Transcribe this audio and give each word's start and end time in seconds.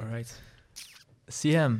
Alright. 0.00 0.42
CM. 1.26 1.76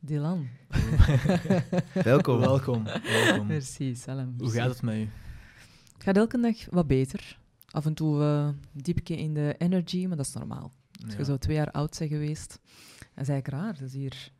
Dylan. 0.00 0.48
Welkom. 1.92 2.38
Welkom. 2.38 2.84
Welkom. 2.84 3.46
Merci, 3.46 3.94
salam. 3.94 4.34
Hoe 4.38 4.50
gaat 4.50 4.68
het 4.68 4.82
met 4.82 4.94
u? 4.94 5.08
Het 5.92 6.02
gaat 6.02 6.16
elke 6.16 6.40
dag 6.40 6.66
wat 6.70 6.86
beter. 6.86 7.38
Af 7.70 7.86
en 7.86 7.94
toe 7.94 8.20
uh, 8.20 8.48
diepje 8.72 9.16
in 9.16 9.34
de 9.34 9.54
energy, 9.58 10.06
maar 10.06 10.16
dat 10.16 10.26
is 10.26 10.32
normaal. 10.32 10.72
Als 11.04 11.16
je 11.16 11.24
zo 11.24 11.36
twee 11.36 11.56
jaar 11.56 11.70
oud 11.70 11.98
bent 11.98 12.10
geweest, 12.10 12.60
dat 13.14 13.22
is 13.22 13.28
eigenlijk 13.28 13.48
raar. 13.48 13.72
Dat 13.72 13.82
is 13.88 13.92
hier 13.92 14.32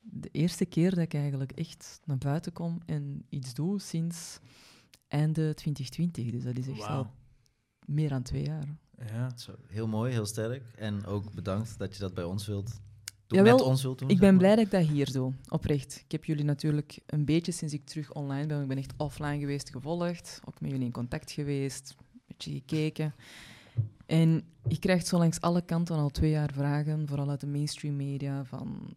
de 0.00 0.28
eerste 0.32 0.64
keer 0.64 0.90
dat 0.90 1.04
ik 1.04 1.14
eigenlijk 1.14 1.52
echt 1.52 2.00
naar 2.04 2.18
buiten 2.18 2.52
kom 2.52 2.78
en 2.86 3.24
iets 3.28 3.54
doe 3.54 3.80
sinds 3.80 4.38
einde 5.08 5.54
2020. 5.54 6.30
Dus 6.30 6.42
dat 6.42 6.56
is 6.56 6.68
echt 6.68 6.78
Wauw. 6.78 6.96
al 6.96 7.10
meer 7.86 8.08
dan 8.08 8.22
twee 8.22 8.44
jaar. 8.44 8.76
Ja. 9.06 9.30
Zo, 9.36 9.52
heel 9.66 9.86
mooi, 9.86 10.12
heel 10.12 10.26
sterk. 10.26 10.62
En 10.76 11.06
ook 11.06 11.32
bedankt 11.32 11.78
dat 11.78 11.94
je 11.94 12.00
dat 12.00 12.14
bij 12.14 12.24
ons 12.24 12.46
wilt 12.46 12.66
doen. 13.26 13.38
Jawel, 13.38 13.56
met 13.56 13.66
ons 13.66 13.82
wilt 13.82 13.98
doen. 13.98 14.08
Ik 14.08 14.18
ben 14.18 14.28
maar. 14.28 14.38
blij 14.38 14.54
dat 14.54 14.64
ik 14.64 14.70
dat 14.70 14.86
hier 14.86 15.12
doe, 15.12 15.32
oprecht. 15.48 16.02
Ik 16.04 16.12
heb 16.12 16.24
jullie 16.24 16.44
natuurlijk 16.44 16.98
een 17.06 17.24
beetje 17.24 17.52
sinds 17.52 17.74
ik 17.74 17.86
terug 17.86 18.12
online 18.12 18.46
ben, 18.46 18.62
ik 18.62 18.68
ben 18.68 18.78
echt 18.78 18.94
offline 18.96 19.38
geweest, 19.38 19.70
gevolgd, 19.70 20.40
ook 20.44 20.60
met 20.60 20.70
jullie 20.70 20.86
in 20.86 20.92
contact 20.92 21.30
geweest, 21.30 21.94
een 21.98 22.22
beetje 22.26 22.52
gekeken. 22.52 23.14
En 24.06 24.42
je 24.68 24.78
krijgt 24.78 25.06
zo 25.06 25.18
langs 25.18 25.40
alle 25.40 25.64
kanten 25.64 25.96
al 25.96 26.10
twee 26.10 26.30
jaar 26.30 26.52
vragen, 26.52 27.08
vooral 27.08 27.30
uit 27.30 27.40
de 27.40 27.46
mainstream 27.46 27.96
media, 27.96 28.44
van 28.44 28.92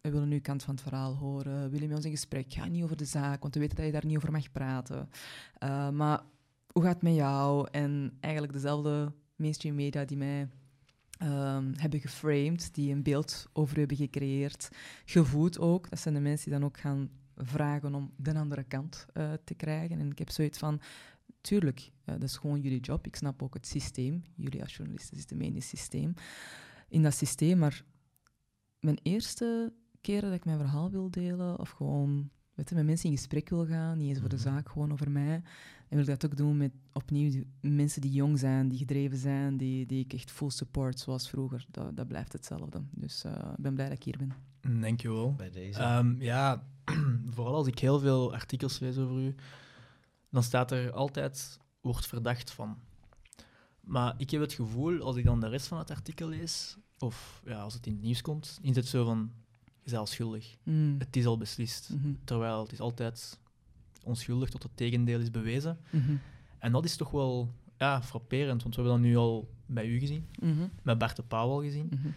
we 0.00 0.10
willen 0.10 0.28
nu 0.28 0.38
kant 0.38 0.62
van 0.62 0.74
het 0.74 0.82
verhaal 0.82 1.14
horen, 1.14 1.52
willen 1.52 1.70
jullie 1.70 1.88
met 1.88 1.96
ons 1.96 2.06
in 2.06 2.10
gesprek? 2.10 2.52
Ga 2.52 2.66
niet 2.66 2.82
over 2.82 2.96
de 2.96 3.04
zaak, 3.04 3.42
want 3.42 3.54
we 3.54 3.60
weten 3.60 3.76
dat 3.76 3.86
je 3.86 3.92
daar 3.92 4.06
niet 4.06 4.16
over 4.16 4.32
mag 4.32 4.52
praten. 4.52 5.08
Uh, 5.62 5.88
maar 5.90 6.22
hoe 6.72 6.82
gaat 6.82 6.94
het 6.94 7.02
met 7.02 7.14
jou? 7.14 7.68
En 7.70 8.16
eigenlijk 8.20 8.52
dezelfde 8.52 9.12
mainstream 9.36 9.74
media 9.74 10.04
die 10.04 10.16
mij 10.16 10.48
um, 11.22 11.72
hebben 11.76 12.00
geframed, 12.00 12.74
die 12.74 12.92
een 12.92 13.02
beeld 13.02 13.48
over 13.52 13.76
hebben 13.76 13.96
gecreëerd, 13.96 14.68
gevoed 15.04 15.58
ook. 15.58 15.90
Dat 15.90 15.98
zijn 15.98 16.14
de 16.14 16.20
mensen 16.20 16.50
die 16.50 16.58
dan 16.58 16.68
ook 16.68 16.78
gaan 16.78 17.10
vragen 17.36 17.94
om 17.94 18.12
de 18.16 18.34
andere 18.34 18.64
kant 18.64 19.06
uh, 19.14 19.32
te 19.44 19.54
krijgen. 19.54 19.98
En 19.98 20.10
ik 20.10 20.18
heb 20.18 20.30
zoiets 20.30 20.58
van, 20.58 20.80
tuurlijk, 21.40 21.80
uh, 21.80 22.14
dat 22.14 22.22
is 22.22 22.36
gewoon 22.36 22.60
jullie 22.60 22.80
job. 22.80 23.06
Ik 23.06 23.16
snap 23.16 23.42
ook 23.42 23.54
het 23.54 23.66
systeem. 23.66 24.22
Jullie 24.34 24.62
als 24.62 24.76
journalisten 24.76 25.16
zitten 25.16 25.36
mee 25.36 25.48
in 25.48 25.54
het 25.54 25.64
systeem. 25.64 26.14
In 26.88 27.02
dat 27.02 27.14
systeem, 27.14 27.58
maar 27.58 27.84
mijn 28.80 28.98
eerste 29.02 29.72
keer 30.00 30.20
dat 30.20 30.32
ik 30.32 30.44
mijn 30.44 30.58
verhaal 30.58 30.90
wil 30.90 31.10
delen, 31.10 31.58
of 31.58 31.70
gewoon 31.70 32.30
weet 32.54 32.68
je, 32.68 32.74
met 32.74 32.84
mensen 32.84 33.10
in 33.10 33.16
gesprek 33.16 33.48
wil 33.48 33.66
gaan, 33.66 33.98
niet 33.98 34.08
eens 34.08 34.18
over 34.18 34.28
de 34.28 34.38
zaak, 34.38 34.68
gewoon 34.68 34.92
over 34.92 35.10
mij. 35.10 35.42
En 35.88 36.00
wil 36.00 36.00
ik 36.00 36.20
dat 36.20 36.30
ook 36.30 36.36
doen 36.36 36.56
met 36.56 36.72
opnieuw 36.92 37.30
die 37.30 37.46
mensen 37.60 38.00
die 38.00 38.10
jong 38.10 38.38
zijn, 38.38 38.68
die 38.68 38.78
gedreven 38.78 39.18
zijn, 39.18 39.56
die, 39.56 39.86
die 39.86 40.04
ik 40.04 40.12
echt 40.12 40.30
full 40.30 40.50
support 40.50 41.00
zoals 41.00 41.28
vroeger. 41.28 41.66
Dat, 41.70 41.96
dat 41.96 42.08
blijft 42.08 42.32
hetzelfde. 42.32 42.82
Dus 42.90 43.24
uh, 43.24 43.32
ik 43.32 43.62
ben 43.62 43.74
blij 43.74 43.88
dat 43.88 43.96
ik 43.96 44.02
hier 44.02 44.18
ben. 44.18 44.32
Dankjewel. 44.80 45.34
Bij 45.34 45.50
deze. 45.50 45.82
Um, 45.82 46.22
ja, 46.22 46.66
vooral 47.34 47.54
als 47.54 47.66
ik 47.66 47.78
heel 47.78 47.98
veel 47.98 48.32
artikels 48.32 48.78
lees 48.78 48.98
over 48.98 49.16
u, 49.16 49.34
dan 50.30 50.42
staat 50.42 50.70
er 50.70 50.92
altijd, 50.92 51.58
wordt 51.80 52.06
verdacht 52.06 52.50
van. 52.50 52.78
Maar 53.80 54.14
ik 54.16 54.30
heb 54.30 54.40
het 54.40 54.52
gevoel, 54.52 55.00
als 55.00 55.16
ik 55.16 55.24
dan 55.24 55.40
de 55.40 55.48
rest 55.48 55.66
van 55.66 55.78
het 55.78 55.90
artikel 55.90 56.28
lees, 56.28 56.76
of 56.98 57.42
ja, 57.44 57.60
als 57.60 57.74
het 57.74 57.86
in 57.86 57.92
het 57.92 58.02
nieuws 58.02 58.22
komt, 58.22 58.58
is 58.62 58.76
het 58.76 58.86
zo 58.86 59.04
van, 59.04 59.32
al 59.92 60.06
schuldig. 60.06 60.56
Mm. 60.62 60.94
Het 60.98 61.16
is 61.16 61.26
al 61.26 61.38
beslist. 61.38 61.90
Mm 61.90 62.00
-hmm. 62.02 62.18
Terwijl 62.24 62.62
het 62.62 62.72
is 62.72 62.80
altijd 62.80 63.38
onschuldig 64.02 64.48
tot 64.48 64.62
het 64.62 64.76
tegendeel 64.76 65.20
is 65.20 65.30
bewezen. 65.30 65.78
Mm 65.90 66.00
-hmm. 66.00 66.20
En 66.58 66.72
dat 66.72 66.84
is 66.84 66.96
toch 66.96 67.10
wel 67.10 67.52
ja, 67.78 68.02
frapperend, 68.02 68.62
want 68.62 68.74
we 68.74 68.82
hebben 68.82 69.00
dat 69.00 69.10
nu 69.10 69.16
al 69.16 69.48
bij 69.66 69.86
u 69.86 69.98
gezien, 69.98 70.28
-hmm. 70.40 70.70
met 70.82 70.98
Bart 70.98 71.16
de 71.16 71.22
Pauw 71.22 71.50
al 71.50 71.62
gezien. 71.62 72.14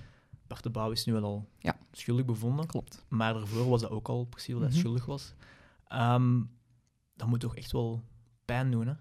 Bart 0.47 0.63
de 0.63 0.71
Pauw 0.71 0.91
is 0.91 1.05
nu 1.05 1.13
wel 1.13 1.23
al 1.23 1.47
ja. 1.59 1.77
schuldig 1.91 2.25
bevonden. 2.25 2.65
Klopt. 2.65 3.05
Maar 3.07 3.33
daarvoor 3.33 3.69
was 3.69 3.81
dat 3.81 3.89
ook 3.89 4.07
al 4.07 4.25
precies 4.25 4.53
wat 4.53 4.61
hij 4.61 4.71
Mhm. 4.71 4.79
schuldig 4.79 5.05
was. 5.05 5.33
Um, 5.93 6.49
dat 7.15 7.27
moet 7.27 7.39
toch 7.39 7.55
echt 7.55 7.71
wel 7.71 8.03
pijn 8.45 8.71
doen, 8.71 8.87
hè? 8.87 8.93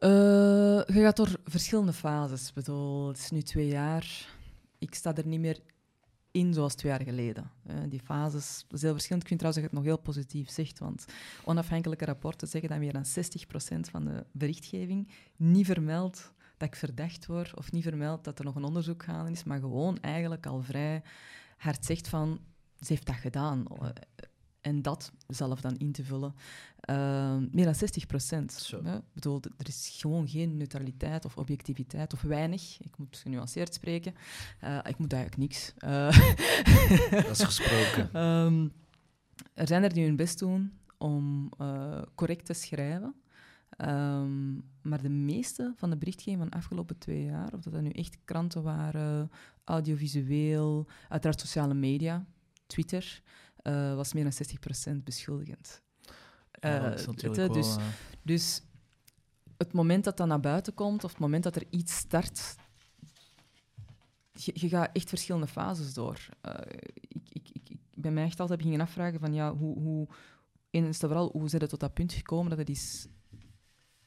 Uh, 0.00 0.84
je 0.86 1.02
gaat 1.02 1.16
door 1.16 1.40
verschillende 1.44 1.92
fases. 1.92 2.48
Ik 2.48 2.54
bedoel, 2.54 3.08
het 3.08 3.18
is 3.18 3.30
nu 3.30 3.42
twee 3.42 3.68
jaar. 3.68 4.28
Ik 4.78 4.94
sta 4.94 5.16
er 5.16 5.26
niet 5.26 5.40
meer 5.40 5.60
in 6.38 6.54
zoals 6.54 6.74
twee 6.74 6.92
jaar 6.92 7.02
geleden. 7.02 7.50
Uh, 7.66 7.76
die 7.88 8.00
fases, 8.00 8.64
dat 8.68 8.76
is 8.76 8.82
heel 8.82 8.92
verschillend. 8.92 9.22
Ik 9.22 9.28
vind 9.28 9.40
trouwens 9.40 9.62
dat 9.62 9.70
je 9.70 9.76
het 9.76 9.84
nog 9.84 9.84
heel 9.84 10.12
positief 10.12 10.50
zegt, 10.50 10.78
want 10.78 11.04
onafhankelijke 11.44 12.04
rapporten 12.04 12.48
zeggen 12.48 12.70
dat 12.70 12.78
meer 12.78 12.92
dan 12.92 13.04
60% 13.04 13.90
van 13.90 14.04
de 14.04 14.24
berichtgeving 14.32 15.08
niet 15.36 15.66
vermeldt 15.66 16.32
dat 16.56 16.68
ik 16.68 16.76
verdacht 16.76 17.26
word 17.26 17.56
of 17.56 17.72
niet 17.72 17.82
vermeldt 17.82 18.24
dat 18.24 18.38
er 18.38 18.44
nog 18.44 18.54
een 18.54 18.64
onderzoek 18.64 19.02
gaande 19.02 19.30
is, 19.30 19.44
maar 19.44 19.60
gewoon 19.60 20.00
eigenlijk 20.00 20.46
al 20.46 20.62
vrij 20.62 21.02
hard 21.56 21.84
zegt 21.84 22.08
van, 22.08 22.40
ze 22.80 22.86
heeft 22.92 23.06
dat 23.06 23.16
gedaan. 23.16 23.64
En 24.60 24.82
dat 24.82 25.12
zelf 25.26 25.60
dan 25.60 25.76
in 25.76 25.92
te 25.92 26.04
vullen. 26.04 26.34
Uh, 26.90 27.36
meer 27.50 27.64
dan 27.64 27.74
60 27.74 28.06
procent. 28.06 28.72
Ik 28.84 29.00
bedoel, 29.12 29.40
er 29.56 29.68
is 29.68 29.96
gewoon 29.98 30.28
geen 30.28 30.56
neutraliteit 30.56 31.24
of 31.24 31.36
objectiviteit 31.36 32.12
of 32.12 32.22
weinig. 32.22 32.80
Ik 32.80 32.98
moet 32.98 33.16
genuanceerd 33.16 33.74
spreken. 33.74 34.14
Uh, 34.64 34.78
ik 34.82 34.98
moet 34.98 35.12
eigenlijk 35.12 35.42
niks. 35.42 35.72
Uh, 35.84 36.30
dat 37.10 37.30
is 37.30 37.44
gesproken. 37.44 38.22
um, 38.22 38.72
er 39.54 39.66
zijn 39.66 39.82
er 39.82 39.92
die 39.92 40.04
hun 40.04 40.16
best 40.16 40.38
doen 40.38 40.72
om 40.98 41.50
uh, 41.60 42.02
correct 42.14 42.44
te 42.44 42.52
schrijven. 42.52 43.14
Um, 43.86 44.64
maar 44.82 45.02
de 45.02 45.08
meeste 45.08 45.72
van 45.76 45.90
de 45.90 45.96
berichtgeving 45.96 46.38
van 46.38 46.48
de 46.50 46.56
afgelopen 46.56 46.98
twee 46.98 47.24
jaar, 47.24 47.52
of 47.54 47.60
dat, 47.60 47.72
dat 47.72 47.82
nu 47.82 47.90
echt 47.90 48.18
kranten 48.24 48.62
waren, 48.62 49.30
audiovisueel, 49.64 50.86
uiteraard 51.08 51.40
sociale 51.40 51.74
media, 51.74 52.24
Twitter, 52.66 53.22
uh, 53.68 53.94
was 53.94 54.12
meer 54.12 54.22
dan 54.24 54.96
60% 55.00 55.02
beschuldigend. 55.02 55.82
Ja, 56.60 56.98
uh, 56.98 57.52
dus, 57.52 57.76
uh... 57.76 57.84
dus 58.22 58.62
het 59.56 59.72
moment 59.72 60.04
dat 60.04 60.16
dat 60.16 60.26
naar 60.26 60.40
buiten 60.40 60.74
komt, 60.74 61.04
of 61.04 61.10
het 61.10 61.20
moment 61.20 61.42
dat 61.42 61.56
er 61.56 61.64
iets 61.70 61.96
start, 61.96 62.54
je, 64.32 64.52
je 64.54 64.68
gaat 64.68 64.90
echt 64.92 65.08
verschillende 65.08 65.46
fases 65.46 65.94
door. 65.94 66.28
Ik, 67.00 67.22
ik, 67.28 67.48
ik, 67.52 67.68
ik 67.68 67.80
ben 67.94 68.12
mij 68.12 68.24
echt 68.24 68.40
altijd 68.40 68.58
beginnen 68.58 68.86
afvragen 68.86 69.20
van 69.20 69.34
ja, 69.34 69.54
hoe, 69.54 69.78
hoe 69.78 70.08
en 70.70 70.94
vooral 70.94 71.30
hoe 71.32 71.48
zijn 71.48 71.60
het 71.60 71.70
tot 71.70 71.80
dat 71.80 71.94
punt 71.94 72.12
gekomen 72.12 72.50
dat 72.50 72.58
het 72.58 72.68
is 72.68 73.06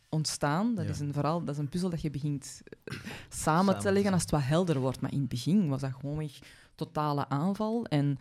ontstaan. 0.09 0.75
Dat 0.75 0.85
Ja. 0.85 0.91
is 0.91 0.99
een 0.99 1.13
verhaal, 1.13 1.43
dat 1.43 1.55
is 1.55 1.61
een 1.61 1.69
puzzel 1.69 1.89
dat 1.89 2.01
je 2.01 2.09
begint 2.09 2.61
eh, 2.83 2.97
samen 3.29 3.79
te 3.79 3.91
leggen 3.91 4.13
als 4.13 4.21
het 4.21 4.31
wat 4.31 4.41
helder 4.43 4.79
wordt. 4.79 5.01
Maar 5.01 5.11
in 5.11 5.19
het 5.19 5.29
begin 5.29 5.67
was 5.69 5.81
dat 5.81 5.93
gewoon 5.93 6.21
echt 6.21 6.45
totale 6.75 7.29
aanval. 7.29 7.85
En 7.85 8.17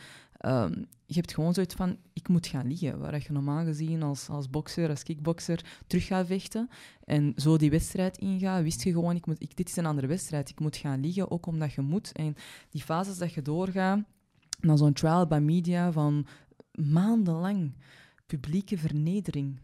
um, 0.47 0.87
je 1.07 1.15
hebt 1.17 1.35
gewoon 1.35 1.55
zoiets 1.55 1.75
van, 1.75 1.97
ik 2.13 2.29
moet 2.29 2.47
gaan 2.47 2.67
liggen. 2.67 2.99
Waar 2.99 3.23
je 3.23 3.33
normaal 3.33 3.65
gezien 3.65 4.03
als, 4.03 4.29
als 4.29 4.51
bokser, 4.51 4.89
als 4.89 5.03
kickbokser, 5.03 5.65
terug 5.87 6.07
gaat 6.07 6.27
vechten. 6.27 6.69
En 7.05 7.33
zo 7.37 7.57
die 7.57 7.71
wedstrijd 7.71 8.19
ingaat, 8.19 8.63
wist 8.63 8.83
je 8.83 8.93
gewoon, 8.93 9.17
ik 9.17 9.27
moet, 9.27 9.43
ik, 9.43 9.57
dit 9.57 9.69
is 9.69 9.77
een 9.77 9.87
andere 9.87 10.07
wedstrijd. 10.07 10.49
Ik 10.49 10.61
moet 10.61 10.77
gaan 10.77 11.01
liggen, 11.01 11.31
ook 11.31 11.47
omdat 11.47 11.73
je 11.73 11.81
moet. 11.81 12.13
En 12.13 12.35
die 12.71 12.83
fases 12.83 13.19
dat 13.19 13.33
je 13.33 13.43
doorgaat, 13.43 13.99
naar 14.61 14.79
zo'n 14.79 14.93
trial 14.93 15.27
by 15.27 15.39
media 15.43 15.93
van 15.93 16.27
maandenlang 16.73 17.73
publieke 18.27 18.79
vernedering. 18.79 19.59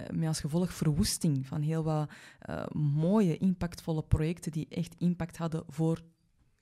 Uh, 0.00 0.08
met 0.08 0.28
als 0.28 0.40
gevolg 0.40 0.72
verwoesting 0.72 1.46
van 1.46 1.62
heel 1.62 1.82
wat 1.82 2.10
uh, 2.50 2.66
mooie, 2.72 3.38
impactvolle 3.38 4.02
projecten 4.02 4.52
die 4.52 4.66
echt 4.68 4.94
impact 4.98 5.36
hadden 5.36 5.64
voor 5.66 6.02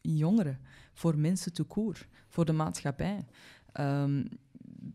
jongeren, 0.00 0.58
voor 0.92 1.18
mensen 1.18 1.52
te 1.52 1.62
koer, 1.62 2.06
voor 2.28 2.44
de 2.44 2.52
maatschappij. 2.52 3.24
Um, 3.80 4.28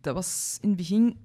dat 0.02 0.14
was 0.14 0.58
in 0.62 0.68
het 0.68 0.78
begin 0.78 1.18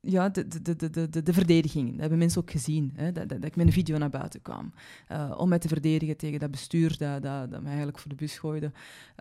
ja, 0.00 0.28
de, 0.28 0.48
de, 0.48 0.76
de, 0.76 0.90
de, 0.90 1.22
de, 1.22 1.32
verdediging. 1.32 1.90
Dat 1.90 2.00
hebben 2.00 2.18
mensen 2.18 2.40
ook 2.40 2.50
gezien, 2.50 2.92
hè, 2.94 3.12
dat, 3.12 3.28
dat, 3.28 3.40
dat, 3.40 3.44
ik 3.44 3.56
met 3.56 3.66
een 3.66 3.72
video 3.72 3.98
naar 3.98 4.10
buiten 4.10 4.42
kwam. 4.42 4.72
Uh, 5.12 5.34
om 5.36 5.48
mij 5.48 5.58
te 5.58 5.68
verdedigen 5.68 6.16
tegen 6.16 6.40
dat 6.40 6.50
bestuur 6.50 6.98
dat, 6.98 7.22
dat, 7.22 7.50
mij 7.50 7.66
eigenlijk 7.66 7.98
voor 7.98 8.10
de 8.10 8.16
bus 8.16 8.38
gooide. 8.38 8.72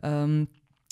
Um, 0.05 0.47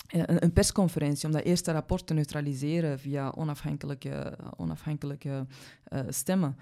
een, 0.07 0.53
persconferentie 0.53 1.27
om 1.27 1.33
dat 1.33 1.44
eerste 1.44 1.71
rapport 1.71 2.07
te 2.07 2.13
neutraliseren 2.13 2.99
via 2.99 3.29
onafhankelijke, 3.29 4.37
onafhankelijke 4.57 5.45
uh, 5.94 5.99
stemmen. 6.09 6.57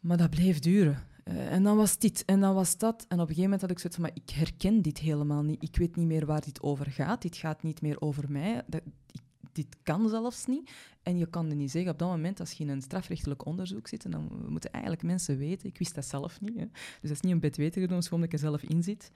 Maar 0.00 0.16
dat 0.16 0.30
bleef 0.30 0.58
duren. 0.58 0.98
Uh, 1.24 1.52
en 1.52 1.62
dan 1.62 1.76
was 1.76 1.98
dit 1.98 2.24
en 2.24 2.40
dan 2.40 2.54
was 2.54 2.78
dat. 2.78 3.04
En 3.08 3.20
op 3.20 3.28
een 3.28 3.34
gegeven 3.34 3.42
moment 3.42 3.60
had 3.60 3.70
ik 3.70 3.78
zoiets 3.78 3.98
van, 3.98 4.08
maar 4.08 4.22
ik 4.24 4.30
herken 4.30 4.82
dit 4.82 4.98
helemaal 4.98 5.42
niet. 5.42 5.62
Ik 5.62 5.76
weet 5.76 5.96
niet 5.96 6.06
meer 6.06 6.26
waar 6.26 6.40
dit 6.40 6.62
over 6.62 6.90
gaat. 6.90 7.22
Dit 7.22 7.36
gaat 7.36 7.62
niet 7.62 7.82
meer 7.82 8.00
over 8.00 8.30
mij. 8.30 8.62
Dat, 8.66 8.82
ik, 9.12 9.22
dit 9.52 9.76
kan 9.82 10.08
zelfs 10.08 10.46
niet. 10.46 10.70
En 11.02 11.18
je 11.18 11.26
kan 11.26 11.46
het 11.46 11.56
niet 11.56 11.70
zeggen 11.70 11.92
op 11.92 11.98
dat 11.98 12.08
moment, 12.08 12.40
als 12.40 12.52
je 12.52 12.64
in 12.64 12.70
een 12.70 12.82
strafrechtelijk 12.82 13.46
onderzoek 13.46 13.88
zit, 13.88 14.04
en 14.04 14.10
dan 14.10 14.46
moeten 14.48 14.72
eigenlijk 14.72 15.02
mensen 15.02 15.38
weten, 15.38 15.68
ik 15.68 15.78
wist 15.78 15.94
dat 15.94 16.04
zelf 16.04 16.40
niet, 16.40 16.58
hè. 16.58 16.66
dus 16.70 17.00
dat 17.00 17.10
is 17.10 17.20
niet 17.20 17.32
een 17.32 17.40
bedweter 17.40 17.80
gedaan, 17.80 17.94
het 17.94 18.04
is 18.04 18.08
gewoon 18.08 18.24
dat 18.24 18.32
er 18.32 18.38
zelf 18.38 18.62
in 18.62 18.82
zit. 18.82 19.10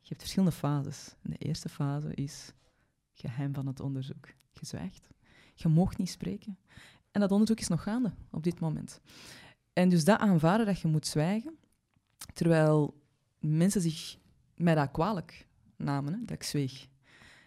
Je 0.00 0.08
hebt 0.08 0.20
verschillende 0.20 0.56
fases. 0.56 1.14
De 1.22 1.36
eerste 1.36 1.68
fase 1.68 2.14
is 2.14 2.52
geheim 3.12 3.54
van 3.54 3.66
het 3.66 3.80
onderzoek. 3.80 4.26
Je 4.52 4.66
zwijgt. 4.66 5.08
Je 5.54 5.68
mag 5.68 5.96
niet 5.96 6.10
spreken. 6.10 6.58
En 7.10 7.20
dat 7.20 7.30
onderzoek 7.30 7.60
is 7.60 7.68
nog 7.68 7.82
gaande 7.82 8.12
op 8.30 8.42
dit 8.42 8.60
moment. 8.60 9.00
En 9.76 9.88
dus 9.88 10.04
dat 10.04 10.18
aanvaarden 10.18 10.66
dat 10.66 10.80
je 10.80 10.88
moet 10.88 11.06
zwijgen, 11.06 11.58
terwijl 12.32 13.02
mensen 13.38 13.80
zich 13.80 14.18
mij 14.54 14.74
dat 14.74 14.90
kwalijk 14.90 15.48
namen, 15.76 16.12
hè, 16.12 16.18
dat 16.20 16.30
ik 16.30 16.42
zweeg. 16.42 16.86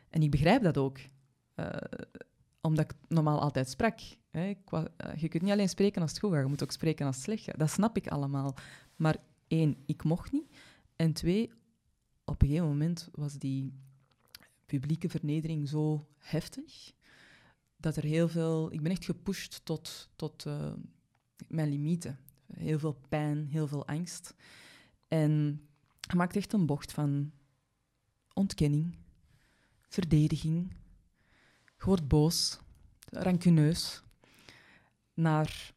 En 0.10 0.22
ik 0.22 0.32
begrijp 0.32 0.64
dat 0.64 0.78
ook. 0.78 0.98
Eh, 1.56 1.68
omdat 2.62 2.92
ik 2.92 2.98
normaal 3.08 3.40
altijd 3.40 3.70
sprak. 3.70 4.00
Hè. 4.30 4.54
Eh, 4.66 5.16
je 5.16 5.28
kunt 5.28 5.44
niet 5.44 5.52
alleen 5.52 5.70
spreken 5.70 6.02
als 6.02 6.12
het 6.12 6.20
goed 6.20 6.32
gaat, 6.32 6.42
je 6.42 6.50
moet 6.50 6.64
ook 6.64 6.72
spreken 6.72 7.06
als 7.06 7.16
het 7.16 7.26
slecht 7.26 7.44
gaat. 7.44 7.60
Dat 7.60 7.70
snap 7.70 7.98
ik 7.98 8.08
allemaal. 8.08 8.56
Maar 8.96 9.18
één, 9.48 9.78
ik 9.86 10.04
mocht 10.04 10.32
niet. 10.32 10.58
En 10.96 11.14
twee, 11.14 11.52
op 12.26 12.42
een 12.42 12.48
gegeven 12.48 12.68
moment 12.68 13.10
was 13.12 13.38
die 13.38 13.74
publieke 14.66 15.10
vernedering 15.10 15.70
zo 15.70 16.08
heftig 16.18 16.94
dat 17.78 17.96
er 17.96 18.04
heel 18.04 18.28
veel... 18.28 18.74
Ik 18.74 18.82
ben 18.82 18.92
echt 18.92 19.06
gepusht 19.06 19.62
tot, 19.64 20.10
tot 20.16 20.46
eh, 20.46 20.74
mijn 21.48 21.70
limieten. 21.70 22.20
Heel 22.54 22.80
veel 22.80 23.00
pijn, 23.10 23.48
heel 23.48 23.68
veel 23.68 23.88
angst. 23.88 24.36
En 25.08 25.62
je 26.00 26.16
maakt 26.16 26.36
echt 26.36 26.54
een 26.54 26.66
bocht 26.66 26.92
van 26.92 27.32
ontkenning, 28.34 28.96
verdediging. 29.82 30.74
Je 31.78 31.86
wordt 31.86 32.08
boos, 32.08 32.60
rancuneus. 33.10 34.04
Naar, 35.14 35.74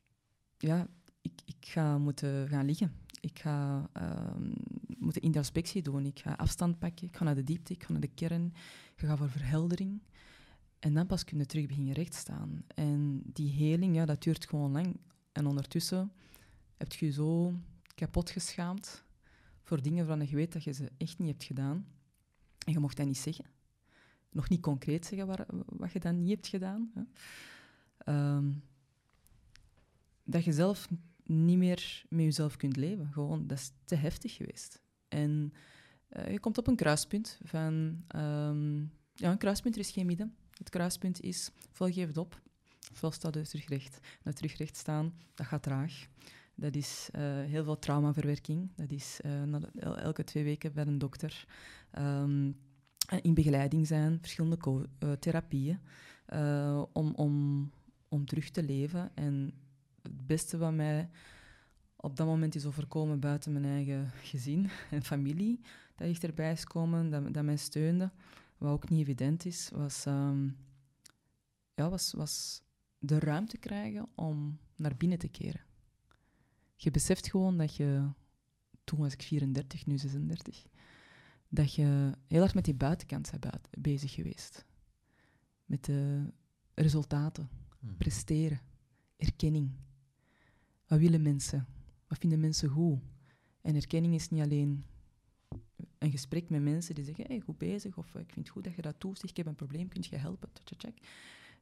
ja, 0.59 0.87
ik, 1.21 1.41
ik 1.45 1.67
ga 1.67 1.99
moeten 1.99 2.49
gaan 2.49 2.67
liggen. 2.67 2.93
Ik 3.21 3.39
ga 3.39 3.89
ehm, 3.93 4.53
moeten 4.99 5.23
introspectie 5.23 5.83
doen. 5.83 6.07
Ik 6.07 6.19
ga 6.19 6.33
afstand 6.33 6.79
pakken. 6.79 7.07
Ik 7.07 7.17
ga 7.17 7.25
naar 7.25 7.35
de 7.35 7.45
diepte. 7.45 7.73
Ik 7.73 7.83
ga 7.83 7.93
naar 7.93 8.01
de 8.01 8.15
kern. 8.15 8.55
Je 8.97 9.07
gaat 9.07 9.19
voor 9.19 9.31
verheldering. 9.31 10.03
En 10.79 10.95
dan 10.95 11.07
pas 11.07 11.25
kun 11.25 11.39
je 11.39 11.47
terug 11.47 11.67
beginnen 11.67 11.95
rechtstaan. 11.95 12.65
En 12.75 13.23
die 13.25 13.51
heling, 13.51 13.95
ja, 13.95 14.05
dat 14.05 14.23
duurt 14.23 14.49
gewoon 14.49 14.73
lang. 14.73 14.97
En 15.33 15.47
ondertussen 15.47 16.13
heb 16.77 16.93
je 16.93 17.07
je 17.07 17.13
zo 17.13 17.55
kapot 17.95 18.31
geschaamd 18.31 19.05
voor 19.63 19.83
dingen 19.83 20.07
waarvan 20.07 20.29
je 20.29 20.37
weet 20.37 20.53
dat 20.53 20.65
je 20.65 20.73
ze 20.73 20.91
echt 20.97 21.19
niet 21.19 21.29
hebt 21.29 21.45
gedaan. 21.45 21.87
En 22.67 22.73
je 22.73 22.79
mocht 22.79 22.97
dat 22.97 23.07
niet 23.07 23.19
zeggen. 23.19 23.45
Nog 24.31 24.49
niet 24.49 24.61
concreet 24.61 25.07
zeggen 25.07 25.47
wat 25.67 25.93
je 25.93 26.01
dan 26.01 26.19
niet 26.19 26.31
hebt 26.31 26.47
gedaan. 26.47 26.93
Hè. 26.95 27.03
Ehm, 27.99 28.53
dat 30.25 30.45
je 30.45 30.53
zelf 30.53 30.89
niet 31.25 31.59
meer 31.59 32.05
met 32.09 32.25
jezelf 32.25 32.57
kunt 32.57 32.77
leven. 32.77 33.13
Gewoon, 33.13 33.47
dat 33.47 33.59
is 33.59 33.73
te 33.85 33.95
heftig 33.95 34.35
geweest. 34.35 34.81
En 35.09 35.53
eh, 36.09 36.33
je 36.33 36.41
komt 36.41 36.59
op 36.59 36.67
een 36.67 36.77
kruispunt 36.77 37.39
van... 37.43 38.05
ehm, 38.09 38.81
ja, 39.15 39.31
een 39.31 39.39
kruispunt, 39.39 39.75
er 39.75 39.81
is 39.81 39.91
geen 39.91 40.07
midden. 40.07 40.37
Het 40.51 40.69
kruispunt 40.69 41.21
is, 41.21 41.51
ofwel 41.71 41.93
geef 41.93 42.07
het 42.07 42.17
op, 42.17 42.41
ofwel 42.93 43.11
staat 43.11 43.35
je 43.35 43.43
terug 43.43 43.69
recht. 43.69 43.99
Dat 44.23 44.37
terug 44.37 44.57
recht 44.57 44.77
staan, 44.77 45.15
dat 45.35 45.47
gaat 45.47 45.63
traag. 45.63 46.07
Dat 46.55 46.75
is 46.75 47.09
eh, 47.13 47.23
heel 47.23 47.65
veel 47.65 47.79
traumaverwerking. 47.79 48.71
Dat 48.77 48.91
is 48.91 49.21
eh, 49.23 50.03
elke 50.03 50.25
twee 50.25 50.45
weken 50.45 50.73
bij 50.73 50.87
een 50.87 50.99
dokter. 50.99 51.47
Ehm, 51.91 52.53
in 53.23 53.35
begeleiding 53.35 53.87
zijn, 53.87 54.19
verschillende 54.21 54.89
eh, 54.99 55.13
therapieën, 55.13 55.79
om, 56.93 57.15
om, 57.15 57.71
om 58.09 58.27
terug 58.27 58.51
te 58.51 58.63
leven. 58.63 59.11
En 59.15 59.53
het 60.03 60.27
beste 60.27 60.59
wat 60.59 60.73
mij 60.73 61.11
op 61.97 62.17
dat 62.17 62.27
moment 62.27 62.55
is 62.55 62.67
overkomen 62.67 63.21
buiten 63.21 63.53
mijn 63.53 63.65
eigen 63.65 64.11
gezin 64.23 64.71
en 64.91 65.03
familie, 65.03 65.61
dat 65.97 66.07
dichterbij 66.07 66.53
is 66.53 66.65
komen, 66.65 67.11
dat, 67.11 67.35
dat 67.35 67.45
mij 67.45 67.57
steunde, 67.57 68.11
wat 68.59 68.71
ook 68.71 68.89
niet 68.89 69.01
evident 69.01 69.45
is, 69.45 69.71
was, 69.75 70.07
ehm, 70.07 70.49
ja, 71.75 71.91
was, 71.91 72.13
was 72.13 72.63
de 73.05 73.19
ruimte 73.19 73.59
krijgen 73.59 74.09
om 74.15 74.59
naar 74.77 74.97
binnen 74.97 75.19
te 75.19 75.29
keren. 75.29 75.61
Je 76.77 76.91
beseft 76.91 77.31
gewoon 77.31 77.59
dat 77.59 77.77
je, 77.77 78.09
toen 78.85 78.99
was 78.99 79.13
ik 79.13 79.23
34, 79.23 79.87
nu 79.87 79.99
36, 79.99 80.67
dat 81.49 81.75
je 81.75 82.13
heel 82.27 82.41
hard 82.41 82.55
met 82.55 82.65
die 82.65 82.75
buitenkant 82.75 83.31
bent 83.41 83.69
bezig 83.79 84.13
geweest. 84.13 84.65
Met 85.65 85.85
de 85.85 86.33
resultaten, 86.75 87.49
Mhm. 87.81 87.97
presteren, 87.97 88.61
erkenning. 89.17 89.71
Wat 90.87 90.99
willen 90.99 91.23
mensen? 91.23 91.67
Wat 92.07 92.19
vinden 92.19 92.41
mensen 92.41 92.69
goed? 92.69 92.99
En 93.61 93.75
erkenning 93.75 94.15
is 94.15 94.29
niet 94.29 94.43
alleen 94.43 94.85
een 95.99 96.11
gesprek 96.11 96.49
met 96.51 96.63
mensen 96.63 96.95
die 96.95 97.05
zeggen, 97.05 97.25
hey, 97.27 97.41
goed 97.41 97.59
bezig, 97.59 97.97
of 97.99 98.07
ik 98.07 98.33
vind 98.33 98.47
het 98.47 98.49
goed 98.49 98.65
dat 98.65 98.75
je 98.75 98.83
dat 98.83 99.01
doet, 99.01 99.19
zeg, 99.19 99.31
ik 99.31 99.37
heb 99.37 99.47
een 99.47 99.55
probleem, 99.55 99.89
kun 99.89 100.05
je 100.11 100.17
helpen? 100.17 100.53
Tja, 100.53 100.63
tja, 100.65 100.77
tja. 100.91 101.03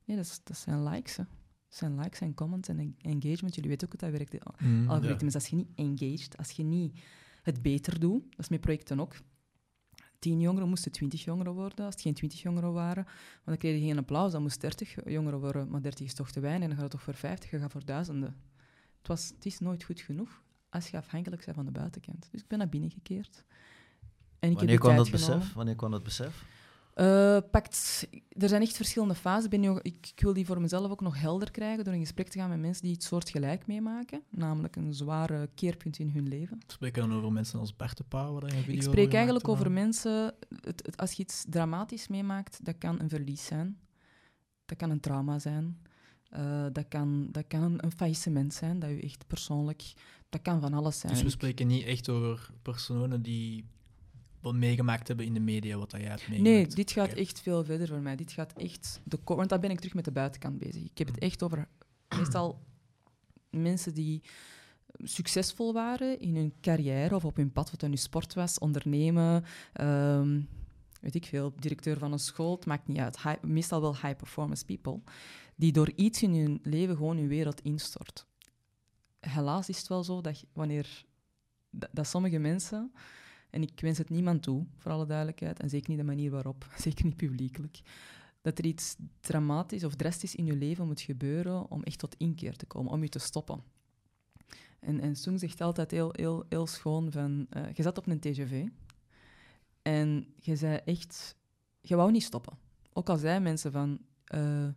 Nee, 0.04 0.16
dat, 0.16 0.26
is- 0.26 0.40
dat 0.44 0.56
zijn 0.56 0.82
likes. 0.88 1.16
Hè. 1.16 1.22
Dat 1.68 1.78
zijn 1.78 1.98
likes 2.00 2.20
en 2.20 2.34
comments 2.34 2.68
en 2.68 2.78
en- 2.78 2.96
engagement. 2.98 3.54
Jullie 3.54 3.70
weten 3.70 3.88
ook 3.92 4.00
hoe 4.00 4.10
dat 4.10 4.18
werkt. 4.18 4.60
Mm, 4.62 4.88
Algoritmes, 4.88 5.34
als 5.34 5.46
je 5.46 5.56
niet 5.56 5.68
engaged, 5.74 6.36
als 6.36 6.50
je 6.50 6.62
niet 6.62 6.98
het 7.42 7.62
beter 7.62 8.00
doet, 8.00 8.22
dat 8.30 8.38
is 8.38 8.48
met 8.48 8.60
projecten 8.60 9.00
ook. 9.00 9.14
Tien 10.18 10.40
jongeren 10.40 10.68
moesten 10.68 10.92
twintig 10.92 11.24
jongeren 11.24 11.52
worden, 11.52 11.84
als 11.84 11.94
het 11.94 12.02
geen 12.02 12.14
twintig 12.14 12.42
jongeren 12.42 12.72
waren. 12.72 13.04
Want 13.04 13.44
dan 13.44 13.56
kreeg 13.56 13.80
je 13.80 13.86
geen 13.86 13.98
applaus, 13.98 14.32
dan 14.32 14.42
moest 14.42 14.60
dertig 14.60 14.96
jongeren 15.10 15.38
worden. 15.40 15.70
Maar 15.70 15.82
dertig 15.82 16.06
is 16.06 16.14
toch 16.14 16.30
te 16.30 16.40
weinig, 16.40 16.62
en 16.62 16.68
dan 16.68 16.76
gaat 16.78 16.82
het 16.82 16.92
toch 16.92 17.02
voor 17.02 17.14
vijftig, 17.14 17.50
je 17.50 17.58
gaat 17.58 17.72
voor 17.72 17.84
duizenden. 17.84 18.36
Het, 18.98 19.08
was, 19.08 19.28
het 19.34 19.46
is 19.46 19.58
nooit 19.58 19.82
goed 19.84 20.00
genoeg 20.00 20.42
als 20.68 20.88
je 20.88 20.96
afhankelijk 20.96 21.44
bent 21.44 21.56
van 21.56 21.64
de 21.64 21.70
buitenkant. 21.70 22.28
Dus 22.30 22.40
ik 22.40 22.46
ben 22.48 22.58
naar 22.58 22.68
binnen 22.68 22.90
gekeerd. 22.90 23.44
En 24.38 24.50
ik 24.50 24.56
Wanneer 24.56 24.72
heb 24.74 24.80
kwam 24.80 24.96
dat 24.96 25.10
besef? 25.10 25.52
Wanneer 25.52 25.76
kwam 25.76 25.90
dat 25.90 26.02
besef? 26.02 26.44
Eh, 27.00 27.38
pakt, 27.50 28.06
er 28.28 28.48
zijn 28.48 28.62
echt 28.62 28.76
verschillende 28.76 29.14
fases. 29.14 29.44
Ik 29.44 29.50
Ben 29.50 29.60
nu, 29.60 29.78
ik, 29.82 30.10
ik 30.14 30.20
wil 30.20 30.32
die 30.32 30.46
voor 30.46 30.60
mezelf 30.60 30.90
ook 30.90 31.00
nog 31.00 31.20
helder 31.20 31.50
krijgen 31.50 31.84
door 31.84 31.94
in 31.94 32.00
gesprek 32.00 32.28
te 32.28 32.38
gaan 32.38 32.48
met 32.48 32.58
mensen 32.60 32.82
die 32.82 32.92
het 32.92 33.02
soortgelijk 33.02 33.66
meemaken. 33.66 34.22
Namelijk 34.30 34.76
een 34.76 34.94
zware 34.94 35.48
keerpunt 35.54 35.98
in 35.98 36.08
hun 36.10 36.28
leven. 36.28 36.58
Spreek 36.66 36.94
je 36.94 37.00
dan 37.00 37.12
over 37.14 37.32
mensen 37.32 37.58
als 37.58 37.76
Bert 37.76 37.96
de 37.96 38.04
Pauw? 38.08 38.40
Ik 38.46 38.82
spreek 38.82 39.14
eigenlijk 39.14 39.48
over 39.48 39.70
mensen... 39.70 40.34
Het, 40.60 40.82
het- 40.86 40.96
als 40.96 41.12
je 41.12 41.22
iets 41.22 41.44
dramatisch 41.48 42.08
meemaakt, 42.08 42.64
dat 42.64 42.78
kan 42.78 43.00
een 43.00 43.08
verlies 43.08 43.44
zijn. 43.44 43.78
Dat 44.66 44.78
kan 44.78 44.90
een 44.90 45.00
trauma 45.00 45.38
zijn. 45.38 45.78
Eh, 46.30 46.66
dat, 46.72 46.88
kan, 46.88 47.28
dat 47.30 47.44
kan 47.48 47.62
een, 47.62 47.84
een 47.84 47.92
faillissement 47.92 48.54
zijn, 48.54 48.78
dat 48.78 48.90
je 48.90 49.00
echt 49.00 49.26
persoonlijk... 49.26 49.92
Dat 50.28 50.42
kan 50.42 50.60
van 50.60 50.74
alles 50.74 50.98
zijn. 50.98 51.12
Dus 51.12 51.22
we 51.22 51.30
spreken 51.30 51.66
niet 51.66 51.84
echt 51.84 52.08
over 52.08 52.50
personen 52.62 53.22
die 53.22 53.64
wat 54.40 54.54
meegemaakt 54.54 55.08
hebben 55.08 55.26
in 55.26 55.34
de 55.34 55.40
media, 55.40 55.76
wat 55.76 55.90
dat 55.90 56.00
jij 56.00 56.08
hebt 56.08 56.28
meegemaakt. 56.28 56.56
Nee, 56.56 56.66
dit 56.66 56.90
gaat 56.90 57.12
echt 57.12 57.40
veel 57.40 57.64
verder 57.64 57.88
voor 57.88 58.00
mij. 58.00 58.16
Dit 58.16 58.32
gaat 58.32 58.52
echt... 58.52 59.00
De 59.04 59.18
want 59.24 59.48
dan 59.48 59.60
ben 59.60 59.70
ik 59.70 59.78
terug 59.78 59.94
met 59.94 60.04
de 60.04 60.12
buitenkant 60.12 60.58
bezig. 60.58 60.82
Ik 60.82 60.98
heb 60.98 61.06
het 61.06 61.18
echt 61.18 61.42
over 61.42 61.68
meestal 62.08 62.62
mensen 63.50 63.94
die 63.94 64.22
succesvol 64.98 65.72
waren 65.72 66.20
in 66.20 66.36
hun 66.36 66.52
carrière 66.60 67.14
of 67.14 67.24
op 67.24 67.36
hun 67.36 67.52
pad, 67.52 67.70
wat 67.70 67.80
dan 67.80 67.90
nu 67.90 67.96
sport 67.96 68.34
was, 68.34 68.58
ondernemen, 68.58 69.44
ehm, 69.72 70.40
weet 71.00 71.14
ik 71.14 71.26
veel, 71.26 71.52
directeur 71.58 71.98
van 71.98 72.12
een 72.12 72.18
school, 72.18 72.54
het 72.54 72.66
maakt 72.66 72.86
niet 72.86 72.98
uit. 72.98 73.22
High- 73.22 73.42
meestal 73.42 73.80
wel 73.80 73.96
high-performance 73.96 74.64
people, 74.64 75.00
die 75.56 75.72
door 75.72 75.92
iets 75.96 76.22
in 76.22 76.34
hun 76.34 76.60
leven 76.62 76.96
gewoon 76.96 77.16
hun 77.16 77.28
wereld 77.28 77.60
instort. 77.60 78.26
Helaas 79.20 79.68
is 79.68 79.78
het 79.78 79.88
wel 79.88 80.04
zo 80.04 80.20
dat 80.20 80.44
wanneer 80.52 81.04
dat, 81.70 81.88
dat 81.92 82.06
sommige 82.06 82.38
mensen, 82.38 82.92
en 83.50 83.62
ik 83.62 83.80
wens 83.80 83.98
het 83.98 84.10
niemand 84.10 84.42
toe, 84.42 84.66
voor 84.76 84.90
alle 84.90 85.06
duidelijkheid, 85.06 85.60
en 85.60 85.68
zeker 85.68 85.88
niet 85.90 85.98
de 85.98 86.04
manier 86.04 86.30
waarop, 86.30 86.66
zeker 86.78 87.04
niet 87.04 87.16
publiekelijk, 87.16 87.80
dat 88.40 88.58
er 88.58 88.64
iets 88.64 88.96
dramatisch 89.20 89.84
of 89.84 89.94
drastisch 89.94 90.34
in 90.34 90.46
je 90.46 90.56
leven 90.56 90.86
moet 90.86 91.00
gebeuren 91.00 91.70
om 91.70 91.82
echt 91.82 91.98
tot 91.98 92.14
inkeer 92.14 92.56
te 92.56 92.66
komen, 92.66 92.92
om 92.92 93.02
je 93.02 93.08
te 93.08 93.18
stoppen. 93.18 93.62
En, 94.80 95.00
en 95.00 95.16
Sung 95.16 95.40
zegt 95.40 95.60
altijd 95.60 95.90
heel, 95.90 96.12
heel, 96.12 96.44
heel 96.48 96.66
schoon 96.66 97.12
van... 97.12 97.46
eh, 97.50 97.72
je 97.72 97.82
zat 97.82 97.98
op 97.98 98.06
een 98.06 98.20
TGV 98.20 98.66
en 99.82 100.26
je 100.36 100.56
zei 100.56 100.76
echt... 100.84 101.36
Je 101.80 101.96
wou 101.96 102.10
niet 102.10 102.22
stoppen. 102.22 102.58
Ook 102.92 103.08
al 103.08 103.16
zeiden 103.16 103.42
mensen 103.42 103.72
van... 103.72 103.98
eh, 104.24 104.68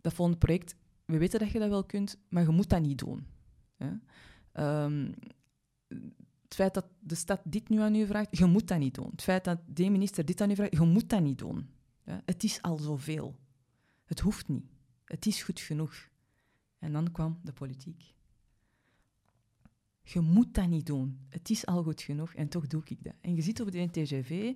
dat 0.00 0.14
volgende 0.14 0.40
project, 0.40 0.74
we 1.04 1.18
weten 1.18 1.38
dat 1.38 1.50
je 1.50 1.58
dat 1.58 1.68
wel 1.68 1.84
kunt, 1.84 2.16
maar 2.28 2.42
je 2.42 2.48
moet 2.48 2.68
dat 2.68 2.80
niet 2.80 2.98
doen. 2.98 3.26
Hè? 3.76 3.90
Ehm, 4.52 5.12
het 6.50 6.58
feit 6.58 6.74
dat 6.74 6.86
de 7.00 7.14
stad 7.14 7.40
dit 7.44 7.68
nu 7.68 7.80
aan 7.80 7.94
u 7.94 8.06
vraagt, 8.06 8.38
je 8.38 8.44
moet 8.44 8.68
dat 8.68 8.78
niet 8.78 8.94
doen. 8.94 9.10
Het 9.10 9.22
feit 9.22 9.44
dat 9.44 9.58
de 9.66 9.90
minister 9.90 10.24
dit 10.24 10.40
aan 10.40 10.50
u 10.50 10.54
vraagt, 10.54 10.72
je 10.72 10.80
moet 10.80 11.08
dat 11.08 11.20
niet 11.20 11.38
doen. 11.38 11.70
Ja? 12.04 12.22
Het 12.24 12.44
is 12.44 12.62
al 12.62 12.78
zoveel. 12.78 13.36
Het 14.04 14.20
hoeft 14.20 14.48
niet. 14.48 14.64
Het 15.04 15.26
is 15.26 15.42
goed 15.42 15.60
genoeg. 15.60 16.08
En 16.78 16.92
dan 16.92 17.12
kwam 17.12 17.40
de 17.42 17.52
politiek. 17.52 18.14
Je 20.02 20.20
moet 20.20 20.54
dat 20.54 20.68
niet 20.68 20.86
doen. 20.86 21.26
Het 21.28 21.50
is 21.50 21.66
al 21.66 21.82
goed 21.82 22.02
genoeg 22.02 22.34
en 22.34 22.48
toch 22.48 22.66
doe 22.66 22.82
ik 22.84 23.04
dat. 23.04 23.14
En 23.20 23.34
je 23.34 23.42
zit 23.42 23.60
op 23.60 23.70
de 23.70 23.90
TGV 23.90 24.54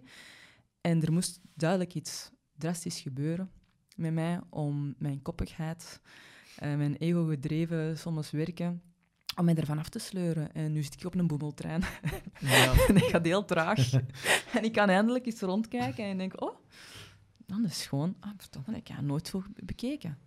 en 0.80 1.02
er 1.02 1.12
moest 1.12 1.40
duidelijk 1.54 1.94
iets 1.94 2.30
drastisch 2.56 3.00
gebeuren 3.00 3.50
met 3.96 4.12
mij 4.12 4.40
om 4.50 4.94
mijn 4.98 5.22
koppigheid, 5.22 6.00
mijn 6.58 6.96
ego-gedreven 6.96 7.98
soms 7.98 8.30
werken, 8.30 8.82
om 9.36 9.44
mij 9.44 9.54
ervan 9.54 9.78
af 9.78 9.88
te 9.88 9.98
sleuren. 9.98 10.54
En 10.54 10.72
nu 10.72 10.82
zit 10.82 10.94
ik 10.94 11.04
op 11.04 11.14
een 11.14 11.26
boemeltrein 11.26 11.82
Ja. 12.40 12.72
en 12.88 12.94
dat 12.94 13.02
gaat 13.02 13.24
heel 13.24 13.44
traag. 13.44 13.92
en 14.56 14.64
ik 14.64 14.72
kan 14.72 14.88
eindelijk 14.88 15.26
eens 15.26 15.40
rondkijken 15.40 16.04
en 16.04 16.18
denk, 16.18 16.42
oh, 16.42 16.56
dan 17.46 17.64
is 17.64 17.86
gewoon, 17.86 18.16
ah, 18.20 18.30
verdomme, 18.36 18.76
ik 18.76 18.88
heb 18.88 19.00
nooit 19.00 19.26
zo 19.26 19.42
bekeken. 19.64 20.18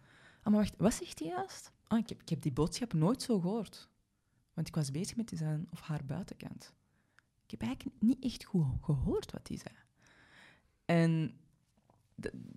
Ah, 0.42 0.54
maar 0.54 0.62
wacht, 0.62 0.74
wat 0.78 0.94
zegt 0.94 1.20
hij 1.20 1.28
juist? 1.28 1.72
Ah, 1.88 2.00
ik 2.00 2.10
heb, 2.10 2.22
ik 2.22 2.30
heb 2.30 2.42
die 2.42 2.52
boodschap 2.52 2.94
nooit 2.94 3.22
zo 3.22 3.40
gehoord. 3.40 3.90
Want 4.54 4.68
ik 4.68 4.76
was 4.76 4.92
bezig 4.92 5.16
met 5.16 5.32
zijn 5.36 5.68
of 5.72 5.82
haar 5.82 6.06
buitenkant. 6.06 6.74
Ik 7.46 7.52
heb 7.52 7.62
eigenlijk 7.62 8.02
niet 8.02 8.24
echt 8.24 8.44
goed 8.44 8.66
gehoord 8.82 9.32
wat 9.32 9.48
hij 9.48 9.58
zei. 9.58 9.76
En 10.86 11.38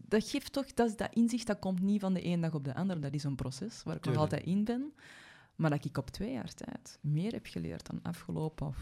dat 0.09 0.28
geeft 0.28 0.52
toch, 0.52 0.66
dat, 0.66 0.99
dat 0.99 1.14
inzicht 1.14 1.47
dat 1.47 1.59
komt 1.59 1.80
niet 1.80 2.00
van 2.00 2.14
de 2.14 2.21
ene 2.21 2.42
dag 2.42 2.54
op 2.54 2.64
de 2.64 2.75
andere. 2.75 3.00
Dat 3.00 3.14
is 3.14 3.25
een 3.25 3.35
proces 3.35 3.83
waar 3.83 3.97
ik 3.97 4.04
nog 4.04 4.16
altijd 4.16 4.45
in 4.45 4.64
ben. 4.64 4.92
Maar 5.61 5.71
dat 5.71 5.85
ik 5.85 5.99
op 5.99 6.11
twee 6.11 6.33
jaar 6.33 6.55
tijd 6.55 6.99
meer 7.00 7.33
heb 7.33 7.47
geleerd 7.47 7.87
dan 7.87 8.02
afgelopen 8.02 8.75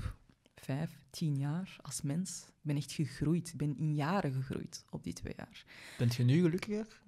vijf, 0.55 1.01
tien 1.11 1.37
jaar 1.37 1.77
als 1.83 2.03
mens. 2.03 2.45
Ik 2.47 2.63
ben 2.63 2.77
echt 2.77 2.93
gegroeid. 2.93 3.49
Ik 3.49 3.57
ben 3.57 3.79
in 3.79 3.95
jaren 3.95 4.33
gegroeid 4.33 4.85
op 4.91 5.05
die 5.05 5.13
twee 5.13 5.33
jaar. 5.37 5.65
Bent 5.99 6.15
je 6.15 6.25
nu 6.25 6.43
gelukkiger 6.43 7.03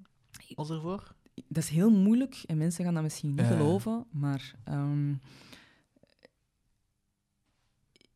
als 0.55 0.71
ervoor? 0.71 1.15
Dat 1.35 1.63
is 1.63 1.69
heel 1.69 1.91
moeilijk 1.91 2.43
en 2.47 2.59
mensen 2.59 2.85
gaan 2.85 2.95
dat 2.95 3.03
misschien 3.03 3.35
niet 3.35 3.47
geloven, 3.47 4.07
maar 4.11 4.55
ehm, 4.65 5.13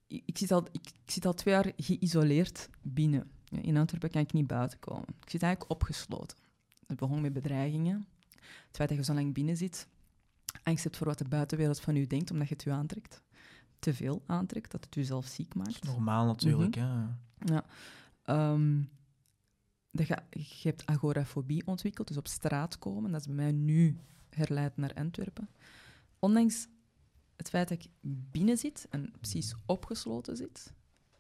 ik, 0.07 0.23
ik, 0.27 0.39
zit 0.39 0.53
al, 0.53 0.67
ik, 0.73 0.91
ik 1.05 1.11
zit 1.11 1.27
al 1.27 1.35
twee 1.35 1.55
jaar 1.55 1.73
geïsoleerd 1.77 2.69
binnen. 2.83 3.31
In 3.49 3.77
Antwerpen 3.77 4.11
kan 4.11 4.23
ik 4.23 4.33
niet 4.33 4.47
buiten 4.47 4.79
komen. 4.79 5.09
Ik 5.21 5.31
zit 5.31 5.43
eigenlijk 5.43 5.73
opgesloten. 5.73 6.39
Het 6.87 6.97
begon 6.97 7.21
met 7.21 7.33
bedreigingen. 7.33 8.07
Het 8.67 8.77
feit 8.77 8.89
dat 8.89 8.99
je 8.99 9.05
zo 9.05 9.15
lang 9.15 9.35
binnen 9.35 9.57
zit. 9.57 9.89
Angst 10.65 10.85
hebt 10.85 10.97
voor 10.97 11.07
wat 11.07 11.19
de 11.19 11.29
buitenwereld 11.29 11.81
van 11.81 11.97
u 11.97 12.07
denkt, 12.07 12.31
omdat 12.31 12.49
je 12.49 12.55
het 12.55 12.65
u 12.65 12.71
aantrekt. 12.71 13.23
Te 13.79 13.95
veel 13.95 14.23
aantrekt, 14.27 14.71
dat 14.71 14.85
het 14.85 14.97
u 14.97 15.03
zelf 15.03 15.27
ziek 15.27 15.55
Dat 15.55 15.67
is 15.67 15.73
maakt. 15.73 15.85
normaal 15.87 16.27
natuurlijk. 16.27 16.75
hè. 16.75 16.83
Ja. 17.39 17.65
Ehm, 18.23 18.83
dat 19.91 20.07
je, 20.07 20.19
je 20.31 20.69
hebt 20.69 20.87
agorafobie 20.87 21.67
ontwikkeld, 21.67 22.09
dus 22.09 22.17
op 22.17 22.27
straat 22.29 22.79
komen. 22.79 23.11
Dat 23.11 23.21
is 23.21 23.27
bij 23.27 23.35
mij 23.37 23.53
nu 23.53 23.99
herleid 24.31 24.77
naar 24.77 24.95
Antwerpen. 24.95 25.49
Ondanks 26.19 26.69
het 27.37 27.49
feit 27.49 27.69
dat 27.69 27.79
ik 27.79 27.91
binnen 28.31 28.57
zit 28.57 28.87
en 28.91 29.13
precies 29.21 29.55
opgesloten 29.67 30.37
zit, 30.37 30.73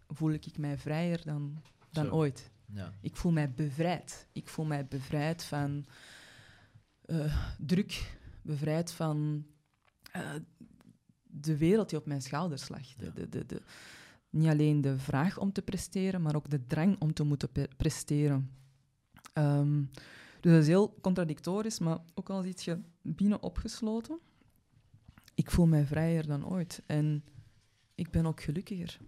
voel 0.08 0.32
ik 0.32 0.58
mij 0.58 0.78
vrijer 0.78 1.22
dan, 1.24 1.62
dan 1.90 2.04
Zo. 2.06 2.10
ooit. 2.12 2.50
Ja. 2.72 2.92
Ik 3.00 3.16
voel 3.16 3.32
mij 3.32 3.50
bevrijd. 3.52 4.26
Ik 4.32 4.48
voel 4.48 4.64
mij 4.64 4.86
bevrijd 4.86 5.44
van 5.44 5.84
eh, 7.00 7.46
druk, 7.58 8.16
bevrijd 8.44 8.92
van 8.92 9.46
eh, 10.12 10.30
de 11.22 11.56
wereld 11.56 11.88
die 11.90 11.98
op 11.98 12.06
mijn 12.06 12.22
schouders 12.22 12.68
lag. 12.68 12.94
De, 12.94 13.12
de, 13.12 13.28
de, 13.28 13.46
de, 13.46 13.62
niet 14.30 14.48
alleen 14.48 14.80
de 14.80 14.98
vraag 14.98 15.38
om 15.38 15.52
te 15.52 15.62
presteren, 15.62 16.22
maar 16.22 16.36
ook 16.36 16.50
de 16.50 16.66
drang 16.66 17.00
om 17.00 17.12
te 17.12 17.24
moeten 17.24 17.48
presteren. 17.76 18.50
Ehm, 19.32 19.82
dus 20.40 20.52
dat 20.52 20.62
is 20.62 20.66
heel 20.66 20.98
contradictorisch, 21.00 21.78
maar 21.78 21.98
ook 22.14 22.30
al 22.30 22.42
zit 22.42 22.64
je 22.64 22.78
binnen 23.02 23.42
opgesloten, 23.42 24.18
ik 25.34 25.50
voel 25.50 25.66
mij 25.66 25.84
vrijer 25.84 26.26
dan 26.26 26.46
ooit. 26.46 26.82
En 26.86 27.24
ik 27.94 28.10
ben 28.10 28.26
ook 28.26 28.42
gelukkiger. 28.42 28.98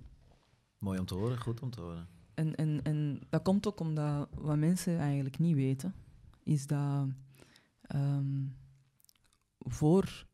Mooi 0.78 0.99
om 0.99 1.07
te 1.07 1.14
horen, 1.14 1.40
goed 1.40 1.62
om 1.62 1.71
te 1.71 1.81
horen. 1.81 2.09
En, 2.35 2.55
en, 2.55 2.83
en 2.83 3.21
dat 3.28 3.43
komt 3.43 3.66
ook 3.66 3.81
omdat 3.81 4.28
wat 4.35 4.57
mensen 4.57 4.99
eigenlijk 4.99 5.38
niet 5.38 5.55
weten, 5.55 5.95
is 6.43 6.66
dat 6.66 7.09
ehm, 7.81 8.45
voor 9.66 10.26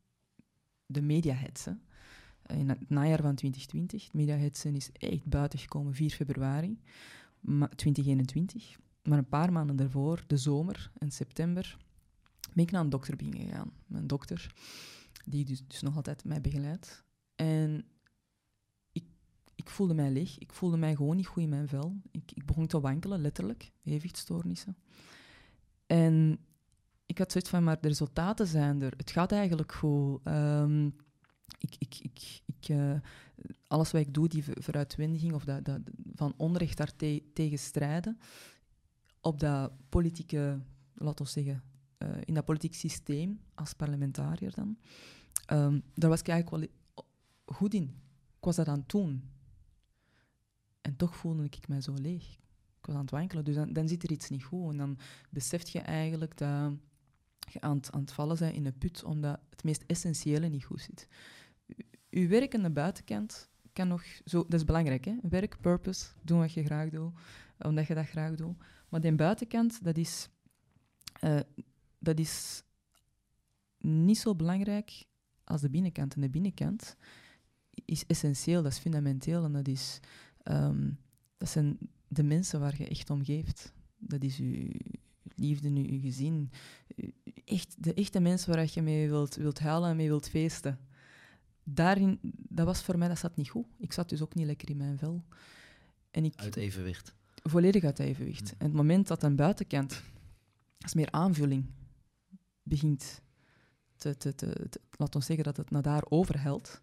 de 0.85 1.01
mediahetsen, 1.01 1.81
in 2.47 2.69
het 2.69 2.89
najaar 2.89 3.21
van 3.21 3.35
2020, 3.35 4.03
het 4.03 4.13
mediahetsen 4.13 4.75
is 4.75 4.91
echt 4.91 5.25
buiten 5.25 5.59
gekomen 5.59 5.93
4 5.93 6.09
februari 6.09 6.81
ma- 7.39 7.69
2021, 7.75 8.79
maar 9.03 9.17
een 9.17 9.29
paar 9.29 9.51
maanden 9.51 9.75
daarvoor, 9.75 10.23
de 10.27 10.37
zomer 10.37 10.91
en 10.97 11.11
september, 11.11 11.77
ben 12.53 12.63
ik 12.63 12.71
naar 12.71 12.81
een 12.81 12.89
dokter 12.89 13.15
gegaan. 13.17 13.71
Mijn 13.85 14.07
dokter, 14.07 14.53
die 15.25 15.45
dus, 15.45 15.67
dus 15.67 15.81
nog 15.81 15.95
altijd 15.95 16.23
mij 16.23 16.41
begeleidt. 16.41 17.03
En 17.35 17.85
ik, 18.91 19.05
ik 19.55 19.69
voelde 19.69 19.93
mij 19.93 20.11
leeg. 20.11 20.37
Ik 20.37 20.53
voelde 20.53 20.77
mij 20.77 20.95
gewoon 20.95 21.15
niet 21.15 21.27
goed 21.27 21.43
in 21.43 21.49
mijn 21.49 21.67
vel. 21.67 22.01
Ik, 22.11 22.31
ik 22.31 22.45
begon 22.45 22.67
te 22.67 22.79
wankelen, 22.79 23.21
letterlijk. 23.21 23.71
Evenwichtstoornissen. 23.83 24.77
En 25.85 26.39
ik 27.13 27.19
had 27.19 27.31
zoiets 27.31 27.49
van, 27.49 27.63
maar 27.63 27.81
de 27.81 27.87
resultaten 27.87 28.47
zijn 28.47 28.81
er. 28.81 28.93
Het 28.97 29.11
gaat 29.11 29.31
eigenlijk 29.31 29.71
goed. 29.71 30.19
Ehm, 30.23 30.85
ik, 31.57 31.75
ik, 31.77 31.99
ik, 32.01 32.41
ik, 32.45 32.69
eh, 32.69 32.93
alles 33.67 33.91
wat 33.91 34.01
ik 34.01 34.13
doe, 34.13 34.27
die 34.27 34.43
vooruitwendiging 34.45 35.33
of 35.33 35.43
dat, 35.43 35.65
dat, 35.65 35.81
van 36.15 36.33
onrecht 36.37 36.77
daar 36.77 36.95
te- 36.95 37.23
tegen 37.33 37.59
strijden, 37.59 38.17
op 39.21 39.39
dat 39.39 39.71
politieke, 39.89 40.61
laten 40.93 41.25
we 41.25 41.31
zeggen, 41.31 41.63
eh, 41.97 42.09
in 42.25 42.33
dat 42.33 42.45
politiek 42.45 42.73
systeem, 42.73 43.39
als 43.53 43.73
parlementariër 43.73 44.53
dan, 44.55 44.77
ehm, 45.45 45.79
daar 45.93 46.09
was 46.09 46.19
ik 46.19 46.27
eigenlijk 46.27 46.71
wel 46.95 47.05
goed 47.45 47.73
in. 47.73 47.83
Ik 48.37 48.43
was 48.43 48.55
dat 48.55 48.67
aan 48.67 48.79
het 48.79 48.89
doen. 48.89 49.29
En 50.81 50.95
toch 50.95 51.15
voelde 51.15 51.43
ik 51.43 51.67
mij 51.67 51.81
zo 51.81 51.93
leeg. 51.93 52.31
Ik 52.77 52.85
was 52.85 52.95
aan 52.95 53.01
het 53.01 53.11
wankelen, 53.11 53.43
dus 53.45 53.55
dan, 53.55 53.73
dan 53.73 53.87
zit 53.87 54.03
er 54.03 54.11
iets 54.11 54.29
niet 54.29 54.43
goed. 54.43 54.71
En 54.71 54.77
dan 54.77 54.97
beseft 55.29 55.69
je 55.69 55.79
eigenlijk 55.79 56.37
dat 56.37 56.73
je 57.51 57.61
aan 57.61 57.81
het, 57.91 58.11
vallen 58.11 58.37
bent 58.39 58.55
in 58.55 58.65
een 58.65 58.77
put, 58.77 59.03
omdat 59.03 59.39
het 59.49 59.63
meest 59.63 59.83
essentiële 59.87 60.47
niet 60.47 60.63
goed 60.63 60.81
zit. 60.81 61.07
Uw 62.09 62.27
werk 62.27 62.55
aan 62.55 62.63
de 62.63 62.71
buitenkant 62.71 63.49
kan 63.73 63.87
nog 63.87 64.03
zo... 64.25 64.43
Dat 64.43 64.53
is 64.59 64.65
belangrijk, 64.65 65.05
hè? 65.05 65.15
Werk, 65.21 65.61
purpose, 65.61 66.07
doen 66.21 66.39
wat 66.39 66.53
je 66.53 66.63
graag 66.63 66.89
doet, 66.89 67.13
omdat 67.59 67.87
je 67.87 67.93
dat 67.93 68.07
graag 68.07 68.35
doet. 68.35 68.55
Maar 68.89 69.01
die 69.01 69.15
buitenkant, 69.15 69.83
dat 69.83 69.97
is... 69.97 70.29
eh, 71.19 71.39
dat 71.99 72.19
is 72.19 72.63
niet 73.77 74.17
zo 74.17 74.35
belangrijk 74.35 75.05
als 75.43 75.61
de 75.61 75.69
binnenkant. 75.69 76.15
En 76.15 76.21
de 76.21 76.29
binnenkant 76.29 76.95
is 77.85 78.05
essentieel, 78.05 78.63
dat 78.63 78.71
is 78.71 78.77
fundamenteel 78.77 79.43
en 79.43 79.51
dat, 79.51 79.67
is, 79.67 79.99
ehm, 80.43 80.91
dat 81.37 81.49
zijn 81.49 81.77
de 82.07 82.23
mensen 82.23 82.59
waar 82.59 82.77
je 82.77 82.87
echt 82.87 83.09
om 83.09 83.23
geeft. 83.23 83.73
Dat 83.97 84.23
is 84.23 84.37
je 84.37 84.79
liefde, 85.35 85.73
je, 85.73 85.93
je 85.93 85.99
gezin. 85.99 86.49
Echt, 87.53 87.75
de 87.83 87.93
echte 87.93 88.19
mensen 88.19 88.53
waar 88.55 88.67
je 88.73 88.81
mee 88.81 89.09
wilt, 89.09 89.35
wilt 89.35 89.59
huilen 89.59 89.89
en 89.89 89.95
mee 89.95 90.07
wilt 90.07 90.29
feesten. 90.29 90.79
Daarin, 91.63 92.19
dat 92.49 92.65
was 92.65 92.83
voor 92.83 92.97
mij, 92.97 93.07
dat 93.07 93.17
zat 93.19 93.35
niet 93.35 93.49
goed. 93.49 93.65
Ik 93.79 93.93
zat 93.93 94.09
dus 94.09 94.21
ook 94.21 94.35
niet 94.35 94.45
lekker 94.45 94.69
in 94.69 94.77
mijn 94.77 94.97
vel. 94.97 95.23
En 96.11 96.25
ik, 96.25 96.33
Uit 96.35 96.55
evenwicht. 96.55 97.15
volledig 97.43 97.83
uit 97.83 97.99
evenwicht. 97.99 98.49
Hm. 98.49 98.55
En 98.57 98.65
het 98.65 98.75
moment 98.75 99.07
dat 99.07 99.23
een 99.23 99.35
buitenkant, 99.35 100.01
als 100.79 100.93
meer 100.93 101.11
aanvulling, 101.11 101.65
begint 102.63 103.21
te, 103.95 104.17
te, 104.17 104.35
te, 104.35 104.67
te- 104.69 104.81
laten 104.91 105.19
we 105.19 105.25
zeggen 105.25 105.45
dat 105.45 105.57
het 105.57 105.69
naar 105.69 105.81
daar 105.81 106.03
overhelt, 106.09 106.81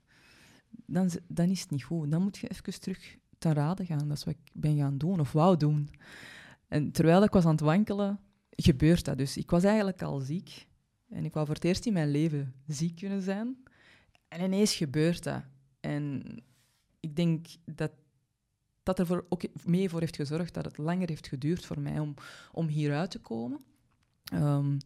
dan, 0.87 1.11
dan 1.29 1.49
is 1.49 1.61
het 1.61 1.71
niet 1.71 1.83
goed. 1.85 2.11
Dan 2.11 2.23
moet 2.23 2.39
je 2.39 2.49
even 2.49 2.81
terug 2.81 3.17
ten 3.39 3.53
rade 3.53 3.87
gaan. 3.87 4.09
Dat 4.09 4.17
is 4.17 4.25
wat 4.25 4.35
ik 4.35 4.51
ben 4.53 4.77
gaan 4.77 4.99
doen, 4.99 5.21
of 5.21 5.33
wou 5.33 5.57
doen. 5.57 5.91
En 6.69 6.93
terwijl 6.93 7.23
ik 7.23 7.31
was 7.33 7.45
aan 7.45 7.51
het 7.51 7.61
wankelen, 7.61 8.21
gebeurt 8.63 9.05
dat. 9.05 9.19
Dus 9.19 9.37
ik 9.37 9.51
was 9.51 9.65
eigenlijk 9.65 10.03
al 10.03 10.21
ziek. 10.21 10.67
En 11.09 11.25
ik 11.25 11.33
wou 11.33 11.47
voor 11.47 11.55
het 11.55 11.65
eerst 11.65 11.87
in 11.87 11.93
mijn 11.93 12.11
leven 12.11 12.55
ziek 12.67 12.97
kunnen 12.97 13.23
zijn. 13.23 13.57
En 14.29 14.45
ineens 14.45 14.75
gebeurt 14.75 15.23
dat. 15.23 15.43
En 15.81 16.23
ik 17.01 17.17
denk 17.17 17.47
dat 17.65 17.91
dat 18.83 18.99
ervoor 18.99 19.27
ook 19.29 19.43
mee 19.65 19.89
voor 19.89 20.01
heeft 20.01 20.17
gezorgd 20.17 20.55
dat 20.55 20.65
het 20.65 20.79
langer 20.79 21.09
heeft 21.09 21.29
geduurd 21.29 21.65
voor 21.65 21.81
mij 21.81 21.99
om, 21.99 22.15
om 22.53 22.67
hieruit 22.67 23.11
te 23.11 23.19
komen. 23.19 23.61
Ehm, 24.25 24.79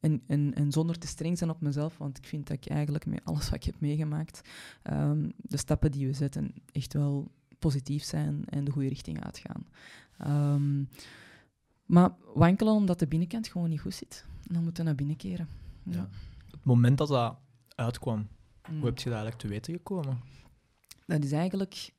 en, 0.00 0.22
en, 0.26 0.54
en 0.54 0.72
zonder 0.72 0.98
te 0.98 1.06
streng 1.06 1.38
zijn 1.38 1.50
op 1.50 1.60
mezelf, 1.60 1.98
want 1.98 2.18
ik 2.18 2.24
vind 2.24 2.46
dat 2.46 2.56
ik 2.56 2.68
eigenlijk 2.68 3.06
met 3.06 3.24
alles 3.24 3.44
wat 3.44 3.54
ik 3.54 3.64
heb 3.64 3.80
meegemaakt, 3.80 4.40
ehm, 4.82 5.28
de 5.36 5.56
stappen 5.56 5.90
die 5.90 6.06
we 6.06 6.12
zetten 6.12 6.54
echt 6.72 6.92
wel 6.92 7.30
positief 7.58 8.04
zijn 8.04 8.44
en 8.44 8.64
de 8.64 8.70
goede 8.70 8.88
richting 8.88 9.24
uitgaan. 9.24 9.66
Ehm, 10.18 10.84
maar 11.86 12.14
wankelen 12.34 12.72
omdat 12.74 12.98
de 12.98 13.06
binnenkant 13.06 13.48
gewoon 13.48 13.68
niet 13.68 13.80
goed 13.80 13.94
zit. 13.94 14.24
Dan 14.42 14.62
moeten 14.62 14.82
we 14.82 14.88
naar 14.88 14.98
binnen 14.98 15.16
keren. 15.16 15.48
Ja. 15.82 16.08
Het 16.50 16.64
moment 16.64 16.98
dat 16.98 17.08
dat 17.08 17.38
uitkwam, 17.74 18.28
Mm. 18.70 18.76
hoe 18.76 18.86
heb 18.86 18.98
je 18.98 19.04
dat 19.04 19.12
eigenlijk 19.12 19.42
te 19.42 19.48
weten 19.48 19.74
gekomen? 19.74 20.20
Dat 21.06 21.24
is 21.24 21.32
eigenlijk 21.32 21.92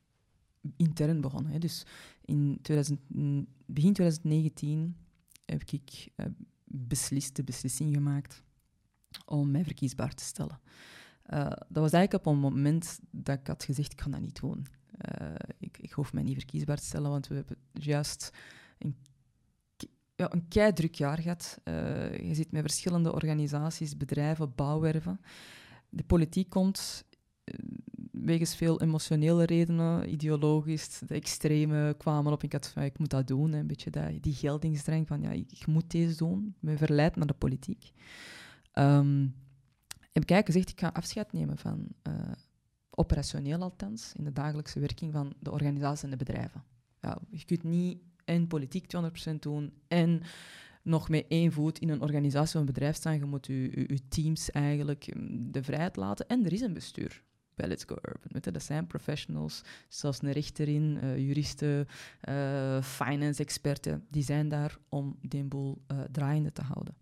intern 0.76 1.20
begonnen. 1.20 1.52
Hè. 1.52 1.58
Dus 1.58 1.86
in 2.24 2.58
2000, 2.62 3.00
mm, 3.06 3.46
begin 3.66 3.92
2019 3.92 4.96
heb 5.44 5.62
ik 5.70 6.08
eh, 6.16 6.26
beslist, 6.64 7.36
de 7.36 7.44
beslissing 7.44 7.94
gemaakt 7.94 8.42
om 9.26 9.50
mij 9.50 9.64
verkiesbaar 9.64 10.14
te 10.14 10.24
stellen. 10.24 10.60
Eh, 11.22 11.44
dat 11.46 11.82
was 11.82 11.92
eigenlijk 11.92 12.26
op 12.26 12.32
een 12.32 12.38
moment 12.40 12.98
dat 13.10 13.38
ik 13.38 13.46
had 13.46 13.64
gezegd, 13.64 13.92
ik 13.92 13.96
kan 13.98 14.10
dat 14.10 14.20
niet 14.20 14.40
doen. 14.40 14.66
Eh, 14.96 15.34
ik, 15.58 15.78
ik 15.78 15.92
hoef 15.92 16.12
mij 16.12 16.22
niet 16.22 16.36
verkiesbaar 16.36 16.76
te 16.76 16.84
stellen, 16.84 17.10
want 17.10 17.26
we 17.26 17.34
hebben 17.34 17.56
juist 17.72 18.30
een, 18.78 18.96
ja, 20.18 20.32
een 20.32 20.48
keidruk 20.48 20.94
jaar 20.94 21.18
gehad. 21.18 21.60
Eh, 21.64 22.28
je 22.28 22.34
zit 22.34 22.52
met 22.52 22.60
verschillende 22.60 23.12
organisaties, 23.12 23.96
bedrijven, 23.96 24.54
bouwwerven. 24.54 25.20
De 25.88 26.02
politiek 26.02 26.50
komt 26.50 27.04
eh, 27.44 27.54
wegens 28.12 28.56
veel 28.56 28.80
emotionele 28.80 29.44
redenen, 29.44 30.12
ideologisch, 30.12 30.98
de 31.06 31.14
extreme 31.14 31.94
kwamen 31.98 32.32
op. 32.32 32.42
Ik 32.42 32.52
had 32.52 32.68
van, 32.68 32.82
ik 32.82 32.98
moet 32.98 33.10
dat 33.10 33.26
doen, 33.26 33.52
een 33.52 33.66
beetje 33.66 34.18
die 34.20 34.34
geldingsdrang 34.34 35.06
van, 35.06 35.20
ja, 35.22 35.30
ik, 35.30 35.66
moet 35.66 35.90
deze 35.90 36.16
doen. 36.16 36.54
Ben 36.60 36.78
verleid 36.78 37.16
naar 37.16 37.26
de 37.26 37.34
politiek. 37.34 37.92
Ehm, 38.72 39.26
heb 39.88 40.22
ik 40.22 40.30
eigenlijk 40.30 40.46
gezegd, 40.46 40.70
ik 40.70 40.80
ga 40.80 40.90
afscheid 40.92 41.32
nemen 41.32 41.58
van, 41.58 41.88
eh, 42.02 42.12
operationeel 42.90 43.62
althans, 43.62 44.12
in 44.16 44.24
de 44.24 44.32
dagelijkse 44.32 44.80
werking 44.80 45.12
van 45.12 45.32
de 45.40 45.50
organisaties 45.50 46.02
en 46.02 46.10
de 46.10 46.16
bedrijven. 46.16 46.64
Ja, 47.00 47.18
je 47.30 47.44
kunt 47.44 47.62
niet 47.62 47.98
en 48.28 48.46
politiek 48.46 48.84
200% 49.30 49.38
doen 49.38 49.72
en 49.88 50.22
nog 50.82 51.08
met 51.08 51.24
één 51.28 51.52
voet 51.52 51.78
in 51.78 51.88
een 51.88 52.00
organisatie 52.00 52.54
of 52.54 52.60
een 52.60 52.66
bedrijf 52.66 52.96
staan. 52.96 53.18
Je 53.18 53.24
moet 53.24 53.46
je, 53.46 53.98
teams 54.08 54.50
eigenlijk 54.50 55.14
mm, 55.14 55.52
de 55.52 55.62
vrijheid 55.62 55.96
laten. 55.96 56.26
En 56.26 56.44
er 56.44 56.52
is 56.52 56.60
een 56.60 56.72
bestuur 56.72 57.22
bij 57.54 57.68
Let's 57.68 57.84
Go 57.84 57.94
Urban. 57.94 58.40
Je, 58.42 58.50
dat 58.50 58.62
zijn 58.62 58.86
professionals, 58.86 59.62
zelfs 59.88 60.22
een 60.22 60.32
rechter 60.32 60.68
in, 60.68 60.98
uh, 61.02 61.18
juristen, 61.18 61.86
uh, 62.28 62.82
finance-experten. 62.82 64.06
Die 64.10 64.22
zijn 64.22 64.48
daar 64.48 64.78
om 64.88 65.16
die 65.20 65.44
boel 65.44 65.82
uh, 65.92 66.00
draaiende 66.12 66.52
te 66.52 66.62
houden. 66.62 66.96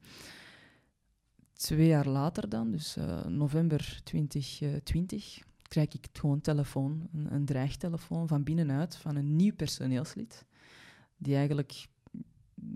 Twee 1.53 1.87
jaar 1.87 2.09
later 2.09 2.49
dan, 2.49 2.71
dus 2.71 2.97
november 3.29 4.01
2020, 4.05 5.39
krijg 5.63 5.95
ik 5.95 6.07
gewoon 6.13 6.41
telefoon, 6.41 7.09
een, 7.13 7.35
een 7.35 7.45
dreigtelefoon 7.45 8.29
van 8.29 8.43
binnenuit 8.43 8.97
van 8.97 9.17
een 9.17 9.37
nieuw 9.37 9.55
personeelslid. 9.55 10.46
Die 11.17 11.37
eigenlijk 11.37 11.87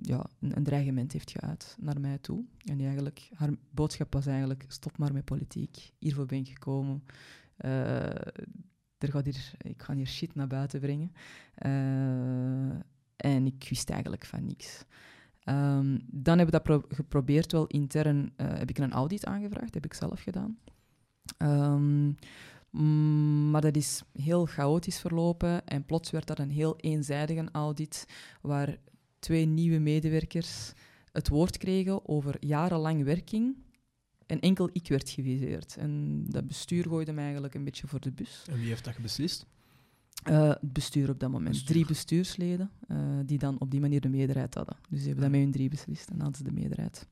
ja, 0.01 0.27
een, 0.41 0.57
een, 0.57 0.65
dreigement 0.65 1.13
heeft 1.13 1.31
geuit 1.31 1.77
naar 1.81 2.01
mij 2.01 2.19
toe. 2.19 2.45
En 2.65 2.77
die 2.77 2.87
eigenlijk, 2.87 3.31
haar 3.35 3.51
boodschap 3.71 4.13
was 4.13 4.27
eigenlijk, 4.27 4.65
stop 4.69 4.99
maar 4.99 5.13
met 5.13 5.25
politiek. 5.25 5.93
Hiervoor 5.99 6.27
ben 6.27 6.39
ik 6.39 6.49
gekomen. 6.49 7.05
Uh, 7.65 8.07
er 8.99 9.11
gaat 9.11 9.25
hier, 9.25 9.53
ik 9.59 9.83
ga 9.83 9.95
hier 9.95 10.07
shit 10.07 10.35
naar 10.35 10.47
buiten 10.47 10.81
brengen. 10.81 11.13
Uh, 11.67 12.81
en 13.17 13.47
ik 13.47 13.67
wist 13.69 13.91
eigenlijk 13.91 14.25
van 14.25 14.47
niks. 14.47 14.85
Um, 15.45 16.01
dan 16.07 16.39
heb 16.39 16.47
ik 16.47 16.65
dat 16.65 16.85
geprobeerd 16.89 17.53
wel 17.53 17.67
intern. 17.67 18.33
Uh, 18.37 18.47
heb 18.53 18.71
ik 18.71 18.79
een 18.79 18.93
audit 18.93 19.27
aangevraagd, 19.27 19.75
heb 19.75 19.85
ik 19.85 19.95
zelf 19.95 20.23
gedaan. 20.23 20.59
Um, 21.39 22.17
maar 23.51 23.61
dat 23.61 23.77
is 23.77 24.03
heel 24.13 24.47
chaotisch 24.47 24.99
verlopen 24.99 25.67
en 25.67 25.85
plots 25.85 26.11
werd 26.11 26.27
dat 26.27 26.39
een 26.39 26.51
heel 26.51 26.77
eenzijdige 26.77 27.49
audit 27.53 28.07
waar 28.41 28.77
twee 29.19 29.47
nieuwe 29.47 29.79
medewerkers 29.79 30.73
het 31.13 31.29
woord 31.29 31.57
kregen 31.57 32.09
over 32.09 32.37
jarenlang 32.41 33.05
werking. 33.05 33.57
En 34.27 34.41
enkel 34.41 34.71
ik 34.73 34.89
werd 34.89 35.11
geviseerd. 35.11 35.77
En 35.77 36.25
dat 36.29 36.47
bestuur 36.47 36.85
gooide 36.85 37.13
mij 37.13 37.25
eigenlijk 37.25 37.55
een 37.55 37.65
beetje 37.65 37.87
voor 37.87 38.01
de 38.01 38.13
bus. 38.13 38.45
En 38.51 38.59
wie 38.59 38.69
heeft 38.69 38.85
dat 38.85 38.99
beslist? 38.99 39.47
Uh, 40.29 40.49
het 40.49 40.73
bestuur 40.73 41.11
op 41.11 41.21
dat 41.21 41.31
moment. 41.31 41.67
Drie 41.67 41.87
bestuursleden, 41.87 42.71
uh, 42.89 42.99
die 43.27 43.39
dan 43.39 43.61
op 43.61 43.71
die 43.71 43.81
manier 43.81 44.01
de 44.01 44.09
meerderheid 44.09 44.55
hadden. 44.55 44.77
Dus 44.89 44.99
die 44.99 45.07
hebben 45.07 45.23
dat 45.23 45.33
met 45.33 45.41
hun 45.41 45.53
drie 45.53 45.69
beslist 45.69 46.09
en 46.09 46.21
hadden 46.21 46.37
ze 46.37 46.45
de 46.45 46.53
meerderheid. 46.53 47.07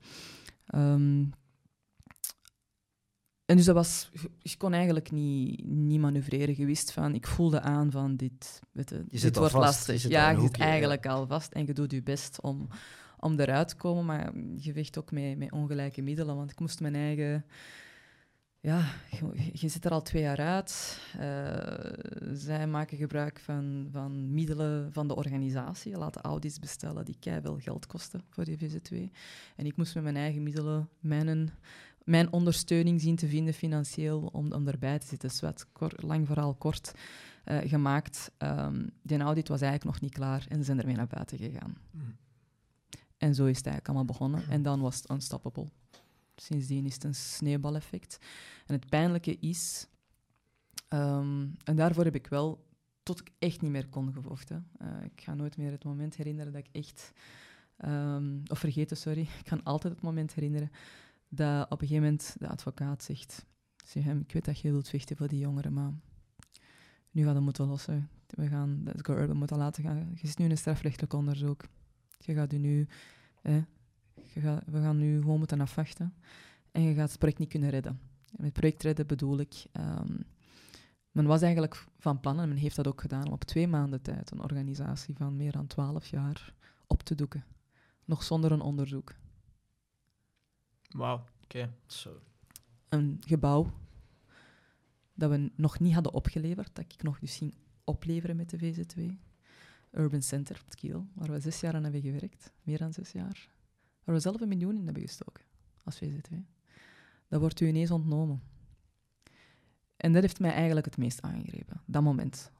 Um, 0.74 1.30
en 3.48 3.56
dus 3.56 3.64
dat 3.64 3.74
was, 3.74 4.10
je 4.42 4.56
kon 4.56 4.72
eigenlijk 4.72 5.10
niet, 5.10 5.64
niet 5.64 6.00
manoeuvreren. 6.00 6.54
Je 6.58 6.66
wist 6.66 6.92
van, 6.92 7.14
ik 7.14 7.26
voelde 7.26 7.60
aan 7.60 7.90
van 7.90 8.16
dit, 8.16 8.60
weet 8.72 8.90
je, 8.90 9.04
dit 9.20 9.36
wordt 9.36 9.52
vast. 9.52 9.88
lastig. 9.88 10.08
ja, 10.08 10.30
je 10.30 10.40
zit 10.40 10.58
eigenlijk 10.58 11.06
al 11.06 11.26
vast 11.26 11.52
en 11.52 11.66
je 11.66 11.72
doet 11.72 11.90
je 11.90 12.02
best 12.02 12.40
om, 12.40 12.68
om 13.18 13.40
eruit 13.40 13.68
te 13.68 13.76
komen, 13.76 14.04
maar 14.04 14.32
je 14.56 14.72
vecht 14.72 14.98
ook 14.98 15.10
met, 15.10 15.38
met 15.38 15.52
ongelijke 15.52 16.02
middelen, 16.02 16.36
want 16.36 16.50
ik 16.50 16.60
moest 16.60 16.80
mijn 16.80 16.94
eigen... 16.94 17.44
Ja, 18.60 18.92
je, 19.10 19.50
je 19.52 19.68
zit 19.68 19.84
er 19.84 19.90
al 19.90 20.02
twee 20.02 20.22
jaar 20.22 20.40
uit. 20.40 21.00
Uh, 21.20 22.32
zij 22.32 22.66
maken 22.66 22.96
gebruik 22.96 23.38
van, 23.38 23.88
van 23.92 24.34
middelen 24.34 24.92
van 24.92 25.08
de 25.08 25.16
organisatie. 25.16 25.90
Je 25.90 25.98
laat 25.98 26.16
audits 26.16 26.58
bestellen 26.58 27.04
die 27.04 27.16
veel 27.20 27.58
geld 27.58 27.86
kosten 27.86 28.22
voor 28.30 28.44
die 28.44 28.58
VZ2. 28.58 28.96
En 29.56 29.66
ik 29.66 29.76
moest 29.76 29.94
met 29.94 30.04
mijn 30.04 30.16
eigen 30.16 30.42
middelen 30.42 30.88
mijn 31.00 31.28
mijn 32.08 32.32
ondersteuning 32.32 33.00
zien 33.00 33.16
te 33.16 33.28
vinden 33.28 33.54
financieel 33.54 34.28
om, 34.32 34.52
om 34.52 34.68
erbij 34.68 34.98
te 34.98 35.06
zitten. 35.06 35.28
Dus 35.28 35.40
wat 35.40 35.66
lang 35.96 36.26
vooral 36.26 36.54
kort 36.54 36.92
uh, 37.44 37.58
gemaakt. 37.58 38.30
Um, 38.38 38.90
die 39.02 39.18
audit 39.18 39.48
was 39.48 39.60
eigenlijk 39.60 39.92
nog 39.92 40.00
niet 40.00 40.12
klaar 40.14 40.46
en 40.48 40.58
ze 40.58 40.64
zijn 40.64 40.78
ermee 40.78 40.96
naar 40.96 41.06
buiten 41.06 41.38
gegaan. 41.38 41.76
Mm. 41.90 42.16
En 43.16 43.34
zo 43.34 43.44
is 43.44 43.56
het 43.56 43.66
eigenlijk 43.66 43.86
allemaal 43.86 44.04
begonnen. 44.04 44.42
En 44.48 44.62
dan 44.62 44.80
was 44.80 44.96
het 44.96 45.10
unstoppable. 45.10 45.66
Sindsdien 46.36 46.86
is 46.86 46.94
het 46.94 47.04
een 47.04 47.14
sneeuwbaleffect. 47.14 48.18
En 48.66 48.74
het 48.74 48.88
pijnlijke 48.88 49.38
is, 49.38 49.86
um, 50.88 51.56
en 51.64 51.76
daarvoor 51.76 52.04
heb 52.04 52.14
ik 52.14 52.26
wel, 52.26 52.66
tot 53.02 53.20
ik 53.20 53.30
echt 53.38 53.60
niet 53.60 53.70
meer 53.70 53.88
kon 53.88 54.12
gevochten. 54.12 54.68
Uh, 54.82 54.88
ik 55.04 55.20
ga 55.20 55.34
nooit 55.34 55.56
meer 55.56 55.70
het 55.70 55.84
moment 55.84 56.16
herinneren 56.16 56.52
dat 56.52 56.64
ik 56.66 56.72
echt, 56.72 57.12
um, 57.84 58.42
of 58.46 58.58
vergeten, 58.58 58.96
sorry, 58.96 59.20
ik 59.40 59.44
kan 59.44 59.62
altijd 59.62 59.92
het 59.92 60.02
moment 60.02 60.34
herinneren 60.34 60.70
dat 61.28 61.64
op 61.64 61.80
een 61.80 61.88
gegeven 61.88 62.08
moment 62.08 62.36
de 62.38 62.48
advocaat 62.48 63.02
zegt, 63.02 63.46
zeg 63.84 64.04
hem, 64.04 64.20
ik 64.20 64.32
weet 64.32 64.44
dat 64.44 64.60
je 64.60 64.70
wilt 64.70 64.88
vechten 64.88 65.16
voor 65.16 65.28
die 65.28 65.38
jongeren, 65.38 65.72
maar 65.72 65.92
nu 67.10 67.24
gaat 67.24 67.34
het 67.34 67.44
moeten 67.44 67.66
lossen. 67.66 68.08
We 68.26 68.48
gaan 68.48 68.82
het 68.84 69.06
Go 69.06 69.14
Urban 69.14 69.36
moeten 69.36 69.56
laten 69.56 69.82
gaan. 69.82 70.10
Je 70.14 70.26
zit 70.26 70.38
nu 70.38 70.44
in 70.44 70.50
een 70.50 70.58
strafrechtelijk 70.58 71.12
onderzoek. 71.12 71.64
Je 72.18 72.34
gaat 72.34 72.52
u 72.52 72.58
nu, 72.58 72.88
je 74.32 74.40
gaat, 74.40 74.62
we 74.66 74.80
gaan 74.80 74.98
nu 74.98 75.20
gewoon 75.20 75.38
moeten 75.38 75.60
afwachten. 75.60 76.14
En 76.72 76.82
je 76.82 76.94
gaat 76.94 77.08
het 77.08 77.18
project 77.18 77.38
niet 77.38 77.48
kunnen 77.48 77.70
redden. 77.70 78.00
En 78.36 78.42
met 78.42 78.52
project 78.52 78.82
redden 78.82 79.06
bedoel 79.06 79.38
ik, 79.38 79.66
um, 79.72 80.24
men 81.10 81.26
was 81.26 81.42
eigenlijk 81.42 81.84
van 81.98 82.20
plan, 82.20 82.40
en 82.40 82.48
men 82.48 82.56
heeft 82.56 82.76
dat 82.76 82.86
ook 82.86 83.00
gedaan, 83.00 83.26
om 83.26 83.32
op 83.32 83.44
twee 83.44 83.68
maanden 83.68 84.02
tijd 84.02 84.30
een 84.30 84.42
organisatie 84.42 85.16
van 85.16 85.36
meer 85.36 85.52
dan 85.52 85.66
twaalf 85.66 86.06
jaar 86.06 86.54
op 86.86 87.02
te 87.02 87.14
doeken. 87.14 87.44
Nog 88.04 88.22
zonder 88.22 88.52
een 88.52 88.60
onderzoek. 88.60 89.14
Wauw, 90.88 91.24
oké. 91.42 91.72
Een 92.88 93.20
gebouw 93.26 93.72
dat 95.14 95.30
we 95.30 95.50
nog 95.54 95.78
niet 95.78 95.94
hadden 95.94 96.12
opgeleverd, 96.12 96.74
dat 96.74 96.84
ik 96.84 97.02
nog 97.02 97.18
dus 97.18 97.36
ging 97.36 97.54
opleveren 97.84 98.36
met 98.36 98.50
de 98.50 98.58
VZ2. 98.58 99.26
Urban 99.90 100.22
Center 100.22 100.60
op 100.60 100.74
Kiel, 100.74 101.06
waar 101.14 101.30
we 101.30 101.40
zes 101.40 101.60
jaar 101.60 101.74
aan 101.74 101.82
hebben 101.82 102.00
gewerkt, 102.00 102.52
meer 102.62 102.78
dan 102.78 102.92
zes 102.92 103.12
jaar. 103.12 103.48
Waar 104.04 104.14
we 104.14 104.20
zelf 104.20 104.40
een 104.40 104.48
miljoen 104.48 104.76
in 104.76 104.84
hebben 104.84 105.02
gestoken 105.02 105.44
als 105.84 106.00
VZ2. 106.04 106.36
Dat 107.28 107.40
wordt 107.40 107.60
u 107.60 107.66
ineens 107.66 107.90
ontnomen. 107.90 108.42
En 109.96 110.12
dat 110.12 110.22
heeft 110.22 110.40
mij 110.40 110.52
eigenlijk 110.52 110.86
het 110.86 110.96
meest 110.96 111.22
aangegrepen, 111.22 111.82
dat 111.86 112.02
moment. 112.02 112.52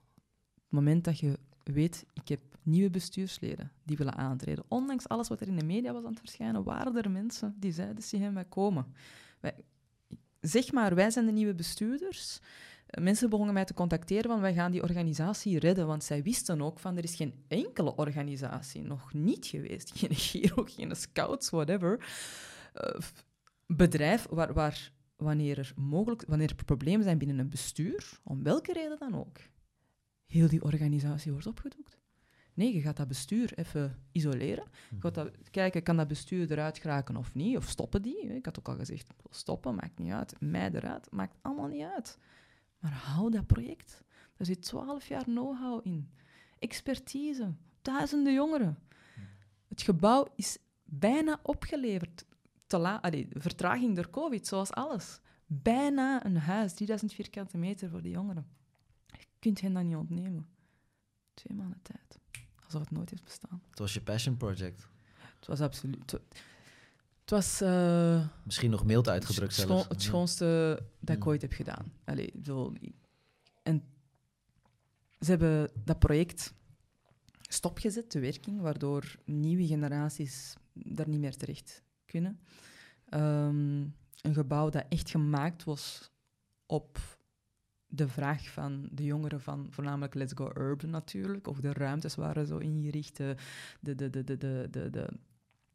Het 0.55 0.73
moment 0.73 1.05
dat 1.05 1.19
je 1.19 1.39
weet, 1.73 2.07
ik 2.13 2.29
heb 2.29 2.41
nieuwe 2.63 2.91
bestuursleden 2.91 3.73
die 3.85 3.97
willen 3.97 4.17
aantreden. 4.17 4.65
Ondanks 4.69 5.09
alles 5.09 5.29
wat 5.29 5.41
er 5.41 5.49
in 5.49 5.57
de 5.57 5.65
media 5.65 5.93
was 5.93 6.05
aan 6.05 6.11
het 6.11 6.19
verschijnen, 6.19 6.65
waren 6.65 6.97
er 6.97 7.11
mensen 7.11 7.55
die 7.59 7.73
zeiden, 7.73 8.03
zie 8.03 8.31
wij 8.31 8.45
komen. 8.45 8.87
Wij, 9.41 9.55
zeg 10.41 10.73
maar, 10.73 10.95
wij 10.95 11.11
zijn 11.11 11.27
de 11.27 11.33
nieuwe 11.33 11.55
bestuurders. 11.55 12.41
Mensen 13.01 13.31
begonnen 13.31 13.55
mij 13.55 13.65
te 13.65 13.75
contacteren 13.75 14.31
van 14.31 14.41
wij 14.41 14.55
gaan 14.55 14.71
die 14.71 14.83
organisatie 14.83 15.59
redden, 15.59 15.87
want 15.87 16.05
zij 16.05 16.23
wisten 16.23 16.63
ook 16.63 16.79
van 16.79 16.97
er 16.97 17.05
is 17.05 17.15
geen 17.15 17.35
enkele 17.49 17.97
organisatie 17.97 18.83
nog 18.83 19.13
niet 19.13 19.47
geweest, 19.47 19.93
geen 19.99 20.15
Giro, 20.15 20.65
geen 20.65 20.97
Scouts, 20.97 21.51
whatever, 21.51 21.99
uh, 22.75 23.01
bedrijf 23.67 24.27
waar, 24.31 24.53
waar 24.53 24.93
wanneer 25.17 25.59
er 25.59 25.73
mogelijk, 25.77 26.25
wanneer 26.27 26.49
er 26.49 26.65
problemen 26.65 27.03
zijn 27.03 27.19
binnen 27.19 27.39
een 27.39 27.49
bestuur, 27.49 28.21
om 28.25 28.43
welke 28.43 28.73
reden 28.73 28.99
dan 28.99 29.15
ook, 29.15 29.39
heel 30.29 30.49
die 30.49 30.63
organisatie 30.63 31.33
wordt 31.33 31.47
opgedoekt. 31.47 31.99
Nee, 32.55 32.75
je 32.75 32.81
gaat 32.81 32.97
dat 32.97 33.09
bestuur 33.09 33.59
even 33.59 33.99
isoleren. 34.13 34.65
Je 34.91 35.01
gaat 35.01 35.15
dat, 35.15 35.31
kijken, 35.51 35.83
kan 35.83 35.97
dat 35.97 36.09
bestuur 36.09 36.53
eruit 36.53 36.79
geraken 36.79 37.17
of 37.17 37.35
niet? 37.35 37.57
Of 37.57 37.69
stoppen 37.69 38.03
die? 38.03 38.35
Ik 38.35 38.45
had 38.45 38.59
ook 38.59 38.69
al 38.69 38.77
gezegd, 38.77 39.11
stoppen, 39.31 39.75
maakt 39.75 39.99
niet 39.99 40.13
uit. 40.13 40.35
Mij 40.41 40.71
eruit, 40.73 41.11
maakt 41.11 41.37
allemaal 41.43 41.69
niet 41.69 41.85
uit. 41.85 42.19
Maar 42.79 42.93
hou 42.93 43.31
dat 43.31 43.47
project. 43.47 44.05
Er 44.37 44.47
zit 44.47 44.63
twaalf 44.63 45.09
jaar 45.09 45.25
know-how 45.25 45.87
in. 45.87 46.11
Expertise. 46.59 47.55
Duizenden 47.83 48.33
jongeren. 48.33 48.79
Het 49.69 49.83
gebouw 49.83 50.27
is 50.35 50.59
bijna 50.85 51.41
opgeleverd. 51.43 52.25
Allee, 52.69 53.29
vertraging 53.31 53.95
door 53.95 54.11
COVID, 54.11 54.47
zoals 54.47 54.73
alles. 54.73 55.21
Bijna 55.47 56.25
een 56.25 56.37
huis, 56.37 56.75
3000 56.75 57.13
vierkante 57.13 57.59
meter 57.59 57.91
voor 57.91 58.03
de 58.03 58.11
jongeren 58.11 58.58
kunt 59.39 59.61
hen 59.61 59.73
dat 59.73 59.85
niet 59.85 59.97
ontnemen. 59.97 60.49
Twee 61.35 61.57
maanden 61.57 61.83
tijd. 61.83 62.19
Alsof 62.65 62.81
het 62.81 62.91
nooit 62.91 63.11
heeft 63.11 63.25
bestaan. 63.25 63.63
Het 63.71 63.79
was 63.79 63.95
je 63.95 64.03
passion 64.03 64.37
project. 64.37 64.89
Het 65.39 65.47
was 65.47 65.61
absoluut... 65.61 66.11
Het 67.21 67.31
was... 67.31 67.63
Uh, 67.63 68.29
Misschien 68.45 68.71
nog 68.71 68.85
mild 68.85 69.09
uitgedrukt 69.09 69.55
zelfs. 69.55 69.89
Het 69.89 70.03
schoonste 70.03 70.79
dat 71.01 71.17
ik 71.17 71.27
ooit 71.27 71.43
heb 71.43 71.53
gedaan. 71.53 71.93
Allee, 72.05 72.33
zo, 72.43 72.73
en 73.63 73.83
ze 75.21 75.31
hebben 75.31 75.71
dat 75.85 75.99
project 75.99 76.55
stopgezet, 77.41 78.13
de 78.13 78.21
werking, 78.21 78.61
waardoor 78.61 79.17
nieuwe 79.25 79.67
generaties 79.67 80.57
daar 80.73 81.09
niet 81.09 81.21
meer 81.21 81.37
terecht 81.37 81.83
kunnen. 82.07 82.41
Um, 83.11 83.97
een 84.21 84.35
gebouw 84.35 84.69
dat 84.69 84.87
echt 84.89 85.11
gemaakt 85.11 85.65
was 85.65 86.11
op 86.67 87.18
de 87.89 88.09
vraag 88.09 88.51
van 88.51 88.89
de 88.91 89.05
jongeren 89.05 89.41
van 89.41 89.67
voornamelijk 89.71 90.15
Let's 90.15 90.33
Go 90.35 90.51
Urban 90.57 90.91
natuurlijk, 90.91 91.47
of 91.47 91.61
de 91.61 91.73
ruimtes 91.73 92.15
waren 92.15 92.47
zo 92.47 92.57
ingericht, 92.57 93.17
de, 93.17 93.37
de, 93.81 93.95
de, 93.95 94.11
de, 94.11 94.37
de, 94.71 94.91
de, 94.91 95.09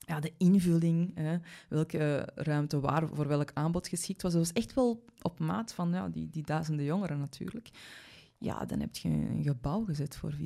ja, 0.05 0.19
de 0.19 0.33
invulling, 0.37 1.15
hè, 1.15 1.37
welke 1.69 2.29
ruimte 2.35 2.79
waar 2.79 3.07
voor 3.07 3.27
welk 3.27 3.51
aanbod 3.53 3.87
geschikt 3.87 4.21
was. 4.21 4.31
Dat 4.31 4.41
was 4.41 4.53
echt 4.53 4.73
wel 4.73 5.05
op 5.21 5.39
maat 5.39 5.73
van 5.73 5.91
ja, 5.91 6.09
die, 6.09 6.29
die 6.29 6.43
duizenden 6.43 6.85
jongeren 6.85 7.19
natuurlijk. 7.19 7.69
Ja, 8.37 8.65
dan 8.65 8.79
heb 8.79 8.95
je 8.95 9.09
een 9.09 9.43
gebouw 9.43 9.85
gezet 9.85 10.15
voor 10.15 10.33
4,5 10.33 10.37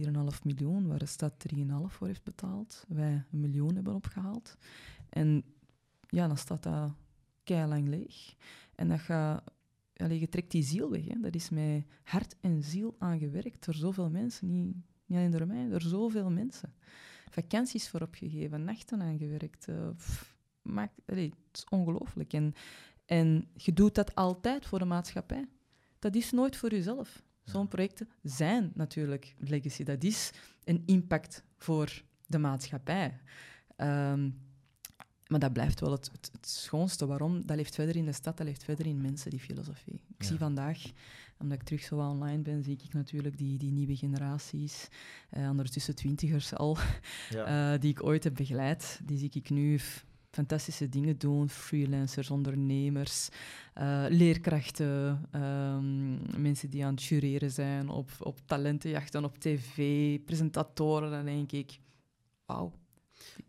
miljoen, 0.44 0.88
waar 0.88 1.00
de 1.00 1.06
stad 1.06 1.34
3,5 1.56 1.62
voor 1.88 2.08
heeft 2.08 2.24
betaald. 2.24 2.86
Wij 2.88 3.26
een 3.32 3.40
miljoen 3.40 3.76
hebben 3.76 3.96
opgehaald. 3.96 4.58
En 5.10 5.44
ja, 6.10 6.28
dan 6.28 6.38
staat 6.38 6.64
dat 6.64 6.92
lang 7.46 7.88
leeg. 7.88 8.36
En 8.76 8.88
dat 8.88 9.00
gaat, 9.00 9.44
je 9.98 10.30
trekt 10.30 10.52
die 10.52 10.64
ziel 10.64 10.90
weg. 10.90 11.06
Hè. 11.06 11.20
Dat 11.20 11.36
is 11.36 11.50
met 11.50 11.84
hart 12.04 12.36
en 12.42 12.64
ziel 12.64 12.96
aangewerkt 13.00 13.66
door 13.66 13.76
zoveel 13.76 14.10
mensen. 14.10 14.52
Niet, 14.52 14.76
niet 15.06 15.18
alleen 15.18 15.32
door 15.32 15.48
mij, 15.48 15.70
door 15.70 15.82
zoveel 15.82 16.32
mensen. 16.32 16.74
Vakanties 17.30 17.90
voor 17.90 18.02
opgegeven, 18.02 18.64
nachten 18.64 19.02
aangewerkt. 19.02 19.68
Uh, 19.68 19.90
maakt, 20.62 21.02
allez, 21.06 21.26
het 21.26 21.58
is 21.58 21.64
ongelooflijk. 21.70 22.34
En, 22.34 22.54
en 23.06 23.48
je 23.54 23.74
doet 23.74 23.96
dat 23.96 24.16
altijd 24.16 24.66
voor 24.66 24.80
de 24.80 24.86
maatschappij. 24.86 25.48
Dat 26.00 26.16
is 26.16 26.32
nooit 26.32 26.56
voor 26.56 26.72
jezelf. 26.72 27.24
Zo'n 27.44 27.68
projecten 27.68 28.10
zijn 28.24 28.72
natuurlijk 28.76 29.36
legacy. 29.38 29.84
Dat 29.84 30.04
is 30.04 30.32
een 30.64 30.84
impact 30.86 31.44
voor 31.58 32.04
de 32.26 32.38
maatschappij. 32.38 33.20
Um, 33.78 34.47
maar 35.28 35.40
dat 35.40 35.54
blijft 35.54 35.80
wel 35.80 35.92
het, 35.92 36.10
het, 36.12 36.48
schoonste. 36.48 37.06
Waarom? 37.06 37.46
Dat 37.46 37.56
leeft 37.56 37.76
verder 37.76 37.96
in 37.96 38.06
de 38.06 38.12
stad, 38.12 38.38
dat 38.38 38.46
leeft 38.46 38.64
verder 38.64 38.86
in 38.86 39.02
mensen, 39.02 39.30
die 39.30 39.40
filosofie. 39.40 40.02
Ik 40.18 40.24
zie 40.24 40.38
vandaag, 40.38 40.82
omdat 41.40 41.58
ik 41.58 41.64
terug 41.64 41.82
zo 41.82 41.98
online 41.98 42.42
ben, 42.42 42.64
zie 42.64 42.78
ik 42.84 42.94
natuurlijk 42.94 43.38
die, 43.38 43.58
die 43.58 43.72
nieuwe 43.72 43.96
generaties, 43.96 44.88
uh, 45.38 45.50
ondertussen 45.50 45.96
twintigers 45.96 46.54
al, 46.54 46.78
ja. 47.30 47.74
uh, 47.74 47.80
die 47.80 47.92
ik 47.92 48.04
ooit 48.04 48.24
heb 48.24 48.36
begeleid. 48.36 49.00
Die 49.04 49.18
zie 49.18 49.32
ik 49.34 49.50
nu 49.50 49.80
fantastische 50.32 50.90
dingen 50.90 51.18
doen. 51.18 51.50
Freelancers, 51.50 52.30
ondernemers, 52.30 53.30
uh, 53.78 54.06
leerkrachten, 54.10 55.22
um, 55.36 56.42
mensen 56.42 56.70
die 56.70 56.86
aan 56.86 56.94
het 56.94 57.04
jureren 57.04 57.52
zijn 57.52 57.90
op, 57.90 58.10
op 58.20 58.40
talentenjachten, 58.46 59.24
op 59.24 59.38
tv, 59.38 60.20
presentatoren. 60.26 61.12
Dan 61.12 61.26
denk 61.26 61.52
ik, 61.52 61.80
wauw, 62.46 62.72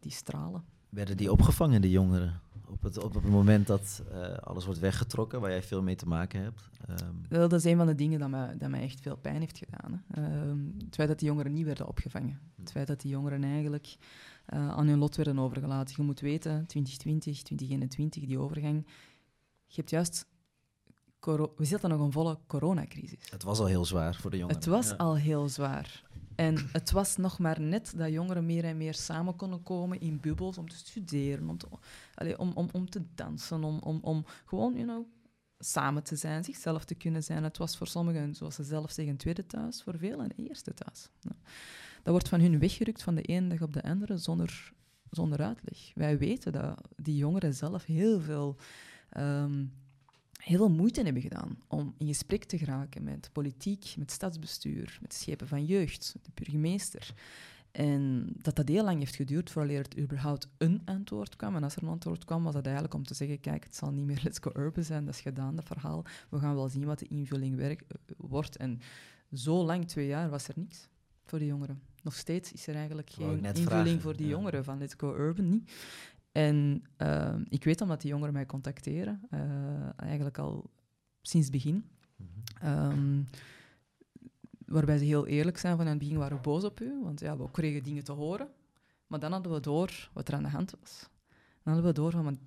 die 0.01 0.13
stralen. 0.13 0.78
Werden 0.89 1.17
die 1.17 1.33
opgevangen, 1.33 1.81
de 1.81 1.91
jongeren? 1.91 2.41
Op 2.67 2.83
het, 2.83 2.99
op 3.03 3.15
het 3.15 3.25
moment 3.25 3.67
dat 3.67 4.03
uh, 4.13 4.37
alles 4.37 4.65
wordt 4.65 4.81
weggetrokken, 4.81 5.41
waar 5.41 5.51
jij 5.51 5.63
veel 5.63 5.83
mee 5.83 5.95
te 5.95 6.07
maken 6.07 6.43
hebt? 6.43 6.63
Um... 6.89 7.25
Wel, 7.29 7.49
dat 7.49 7.59
is 7.59 7.65
een 7.65 7.77
van 7.77 7.87
de 7.87 7.95
dingen 7.95 8.19
dat 8.19 8.29
mij, 8.29 8.57
dat 8.59 8.71
mij 8.71 8.83
echt 8.83 9.01
veel 9.01 9.17
pijn 9.17 9.41
heeft 9.41 9.59
gedaan. 9.59 10.05
Hè. 10.07 10.49
Um, 10.49 10.75
het 10.85 10.95
feit 10.95 11.09
dat 11.09 11.19
die 11.19 11.29
jongeren 11.29 11.53
niet 11.53 11.65
werden 11.65 11.89
opgevangen. 11.89 12.41
Hm. 12.55 12.61
Het 12.61 12.71
feit 12.71 12.87
dat 12.87 13.01
die 13.01 13.11
jongeren 13.11 13.45
eigenlijk 13.45 13.97
uh, 14.55 14.69
aan 14.69 14.87
hun 14.87 14.99
lot 14.99 15.17
werden 15.17 15.39
overgelaten. 15.39 15.95
Je 15.97 16.03
moet 16.03 16.21
weten, 16.21 16.67
2020, 16.67 17.43
2021, 17.43 18.27
die 18.27 18.39
overgang. 18.39 18.87
Je 19.67 19.77
hebt 19.77 19.91
juist... 19.91 20.27
We 21.57 21.65
zitten 21.65 21.91
nog 21.91 22.01
een 22.01 22.13
volle 22.13 22.39
coronacrisis. 22.47 23.31
Het 23.31 23.43
was 23.43 23.59
al 23.59 23.67
heel 23.67 23.85
zwaar 23.85 24.15
voor 24.15 24.31
de 24.31 24.37
jongeren. 24.37 24.61
Het 24.61 24.71
was 24.71 24.97
al 24.97 25.17
heel 25.17 25.49
zwaar. 25.49 26.05
En 26.39 26.69
het 26.73 26.91
was 26.91 27.17
nog 27.17 27.39
maar 27.39 27.61
net 27.61 27.93
dat 27.97 28.13
jongeren 28.13 28.47
meer 28.47 28.65
en 28.65 28.77
meer 28.77 28.95
samen 28.95 29.37
konden 29.37 29.63
komen 29.63 30.01
in 30.01 30.21
bubbels 30.21 30.59
om 30.59 30.69
te 30.69 30.77
studeren, 30.77 31.49
om 31.49 31.59
te, 31.59 31.69
om, 32.37 32.53
om, 32.55 32.69
om 32.73 32.91
te 32.91 33.03
dansen, 33.15 33.65
om, 33.65 33.79
om, 33.79 33.99
om 34.03 34.25
gewoon 34.45 34.73
you 34.75 34.85
know, 34.85 35.07
samen 35.59 36.03
te 36.03 36.17
zijn, 36.17 36.45
zichzelf 36.45 36.85
te 36.85 36.95
kunnen 36.95 37.23
zijn. 37.23 37.43
Het 37.43 37.59
was 37.59 37.77
voor 37.77 37.87
sommigen, 37.87 38.35
zoals 38.35 38.55
ze 38.55 38.63
zelf 38.63 38.91
zeggen, 38.91 39.13
een 39.13 39.19
tweede 39.19 39.47
thuis, 39.47 39.83
voor 39.83 39.99
velen 39.99 40.21
een 40.21 40.47
eerste 40.47 40.75
thuis. 40.75 41.09
Dat 42.03 42.13
wordt 42.13 42.29
van 42.29 42.41
hun 42.41 42.59
weggerukt 42.59 43.03
van 43.03 43.15
de 43.15 43.23
ene 43.23 43.49
dag 43.49 43.63
op 43.63 43.73
de 43.73 43.83
andere 43.83 44.17
zonder, 44.17 44.73
zonder 45.11 45.43
uitleg. 45.43 45.91
Wij 45.95 46.19
weten 46.19 46.53
dat 46.53 46.81
die 46.97 47.17
jongeren 47.17 47.55
zelf 47.55 47.85
heel 47.85 48.21
veel... 48.21 48.57
Um, 49.17 49.73
heel 50.43 50.57
veel 50.57 50.71
moeite 50.71 51.03
hebben 51.03 51.23
gedaan 51.23 51.59
om 51.67 51.95
in 51.99 52.07
gesprek 52.07 52.45
te 52.45 52.59
geraken 52.59 53.05
met 53.05 53.31
politiek, 53.33 53.95
met 53.97 54.11
stadsbestuur, 54.11 54.99
met 55.01 55.15
schepen 55.15 55.49
van 55.49 55.65
jeugd, 55.65 56.15
de 56.23 56.31
burgemeester. 56.35 57.15
En 57.71 58.33
dat 58.37 58.57
dat 58.57 58.69
heel 58.69 58.85
lang 58.85 58.99
heeft 58.99 59.17
geduurd 59.17 59.51
voordat 59.51 59.77
er 59.77 59.99
überhaupt 59.99 60.49
een 60.59 60.83
antwoord 60.85 61.37
kwam. 61.37 61.57
En 61.57 61.63
als 61.63 61.77
er 61.77 61.83
een 61.83 61.89
antwoord 61.89 62.25
kwam, 62.25 62.43
was 62.43 62.55
dat 62.55 62.65
eigenlijk 62.65 62.95
om 62.95 63.05
te 63.05 63.15
zeggen, 63.15 63.41
kijk, 63.41 63.65
het 63.65 63.77
zal 63.77 63.91
niet 63.91 64.05
meer 64.05 64.21
Let's 64.25 64.39
Go 64.39 64.51
Urban 64.55 64.85
zijn, 64.85 65.05
dat 65.05 65.15
is 65.15 65.21
gedaan, 65.21 65.57
dat 65.57 65.65
verhaal. 65.65 66.05
We 66.29 66.39
gaan 66.39 66.55
wel 66.55 66.69
zien 66.69 66.85
wat 66.85 66.99
de 66.99 67.09
invulling 67.09 67.57
werk, 67.57 67.81
eh, 67.81 67.97
wordt. 68.17 68.57
En 68.57 68.81
zo 69.33 69.65
lang, 69.65 69.89
twee 69.89 70.07
jaar, 70.07 70.31
was 70.31 70.49
er 70.49 70.55
niks 70.57 70.89
voor 71.25 71.39
de 71.39 71.47
jongeren. 71.47 71.83
Nog 72.03 72.15
steeds 72.15 72.53
is 72.53 72.67
er 72.67 72.75
eigenlijk 72.75 73.11
geen 73.11 73.45
invulling 73.45 74.03
voor 74.03 74.17
die 74.17 74.29
jongeren 74.29 74.65
van 74.65 74.79
Let's 74.79 74.95
Go 74.97 75.17
Urban, 75.17 75.49
niet. 75.49 75.71
En 76.33 76.83
ehm, 76.97 77.45
ik 77.49 77.65
weet 77.65 77.81
omdat 77.81 78.01
die 78.01 78.11
jongeren 78.11 78.33
mij 78.33 78.47
contacteren, 78.47 79.21
uh, 79.31 80.01
eigenlijk 80.01 80.39
al 80.39 80.71
sinds 81.23 81.47
het 81.47 81.57
begin. 81.57 81.91
Mm 82.63 83.25
waarbij 84.69 84.99
ze 84.99 85.05
heel 85.05 85.27
eerlijk 85.27 85.59
zijn 85.59 85.77
van 85.77 85.85
in 85.85 85.91
het 85.91 85.99
begin 85.99 86.17
waren 86.17 86.37
we 86.37 86.43
boos 86.43 86.65
op 86.65 86.81
u, 86.81 87.01
want 87.03 87.21
ja, 87.21 87.37
we 87.37 87.51
kregen 87.51 87.83
dingen 87.83 88.05
te 88.05 88.13
horen. 88.13 88.49
Maar 89.07 89.19
dan 89.19 89.33
hadden 89.33 89.53
we 89.53 89.61
door 89.61 90.11
wat 90.13 90.29
er 90.29 90.35
aan 90.35 90.43
de 90.43 90.49
hand 90.49 90.75
was. 90.81 91.09
Dan 91.63 91.75
hadden 91.75 91.85
we 91.85 91.93
door 91.93 92.11
van, 92.11 92.39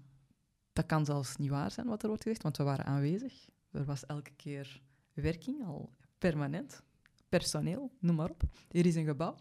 dat 0.73 0.85
kan 0.85 1.05
zelfs 1.05 1.35
niet 1.35 1.49
waar 1.49 1.71
zijn 1.71 1.87
wat 1.87 2.01
er 2.01 2.07
wordt 2.07 2.23
gezegd, 2.23 2.43
want 2.43 2.57
we 2.57 2.63
waren 2.63 2.85
aanwezig. 2.85 3.49
Er 3.71 3.85
was 3.85 4.05
elke 4.05 4.31
keer 4.35 4.81
werking, 5.13 5.65
al 5.65 5.89
permanent, 6.17 6.81
personeel, 7.29 7.91
noem 7.99 8.15
maar 8.15 8.29
op. 8.29 8.43
Hier 8.69 8.85
is 8.85 8.95
een 8.95 9.05
gebouw, 9.05 9.35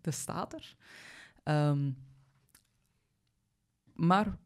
dat 0.00 0.14
staat 0.14 0.52
er. 0.52 0.76
Um, 1.44 1.96
maar 3.94 4.38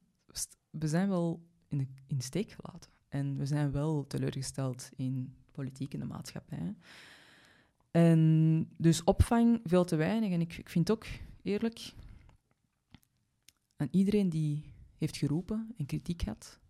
we 0.71 0.89
zijn 0.89 1.09
wel 1.09 1.47
in 1.69 1.79
de, 1.79 1.87
in 2.07 2.17
de 2.17 2.25
steek 2.25 2.51
gelaten. 2.51 2.91
En 3.09 3.37
we 3.37 3.47
zijn 3.47 3.73
wel 3.73 4.07
teleurgesteld 4.07 4.91
in 4.97 5.35
politiek 5.53 5.95
en 5.95 6.01
de 6.01 6.07
maatschappij. 6.07 6.77
En 7.91 8.69
dus 8.77 9.05
opvang 9.05 9.61
veel 9.65 9.85
te 9.85 9.97
weinig. 9.97 10.31
En 10.31 10.41
ik, 10.41 10.57
ik 10.57 10.69
vind 10.69 10.91
ook 10.91 11.07
eerlijk 11.43 11.95
aan 13.77 13.89
iedereen 13.91 14.29
die 14.29 14.75
heeft 14.97 15.17
geroepen 15.17 15.75
en 15.77 15.87
kritiek 15.87 16.23
had 16.23 16.61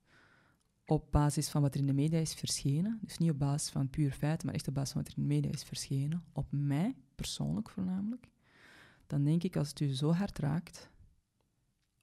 op 0.89 1.13
basis 1.13 1.49
van 1.49 1.63
wat 1.63 1.75
er 1.75 1.81
in 1.81 1.87
de 1.87 1.93
media 1.93 2.19
is 2.19 2.35
verschenen, 2.35 2.99
dus 3.03 3.19
niet 3.19 3.31
op 3.31 3.39
basis 3.39 3.71
van 3.71 3.91
puur 3.91 4.13
feiten, 4.13 4.47
maar 4.47 4.55
echt 4.55 4.69
op 4.69 4.75
basis 4.75 4.93
van 4.93 5.03
wat 5.03 5.11
er 5.11 5.19
in 5.19 5.23
de 5.23 5.35
media 5.35 5.51
is 5.51 5.63
verschenen, 5.63 6.25
op 6.33 6.47
mij 6.51 6.97
persoonlijk 7.15 7.71
voornamelijk, 7.71 8.29
dan 9.07 9.25
denk 9.25 9.43
ik 9.43 9.57
als 9.57 9.69
het 9.69 9.81
u 9.81 9.95
zo 9.95 10.13
hard 10.13 10.39
raakt, 10.39 10.91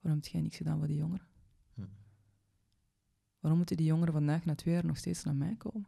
Waarom 0.05 0.23
heb 0.23 0.31
jij 0.31 0.41
niks 0.41 0.57
gedaan 0.57 0.77
voor 0.77 0.87
die 0.87 0.97
jongeren? 0.97 1.27
Hm. 1.73 1.81
Waarom 3.39 3.57
moeten 3.57 3.77
die 3.77 3.85
jongeren 3.85 4.13
vandaag 4.13 4.45
na 4.45 4.55
twee 4.55 4.73
jaar 4.73 4.85
nog 4.85 4.97
steeds 4.97 5.23
naar 5.23 5.35
mij 5.35 5.55
komen? 5.55 5.87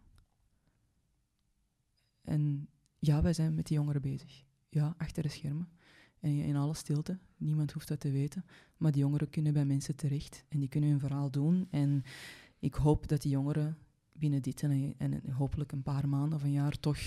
En 2.22 2.70
ja, 3.00 3.22
wij 3.22 3.34
zijn 3.34 3.56
met 3.56 3.68
die 3.68 3.78
jongeren 3.78 4.02
bezig. 4.02 4.44
Ja, 4.70 4.96
achter 4.98 5.24
de 5.24 5.30
schermen. 5.30 5.70
En 6.20 6.30
in 6.30 6.56
alle 6.56 6.74
stilte. 6.74 7.20
Niemand 7.38 7.72
hoeft 7.72 7.88
dat 7.88 8.00
te 8.00 8.12
weten. 8.12 8.46
Maar 8.78 8.92
die 8.92 9.02
jongeren 9.02 9.30
kunnen 9.30 9.54
bij 9.54 9.66
mensen 9.66 9.96
terecht. 9.96 10.46
En 10.48 10.60
die 10.60 10.70
kunnen 10.70 10.90
hun 10.90 11.00
verhaal 11.00 11.32
doen. 11.32 11.68
En 11.70 12.04
ik 12.60 12.74
hoop 12.74 13.08
dat 13.08 13.22
die 13.22 13.32
jongeren 13.32 13.78
binnen 14.12 14.42
dit 14.42 14.64
en, 14.64 14.96
en, 14.98 15.32
hopelijk 15.32 15.72
een 15.72 15.84
paar 15.84 16.10
maanden 16.10 16.38
of 16.38 16.44
een 16.44 16.52
jaar 16.52 16.80
toch 16.80 16.98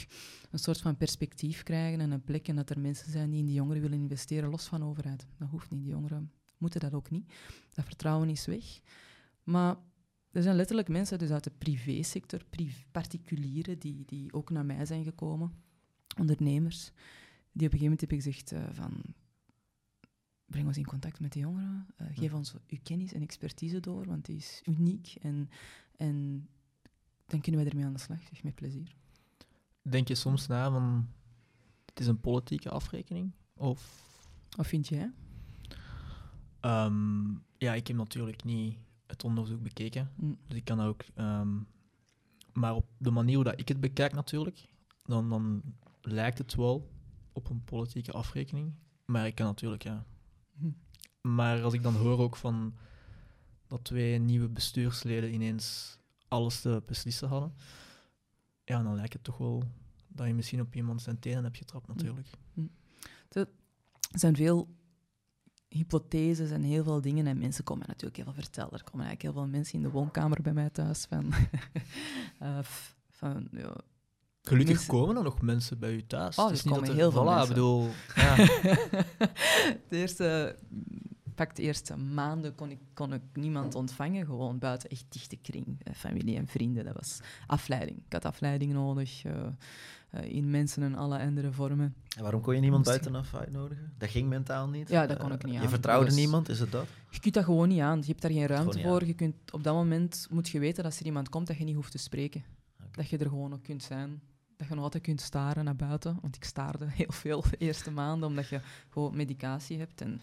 een 0.51 0.59
soort 0.59 0.81
van 0.81 0.97
perspectief 0.97 1.63
krijgen 1.63 2.01
en 2.01 2.11
een 2.11 2.25
plek. 2.25 2.49
En 2.49 2.57
dat 2.57 2.71
er 2.71 2.81
mensen 2.81 3.11
zijn 3.11 3.31
die 3.31 3.41
in 3.41 3.47
die 3.47 3.55
jongeren 3.55 3.83
willen 3.83 3.99
investeren, 3.99 4.51
los 4.51 4.67
van 4.67 4.85
overheid. 4.85 5.27
Dat 5.39 5.49
hoeft 5.49 5.71
niet. 5.71 5.83
Die 5.83 5.91
jongeren 5.91 6.33
moeten 6.61 6.81
dat 6.81 6.95
ook 6.95 7.11
niet. 7.11 7.33
Dat 7.75 7.85
vertrouwen 7.85 8.29
is 8.29 8.47
weg. 8.47 8.81
Maar 9.43 9.77
er 10.31 10.43
zijn 10.43 10.57
letterlijk 10.57 10.89
mensen 10.89 11.19
dus 11.19 11.31
uit 11.31 11.45
de 11.45 11.53
privésector, 11.59 12.41
particulieren, 12.91 13.79
die, 13.79 14.05
die 14.07 14.33
ook 14.33 14.51
naar 14.51 14.65
mij 14.65 14.87
zijn 14.87 15.05
gekomen, 15.05 15.53
ondernemers, 16.19 16.91
die 17.53 17.67
op 17.67 17.73
een 17.73 17.79
gegeven 17.79 17.83
moment 17.83 18.01
hebben 18.01 18.23
gezegd 18.23 18.53
uh, 18.53 18.63
van 18.73 19.03
breng 20.47 20.67
ons 20.67 20.77
in 20.77 20.85
contact 20.85 21.21
met 21.21 21.33
de 21.33 21.39
jongeren, 21.39 21.87
uh, 22.01 22.07
geef 22.13 22.33
ons 22.33 22.55
uw 22.67 22.79
kennis 22.83 23.13
en 23.13 23.23
expertise 23.23 23.81
door, 23.81 24.07
want 24.07 24.25
die 24.25 24.37
is 24.37 24.63
uniek 24.65 25.15
en, 25.21 25.49
en 25.97 26.49
dan 27.27 27.41
kunnen 27.41 27.61
wij 27.61 27.71
ermee 27.71 27.85
aan 27.85 27.93
de 27.93 27.99
slag, 27.99 28.23
zeg, 28.23 28.43
met 28.43 28.55
plezier. 28.55 28.95
Denk 29.83 30.09
je 30.09 30.15
soms 30.15 30.47
na 30.47 30.71
van, 30.71 31.09
het 31.85 32.01
is 32.01 32.07
een 32.07 32.21
politieke 32.21 32.71
afrekening? 32.71 33.33
Of, 33.55 34.09
of 34.59 34.67
vind 34.67 34.89
jij? 34.89 35.11
Ehm, 36.61 37.31
ja, 37.59 37.75
ik 37.75 37.87
heb 37.87 37.97
natuurlijk 37.97 38.45
niet 38.45 38.79
het 39.07 39.25
onderzoek 39.25 39.63
bekeken, 39.63 40.11
mm. 40.17 40.39
dus 40.47 40.57
ik 40.57 40.65
kan 40.65 40.81
ook. 40.81 41.05
Ehm, 41.15 41.59
maar 42.53 42.75
op 42.75 42.87
de 42.99 43.11
manier 43.11 43.35
hoe 43.35 43.45
dat 43.45 43.61
ik 43.61 43.69
het 43.69 43.81
bekijk, 43.81 44.13
natuurlijk, 44.13 44.69
dan, 45.05 45.29
dan 45.29 45.63
lijkt 46.01 46.39
het 46.39 46.55
wel 46.55 46.91
op 47.33 47.51
een 47.51 47.65
politieke 47.65 48.13
afrekening. 48.13 48.75
Maar 49.05 49.27
ik 49.27 49.35
kan 49.35 49.47
natuurlijk, 49.47 49.83
ja. 49.83 50.05
Mm. 50.53 50.77
Maar 51.21 51.63
als 51.63 51.75
ik 51.75 51.83
dan 51.83 51.95
hoor 51.95 52.19
ook 52.19 52.37
van 52.37 52.75
dat 53.67 53.85
twee 53.85 54.19
nieuwe 54.19 54.49
bestuursleden 54.49 55.35
ineens 55.35 55.99
alles 56.29 56.61
te 56.61 56.83
beslissen 56.87 57.29
hadden, 57.29 57.55
ja, 58.65 58.83
dan 58.83 58.95
lijkt 58.95 59.13
het 59.13 59.25
toch 59.25 59.37
wel 59.37 59.63
dat 60.09 60.27
je 60.27 60.35
misschien 60.35 60.61
op 60.61 60.75
iemand 60.75 61.03
zijn 61.03 61.19
tenen 61.19 61.45
hebt 61.45 61.57
getrapt, 61.57 61.89
mm. 61.89 61.95
natuurlijk. 61.97 62.29
Er 63.29 63.49
zijn 64.19 64.37
veel 64.37 64.69
hypotheses 65.71 66.51
en 66.51 66.63
heel 66.63 66.85
veel 66.85 67.01
dingen. 67.01 67.27
En 67.27 67.39
mensen 67.39 67.65
komen 67.65 67.87
natuurlijk 67.87 68.17
heel 68.17 68.25
veel 68.25 68.43
vertellen. 68.43 68.73
Er 68.73 68.85
komen 68.85 69.07
eigenlijk 69.07 69.23
heel 69.23 69.43
veel 69.43 69.53
mensen 69.53 69.75
in 69.75 69.83
de 69.83 69.91
woonkamer 69.91 70.43
bij 70.43 70.53
mij 70.53 70.71
thuis 70.71 71.07
van... 71.09 71.25
uh, 72.43 72.59
van 73.11 73.49
ja, 73.53 73.75
Gelukkig 74.43 74.75
mensen- 74.75 74.95
komen 74.95 75.17
er 75.17 75.23
nog 75.23 75.43
mensen 75.43 75.79
bij 75.79 75.93
u 75.93 76.07
thuis. 76.07 76.37
Oh, 76.37 76.53
is 76.53 76.65
er 76.65 76.71
komen 76.71 76.87
dat 76.87 76.97
heel 76.97 77.11
veel 77.11 77.23
voilà, 77.23 77.27
mensen. 77.27 77.49
bedoel, 77.49 77.89
ja. 78.15 78.37
de 79.89 79.97
eerste, 79.97 80.59
de 81.49 81.63
eerste 81.63 81.97
maanden 81.97 82.55
kon 82.55 82.71
ik, 82.71 82.79
kon 82.95 83.13
ik 83.13 83.23
niemand 83.33 83.75
ontvangen, 83.75 84.27
gewoon 84.27 84.59
buiten 84.59 84.91
echt 84.91 85.05
dichte 85.09 85.37
kring, 85.37 85.67
eh, 85.83 85.95
familie 85.95 86.37
en 86.37 86.47
vrienden. 86.47 86.85
Dat 86.85 86.95
was 86.95 87.21
afleiding. 87.47 87.99
Ik 88.07 88.13
had 88.13 88.25
afleiding 88.25 88.73
nodig 88.73 89.25
eh, 89.25 89.47
eh, 90.11 90.25
in 90.35 90.51
mensen 90.51 90.83
en 90.83 90.95
alle 90.95 91.19
andere 91.19 91.53
vormen. 91.53 91.95
En 92.17 92.23
waarom 92.23 92.41
kon 92.41 92.55
je 92.55 92.61
niemand 92.61 92.85
buitenaf 92.85 93.35
uitnodigen? 93.35 93.93
Dat 93.99 94.09
ging 94.09 94.29
mentaal 94.29 94.69
niet? 94.69 94.89
Ja, 94.89 95.07
dat 95.07 95.19
kon 95.19 95.33
ik 95.33 95.45
niet 95.45 95.55
Je 95.55 95.61
aan. 95.61 95.69
vertrouwde 95.69 96.05
Dat 96.05 96.15
was- 96.15 96.23
niemand, 96.25 96.49
is 96.49 96.61
het 96.61 96.71
dat? 96.73 96.87
Je 97.11 97.21
kunt 97.21 97.35
dat 97.35 97.45
gewoon 97.45 97.69
niet 97.69 97.81
aan. 97.81 97.99
Je 97.99 98.07
hebt 98.07 98.23
daar 98.23 98.31
geen 98.31 98.47
ruimte 98.47 98.81
voor. 98.81 99.05
Je 99.07 99.15
kunt, 99.15 99.53
op 99.53 99.65
dat 99.65 99.75
moment 99.75 100.27
moet 100.31 100.49
je 100.49 100.59
weten 100.59 100.77
dat 100.77 100.85
als 100.85 101.01
er 101.01 101.07
iemand 101.07 101.29
komt 101.29 101.47
dat 101.47 101.57
je 101.57 101.65
niet 101.65 101.75
hoeft 101.75 101.91
te 101.93 101.99
spreken. 101.99 102.45
Dat 102.91 103.09
je 103.09 103.19
er 103.19 103.29
gewoon 103.29 103.53
ook 103.53 103.63
kunt 103.63 103.83
zijn. 103.83 104.21
Dat 104.57 104.69
je 104.69 104.75
nog 104.75 104.85
altijd 104.85 105.03
kunt 105.03 105.21
staren 105.21 105.65
naar 105.65 105.77
buiten. 105.77 106.19
Want 106.23 106.37
ik 106.37 106.45
staarde 106.45 106.87
heel 107.01 107.13
veel 107.13 107.43
de 107.51 107.57
eerste 107.57 107.91
maanden, 107.91 108.29
omdat 108.29 108.49
je 108.49 108.61
gewoon 108.89 109.17
medicatie 109.17 109.79
hebt 109.79 110.01
en, 110.01 110.21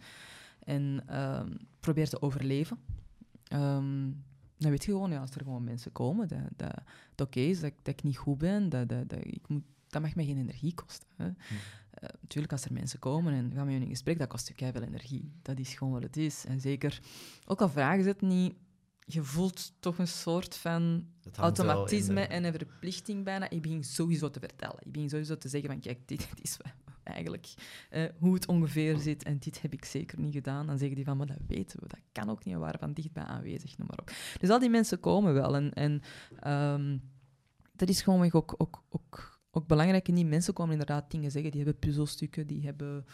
en 0.67 1.03
ehm, 1.07 1.51
probeert 1.79 2.09
te 2.09 2.21
overleven. 2.21 2.77
Ehm, 3.43 4.09
dan 4.57 4.69
weet 4.71 4.83
je 4.85 4.91
gewoon, 4.91 5.11
ja, 5.11 5.19
als 5.19 5.31
er 5.35 5.41
gewoon 5.43 5.63
mensen 5.63 5.91
komen, 5.91 6.27
dat, 6.27 6.39
dat 6.55 6.81
het 7.11 7.21
oké 7.21 7.39
is, 7.39 7.59
dat, 7.59 7.69
ik- 7.69 7.77
dat 7.83 7.93
ik 7.93 8.03
niet 8.03 8.17
goed 8.17 8.37
ben, 8.37 8.69
dat, 8.69 8.89
dat, 8.89 9.09
dat, 9.09 9.19
ik 9.25 9.47
moet, 9.47 9.63
dat 9.87 10.01
mag 10.01 10.15
mij 10.15 10.25
geen 10.25 10.37
energie 10.37 10.73
kosten. 10.73 11.07
Hè. 11.15 11.25
Eh, 11.27 12.09
natuurlijk, 12.21 12.51
als 12.53 12.65
er 12.65 12.73
mensen 12.73 12.99
komen 12.99 13.33
en 13.33 13.51
gaan 13.55 13.65
met 13.65 13.75
je 13.75 13.81
in 13.81 13.87
gesprek, 13.87 14.19
dat 14.19 14.27
kost 14.27 14.47
je 14.55 14.71
veel 14.71 14.81
energie. 14.81 15.31
Dat 15.41 15.59
is 15.59 15.73
gewoon 15.73 15.93
wat 15.93 16.03
het 16.03 16.17
is. 16.17 16.45
En 16.45 16.59
zeker, 16.61 16.99
ook 17.45 17.61
al 17.61 17.69
vragen 17.69 18.03
ze 18.03 18.09
het 18.09 18.21
niet, 18.21 18.53
je 19.05 19.23
voelt 19.23 19.73
toch 19.79 19.97
een 19.97 20.07
soort 20.07 20.55
van 20.55 21.05
automatisme 21.43 22.13
de- 22.21 22.27
en 22.27 22.43
een 22.43 22.53
verplichting 22.53 23.23
bijna. 23.23 23.49
Ik 23.49 23.61
begin 23.61 23.83
sowieso 23.83 24.29
te 24.29 24.39
vertellen. 24.39 24.77
Ik 24.79 24.91
begin 24.91 25.09
sowieso 25.09 25.37
te 25.37 25.49
zeggen 25.49 25.69
van, 25.69 25.79
kijk, 25.79 26.07
dit 26.07 26.27
is 26.41 26.57
wa- 26.57 26.86
eigenlijk 27.07 27.53
eh, 27.89 28.03
hoe 28.19 28.33
het 28.33 28.47
ongeveer 28.47 28.97
zit 28.97 29.23
en 29.23 29.37
dit 29.39 29.61
heb 29.61 29.73
ik 29.73 29.85
zeker 29.85 30.19
niet 30.19 30.33
gedaan. 30.33 30.67
Dan 30.67 30.77
zeggen 30.77 30.95
die 30.95 31.05
van, 31.05 31.17
maar 31.17 31.27
dat 31.27 31.37
weten 31.47 31.79
we, 31.79 31.87
dat 31.87 31.99
kan 32.11 32.29
ook 32.29 32.45
niet, 32.45 32.53
we 32.53 32.59
waren 32.59 32.79
van 32.79 32.93
dichtbij 32.93 33.23
aanwezig, 33.23 33.77
noem 33.77 33.87
maar 33.87 33.99
op. 33.99 34.11
Dus 34.39 34.49
al 34.49 34.59
die 34.59 34.69
mensen 34.69 34.99
komen 34.99 35.33
wel 35.33 35.55
en, 35.55 35.73
en 35.73 36.01
ehm, 36.39 36.97
dat 37.75 37.89
is 37.89 38.01
gewoon 38.01 38.31
ook, 38.31 38.53
ook, 38.57 38.83
ook, 38.89 39.39
ook 39.51 39.67
belangrijk. 39.67 40.07
En 40.07 40.15
die 40.15 40.25
mensen 40.25 40.53
komen 40.53 40.71
inderdaad 40.71 41.11
dingen 41.11 41.31
zeggen, 41.31 41.51
die 41.51 41.63
hebben 41.63 41.79
puzzelstukken, 41.79 42.47
die 42.47 42.65
hebben 42.65 43.05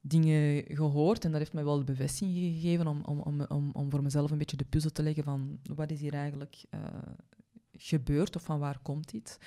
dingen 0.00 0.64
gehoord 0.76 1.24
en 1.24 1.30
dat 1.30 1.40
heeft 1.40 1.52
mij 1.52 1.64
wel 1.64 1.78
de 1.78 1.84
bevestiging 1.84 2.36
gegeven 2.36 2.86
om, 2.86 3.02
om, 3.04 3.40
om, 3.40 3.70
om, 3.72 3.90
voor 3.90 4.02
mezelf 4.02 4.30
een 4.30 4.38
beetje 4.38 4.56
de 4.56 4.64
puzzel 4.64 4.92
te 4.92 5.02
leggen 5.02 5.24
van 5.24 5.58
wat 5.74 5.90
is 5.90 6.00
hier 6.00 6.14
eigenlijk 6.14 6.64
eh, 6.70 6.80
gebeurd 7.72 8.36
of 8.36 8.42
van 8.42 8.58
waar 8.58 8.78
komt 8.82 9.10
dit. 9.10 9.38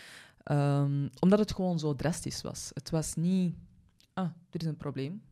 Ehm, 0.46 1.08
omdat 1.20 1.40
het 1.40 1.54
gewoon 1.54 1.80
zo 1.80 1.96
drastisch 1.96 2.42
was. 2.42 2.72
Het 2.74 2.90
was 2.90 3.16
niet, 3.16 3.56
ah, 4.14 4.30
er 4.50 4.62
is 4.62 4.68
een 4.68 4.78
probleem, 4.78 5.24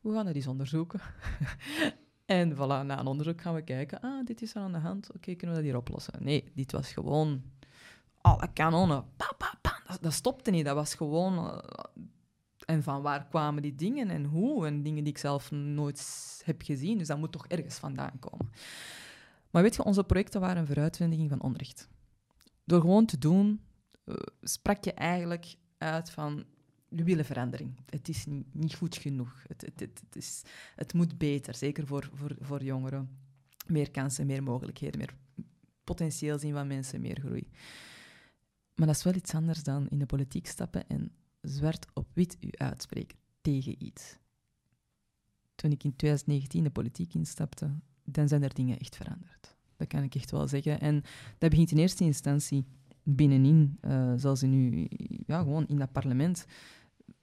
we 0.00 0.12
gaan 0.12 0.26
het 0.26 0.36
eens 0.36 0.46
onderzoeken. 0.46 1.00
en 2.26 2.54
voilà, 2.54 2.86
na 2.86 2.98
een 2.98 3.06
onderzoek 3.06 3.40
gaan 3.40 3.54
we 3.54 3.62
kijken, 3.62 4.00
ah, 4.00 4.26
dit 4.26 4.42
is 4.42 4.54
er 4.54 4.62
aan 4.62 4.72
de 4.72 4.78
hand, 4.78 5.12
oké, 5.12 5.34
kunnen 5.34 5.56
we 5.56 5.62
dat 5.62 5.70
hier 5.70 5.80
oplossen? 5.80 6.14
Nee, 6.18 6.52
dit 6.54 6.72
was 6.72 6.92
gewoon 6.92 7.42
alle 8.20 8.52
kanonnen, 8.52 9.04
pa, 9.16 9.32
pa, 9.38 9.54
pa. 9.60 9.98
Dat, 10.00 10.12
stopte 10.12 10.50
niet, 10.50 10.64
dat 10.64 10.74
was 10.74 10.94
gewoon... 10.94 11.50
eh, 11.50 11.84
en 12.64 12.82
van 12.82 13.02
waar 13.02 13.26
kwamen 13.26 13.62
die 13.62 13.74
dingen 13.74 14.10
en 14.10 14.24
hoe? 14.24 14.66
En 14.66 14.82
dingen 14.82 15.04
die 15.04 15.12
ik 15.12 15.18
zelf 15.18 15.50
nooit 15.50 16.42
heb 16.44 16.62
gezien. 16.62 16.98
Dus 16.98 17.06
dat 17.06 17.18
moet 17.18 17.32
toch 17.32 17.46
ergens 17.46 17.74
vandaan 17.74 18.18
komen. 18.18 18.50
Maar 19.50 19.62
weet 19.62 19.74
je, 19.74 19.84
onze 19.84 20.04
projecten 20.04 20.40
waren 20.40 20.56
een 20.56 20.66
vooruitvindiging 20.66 21.30
van 21.30 21.42
onrecht. 21.42 21.88
Door 22.64 22.80
gewoon 22.80 23.06
te 23.06 23.18
doen, 23.18 23.60
sprak 24.42 24.84
je 24.84 24.92
eigenlijk 24.92 25.54
uit 25.78 26.10
van... 26.10 26.44
We 26.88 27.04
willen 27.04 27.24
verandering. 27.24 27.80
Het 27.86 28.08
is 28.08 28.26
niet, 28.52 28.74
goed 28.74 28.96
genoeg. 28.96 29.42
Het, 29.46 29.60
het, 29.60 29.80
het, 29.80 30.00
het, 30.06 30.16
is, 30.16 30.42
het 30.74 30.92
moet 30.92 31.18
beter, 31.18 31.54
zeker 31.54 31.86
voor, 31.86 32.10
voor, 32.12 32.36
voor 32.40 32.62
jongeren. 32.62 33.18
Meer 33.66 33.90
kansen, 33.90 34.26
meer 34.26 34.42
mogelijkheden, 34.42 34.98
meer 34.98 35.14
potentieel 35.84 36.38
zien 36.38 36.52
van 36.52 36.66
mensen, 36.66 37.00
meer 37.00 37.20
groei. 37.20 37.48
Maar 38.74 38.86
dat 38.86 38.96
is 38.96 39.02
wel 39.02 39.14
iets 39.14 39.34
anders 39.34 39.62
dan 39.62 39.88
in 39.88 39.98
de 39.98 40.06
politiek 40.06 40.46
stappen 40.46 40.88
en 40.88 41.12
zwart 41.40 41.86
op 41.92 42.08
wit 42.12 42.36
u 42.40 42.48
uitspreken 42.50 43.18
tegen 43.40 43.84
iets. 43.84 44.18
Toen 45.54 45.70
ik 45.70 45.84
in 45.84 45.96
2019 45.96 46.64
de 46.64 46.70
politiek 46.70 47.14
instapte, 47.14 47.74
dan 48.04 48.28
zijn 48.28 48.42
er 48.42 48.54
dingen 48.54 48.78
echt 48.78 48.96
veranderd. 48.96 49.56
Dat 49.76 49.86
kan 49.86 50.02
ik 50.02 50.14
echt 50.14 50.30
wel 50.30 50.48
zeggen. 50.48 50.80
En 50.80 51.02
dat 51.38 51.50
begint 51.50 51.70
in 51.70 51.78
eerste 51.78 52.04
instantie 52.04 52.64
binnenin, 53.04 53.78
eh, 53.80 54.12
zoals 54.16 54.42
in 54.42 54.52
u, 54.54 54.88
ja, 55.26 55.38
gewoon 55.38 55.66
in 55.68 55.78
dat 55.78 55.92
parlement. 55.92 56.46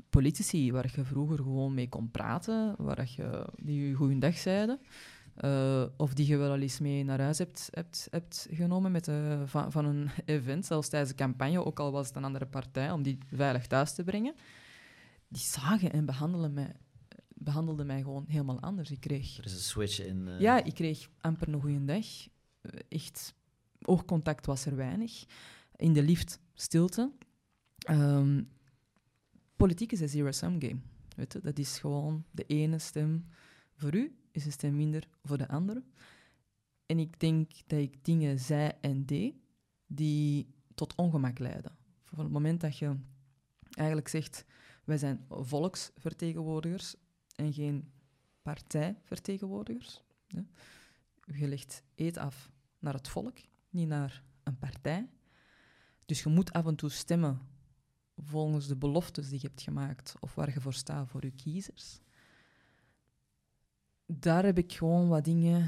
Politici 0.09 0.71
waar 0.71 0.91
je 0.95 1.03
vroeger 1.03 1.37
gewoon 1.37 1.73
mee 1.73 1.89
kon 1.89 2.11
praten, 2.11 2.75
waar 2.77 3.11
je, 3.15 3.45
die 3.55 3.87
je 3.87 3.93
goeiedag 3.93 4.37
zeiden, 4.37 4.79
eh, 5.35 5.83
of 5.97 6.13
die 6.13 6.27
je 6.27 6.37
wel 6.37 6.51
al 6.51 6.59
eens 6.59 6.79
mee 6.79 7.03
naar 7.03 7.21
huis 7.21 7.37
hebt, 7.37 7.67
hebt, 7.71 8.07
hebt 8.11 8.47
genomen 8.51 8.91
met, 8.91 9.07
eh, 9.07 9.41
van, 9.45 9.71
van 9.71 9.85
een 9.85 10.09
event, 10.25 10.65
zelfs 10.65 10.89
tijdens 10.89 11.11
de 11.11 11.17
campagne, 11.17 11.65
ook 11.65 11.79
al 11.79 11.91
was 11.91 12.07
het 12.07 12.15
een 12.15 12.23
andere 12.23 12.45
partij, 12.45 12.91
om 12.91 13.03
die 13.03 13.17
veilig 13.33 13.67
thuis 13.67 13.93
te 13.93 14.03
brengen. 14.03 14.33
Die 15.27 15.41
zagen 15.41 15.91
en 15.91 16.05
behandelden 16.05 16.53
mij, 16.53 16.75
behandelden 17.27 17.85
mij 17.85 18.01
gewoon 18.01 18.25
helemaal 18.27 18.59
anders. 18.59 18.91
Ik 18.91 18.99
kreeg, 18.99 19.37
Er 19.37 19.45
is 19.45 19.53
een 19.53 19.59
switch 19.59 20.05
in... 20.05 20.29
ja, 20.39 20.63
ik 20.63 20.73
kreeg 20.73 21.09
amper 21.21 21.47
een 21.47 21.61
goede 21.61 21.85
dag. 21.85 22.05
Echt, 22.89 23.33
oogcontact 23.81 24.45
was 24.45 24.65
er 24.65 24.75
weinig. 24.75 25.25
In 25.81 25.93
de 25.93 26.03
lift 26.03 26.39
stilte. 26.53 27.11
Ehm, 27.77 28.43
politiek 29.55 29.91
is 29.91 29.99
een 29.99 30.09
zero-sum 30.09 30.61
game. 30.61 30.79
Weet 31.15 31.33
je? 31.33 31.39
Dat 31.39 31.59
is 31.59 31.79
gewoon 31.79 32.25
de 32.31 32.45
ene 32.45 32.79
stem 32.79 33.25
voor 33.75 33.95
u, 33.95 34.15
is 34.31 34.45
een 34.45 34.51
stem 34.51 34.75
minder 34.75 35.07
voor 35.23 35.37
de 35.37 35.47
andere. 35.47 35.83
En 36.85 36.99
ik 36.99 37.19
denk 37.19 37.51
dat 37.67 37.79
ik 37.79 38.05
dingen 38.05 38.39
zei 38.39 38.71
en 38.81 39.05
deed 39.05 39.33
die 39.87 40.47
tot 40.75 40.95
ongemak 40.95 41.39
leiden. 41.39 41.75
Van 42.03 42.19
het 42.19 42.33
moment 42.33 42.61
dat 42.61 42.77
je 42.77 42.95
eigenlijk 43.71 44.07
zegt, 44.07 44.45
wij 44.83 44.97
zijn 44.97 45.25
volksvertegenwoordigers 45.29 46.95
en 47.35 47.53
geen 47.53 47.91
partijvertegenwoordigers. 48.41 50.01
Ja. 50.27 50.45
Je 51.25 51.47
legt 51.47 51.83
eet 51.95 52.17
af 52.17 52.51
naar 52.79 52.93
het 52.93 53.07
volk, 53.07 53.37
niet 53.69 53.87
naar 53.87 54.23
een 54.43 54.57
partij. 54.57 55.09
Dus 56.11 56.23
je 56.23 56.29
moet 56.29 56.53
af 56.53 56.65
en 56.65 56.75
toe 56.75 56.89
stemmen 56.89 57.39
volgens 58.15 58.67
de 58.67 58.75
beloftes 58.75 59.29
die 59.29 59.39
je 59.41 59.47
hebt 59.47 59.61
gemaakt 59.61 60.13
of 60.19 60.35
waar 60.35 60.53
je 60.53 60.61
voor 60.61 60.73
staat 60.73 61.07
voor 61.07 61.25
je 61.25 61.31
kiezers. 61.31 61.99
Daar 64.05 64.45
heb 64.45 64.57
ik 64.57 64.73
gewoon 64.73 65.07
wat 65.07 65.25
dingen 65.25 65.61
een 65.61 65.67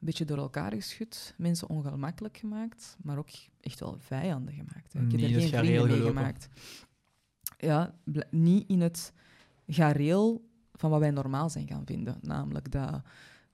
beetje 0.00 0.24
door 0.24 0.38
elkaar 0.38 0.72
geschud, 0.72 1.34
mensen 1.38 1.68
ongemakkelijk 1.68 2.36
gemaakt, 2.36 2.96
maar 3.02 3.18
ook 3.18 3.28
echt 3.60 3.80
wel 3.80 3.96
vijanden 3.98 4.54
gemaakt. 4.54 4.92
hè. 4.92 5.00
Ik 5.00 5.10
heb 5.10 5.20
Niet 5.20 5.34
er 5.34 5.40
geen 5.40 5.48
vrienden 5.48 5.88
mee 5.88 6.06
gemaakt. 6.06 6.48
Ja, 7.58 7.94
niet 8.30 8.68
in 8.68 8.80
het 8.80 9.12
gareel 9.66 10.50
van 10.72 10.90
wat 10.90 11.00
wij 11.00 11.10
normaal 11.10 11.50
zijn 11.50 11.68
gaan 11.68 11.86
vinden. 11.86 12.18
Namelijk 12.20 12.72
dat 12.72 13.02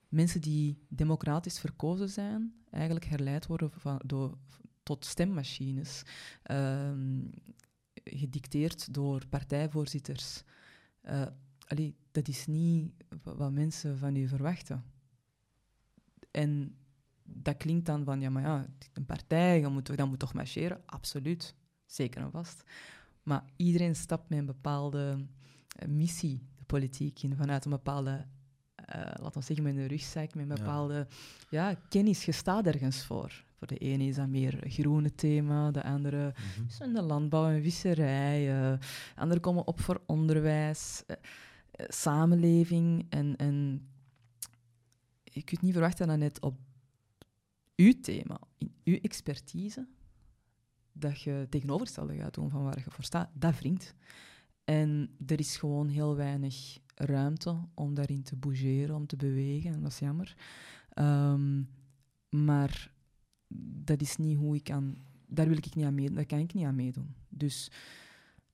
mensen 0.08 0.40
die 0.40 0.78
democratisch 0.88 1.58
verkozen 1.58 2.08
zijn, 2.08 2.54
eigenlijk 2.70 3.04
herleid 3.04 3.46
worden 3.46 3.70
van, 3.70 4.00
door, 4.04 4.38
tot 4.82 5.04
stemmachines. 5.04 6.02
ehm, 6.42 7.20
gedicteerd 8.04 8.94
door 8.94 9.26
partijvoorzitters. 9.28 10.42
Eh, 11.00 11.26
allee, 11.66 11.94
dat 12.10 12.28
is 12.28 12.46
niet 12.46 12.92
wa- 13.22 13.34
wat 13.36 13.52
mensen 13.52 13.98
van 13.98 14.16
u 14.16 14.28
verwachten. 14.28 14.84
En 16.30 16.76
dat 17.24 17.56
klinkt 17.56 17.86
dan 17.86 18.04
van, 18.04 18.20
ja, 18.20 18.30
maar 18.30 18.42
ja, 18.42 18.66
een 18.92 19.06
partij, 19.06 19.60
dat 19.60 19.70
moet, 19.70 19.96
moet 20.06 20.18
toch 20.18 20.34
marcheren? 20.34 20.82
Absoluut, 20.86 21.54
zeker 21.86 22.22
en 22.22 22.30
vast. 22.30 22.62
Maar 23.22 23.44
iedereen 23.56 23.96
stapt 23.96 24.28
met 24.28 24.38
een 24.38 24.46
bepaalde 24.46 25.26
eh, 25.76 25.88
missie 25.88 26.46
de 26.56 26.64
politiek 26.64 27.22
in, 27.22 27.36
vanuit 27.36 27.64
een 27.64 27.70
bepaalde, 27.70 28.26
laten 28.94 29.40
we 29.40 29.44
zeggen, 29.46 29.64
met 29.64 29.76
een 29.76 29.86
rugzak, 29.86 30.34
met 30.34 30.50
een 30.50 30.56
bepaalde 30.56 31.06
ja. 31.50 31.74
kennis. 31.88 32.24
Je 32.24 32.32
staat 32.32 32.66
ergens 32.66 33.04
voor. 33.04 33.44
Voor 33.58 33.66
de 33.66 33.76
ene 33.78 34.04
is 34.04 34.16
dat 34.16 34.28
meer 34.28 34.58
groene 34.68 35.14
thema, 35.14 35.70
de 35.70 35.82
andere 35.82 36.34
Mhm. 36.80 36.92
de 36.94 37.02
landbouw 37.02 37.48
en 37.48 37.62
visserij. 37.62 38.70
eh 38.72 38.78
anderen 39.14 39.42
komen 39.42 39.66
op 39.66 39.80
voor 39.80 40.00
onderwijs, 40.06 41.02
eh, 41.06 41.16
eh, 41.70 41.86
samenleving. 41.88 43.06
En, 43.08 43.36
en 43.36 43.88
je 45.24 45.42
kunt 45.42 45.60
niet 45.62 45.72
verwachten 45.72 46.06
dat 46.08 46.18
net 46.18 46.40
op 46.40 46.58
uw 47.76 47.92
thema, 48.00 48.40
in 48.58 48.74
uw 48.84 48.98
expertise, 49.02 49.86
dat 50.92 51.20
je 51.20 51.46
tegenovergestelde 51.50 52.16
gaat 52.16 52.34
doen 52.34 52.50
van 52.50 52.62
waar 52.62 52.78
je 52.84 52.90
voor 52.90 53.04
staat. 53.04 53.30
Dat 53.34 53.58
wringt. 53.58 53.94
En 54.64 55.14
er 55.26 55.38
is 55.38 55.56
gewoon 55.56 55.88
heel 55.88 56.16
weinig 56.16 56.78
ruimte 57.00 57.60
om 57.74 57.94
daarin 57.94 58.22
te 58.22 58.36
bougeren, 58.36 58.94
om 58.94 59.06
te 59.06 59.16
bewegen. 59.16 59.72
En 59.72 59.80
dat 59.80 59.90
is 59.90 59.98
jammer. 59.98 60.36
Ehm, 60.88 61.62
maar 62.28 62.92
dat 63.84 64.00
is 64.00 64.16
niet 64.16 64.36
hoe 64.36 64.56
ik 64.56 64.70
aan 64.70 64.96
daar 65.30 65.48
wil 65.48 65.56
ik 65.56 65.74
niet 65.74 65.84
aan 65.84 65.94
meedoen, 65.94 66.14
daar 66.14 66.26
kan 66.26 66.38
ik 66.38 66.52
niet 66.52 66.64
aan 66.64 66.74
meedoen. 66.74 67.14
Dus 67.28 67.70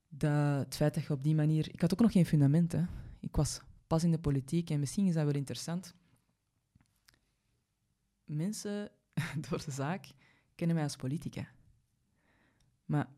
dat, 0.09 0.59
het 0.64 0.76
feit 0.76 0.94
dat 0.94 1.04
je 1.04 1.12
op 1.12 1.22
die 1.22 1.35
manier... 1.35 1.68
Ik 1.72 1.80
had 1.80 1.92
ook 1.92 2.00
nog 2.00 2.12
geen 2.12 2.26
fundament, 2.26 2.72
hè. 2.72 2.85
Ik 3.20 3.37
was 3.37 3.61
pas 3.87 4.04
in 4.04 4.11
de 4.11 4.18
politiek 4.18 4.70
en 4.70 4.80
misschien 4.80 5.06
is 5.06 5.14
dat 5.14 5.24
wel 5.24 5.35
interessant. 5.35 5.94
Mensen 8.24 8.90
door 9.48 9.64
de 9.64 9.70
zaak 9.70 10.06
kennen 10.54 10.76
mij 10.76 10.85
als 10.85 10.96
politica. 10.96 11.48
Maar 12.85 13.09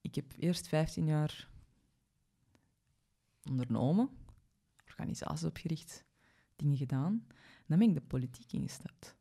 ik 0.00 0.14
heb 0.14 0.32
eerst 0.38 0.68
15 0.68 1.06
jaar 1.06 1.48
ondernomen, 3.50 4.08
organisaties 4.86 5.44
opgericht, 5.46 6.04
dingen 6.56 6.76
gedaan. 6.76 7.26
Dan 7.66 7.78
ben 7.78 7.88
ik 7.88 7.94
de 7.94 8.00
politiek 8.00 8.52
ingestapt. 8.52 9.16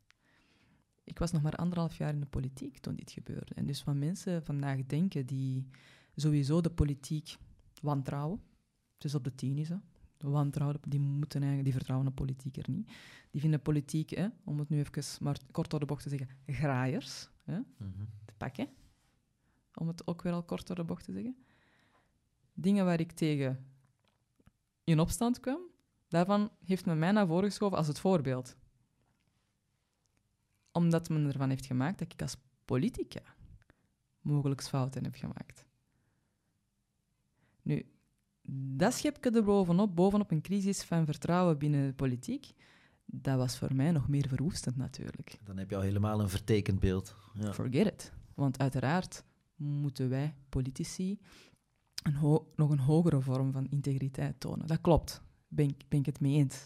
Ik 1.03 1.19
was 1.19 1.31
nog 1.31 1.41
maar 1.41 1.55
anderhalf 1.55 1.97
jaar 1.97 2.13
in 2.13 2.19
de 2.19 2.25
politiek 2.25 2.77
toen 2.77 2.95
dit 2.95 3.11
gebeurde. 3.11 3.55
En 3.55 3.65
dus 3.65 3.83
wat 3.83 3.95
mensen 3.95 4.43
vandaag 4.43 4.85
denken 4.85 5.25
die 5.25 5.67
sowieso 6.15 6.61
de 6.61 6.69
politiek 6.69 7.35
wantrouwen, 7.81 8.41
het 8.93 9.03
is 9.03 9.15
op 9.15 9.23
de 9.23 9.35
tien 9.35 9.57
is, 9.57 9.69
hè. 9.69 9.75
Wantrouwen, 10.17 10.79
die, 10.87 10.99
moeten 10.99 11.39
eigenlijk, 11.39 11.63
die 11.63 11.73
vertrouwen 11.73 12.07
de 12.09 12.13
politiek 12.13 12.57
er 12.57 12.69
niet. 12.69 12.91
Die 13.31 13.41
vinden 13.41 13.61
politiek, 13.61 14.09
hè, 14.09 14.27
om 14.43 14.59
het 14.59 14.69
nu 14.69 14.79
even 14.79 15.23
maar 15.23 15.37
kort 15.51 15.69
door 15.69 15.79
de 15.79 15.85
bocht 15.85 16.03
te 16.03 16.09
zeggen, 16.09 16.29
graaiers 16.45 17.29
hè, 17.43 17.59
Mhm. 17.77 18.05
te 18.25 18.33
pakken. 18.37 18.67
Om 19.73 19.87
het 19.87 20.07
ook 20.07 20.21
weer 20.21 20.33
al 20.33 20.43
kort 20.43 20.67
door 20.67 20.75
de 20.75 20.83
bocht 20.83 21.05
te 21.05 21.11
zeggen. 21.11 21.35
Dingen 22.53 22.85
waar 22.85 22.99
ik 22.99 23.11
tegen 23.11 23.65
in 24.83 24.99
opstand 24.99 25.39
kwam, 25.39 25.59
daarvan 26.07 26.51
heeft 26.63 26.85
men 26.85 26.99
mij 26.99 27.11
naar 27.11 27.27
voren 27.27 27.49
geschoven 27.49 27.77
als 27.77 27.87
het 27.87 27.99
voorbeeld. 27.99 28.55
Omdat 30.71 31.09
men 31.09 31.27
ervan 31.27 31.49
heeft 31.49 31.65
gemaakt 31.65 31.99
dat 31.99 32.13
ik 32.13 32.21
als 32.21 32.37
politica 32.65 33.21
mogelijk 34.21 34.63
fouten 34.63 35.03
heb 35.03 35.15
gemaakt. 35.15 35.65
Nu, 37.61 37.85
dat 38.77 38.93
schepje 38.93 39.31
er 39.31 39.43
bovenop, 39.43 39.95
bovenop 39.95 40.31
een 40.31 40.41
crisis 40.41 40.83
van 40.83 41.05
vertrouwen 41.05 41.57
binnen 41.57 41.87
de 41.87 41.93
politiek, 41.93 42.53
dat 43.05 43.37
was 43.37 43.57
voor 43.57 43.75
mij 43.75 43.91
nog 43.91 44.07
meer 44.07 44.27
verwoestend 44.27 44.77
natuurlijk. 44.77 45.39
Dan 45.43 45.57
heb 45.57 45.69
je 45.69 45.75
al 45.75 45.81
helemaal 45.81 46.19
een 46.19 46.29
vertekend 46.29 46.79
beeld. 46.79 47.15
Ja. 47.33 47.53
Forget 47.53 47.87
it. 47.87 48.13
Want 48.33 48.59
uiteraard 48.59 49.23
moeten 49.55 50.09
wij, 50.09 50.35
politici, 50.49 51.19
een 52.01 52.39
nog 52.55 52.69
een 52.69 52.79
hogere 52.79 53.21
vorm 53.21 53.51
van 53.51 53.67
integriteit 53.69 54.39
tonen. 54.39 54.67
Dat 54.67 54.81
klopt, 54.81 55.21
ben, 55.47 55.67
ik- 55.67 55.85
ben 55.87 55.99
ik 55.99 56.05
het 56.05 56.19
mee 56.19 56.35
eens. 56.35 56.65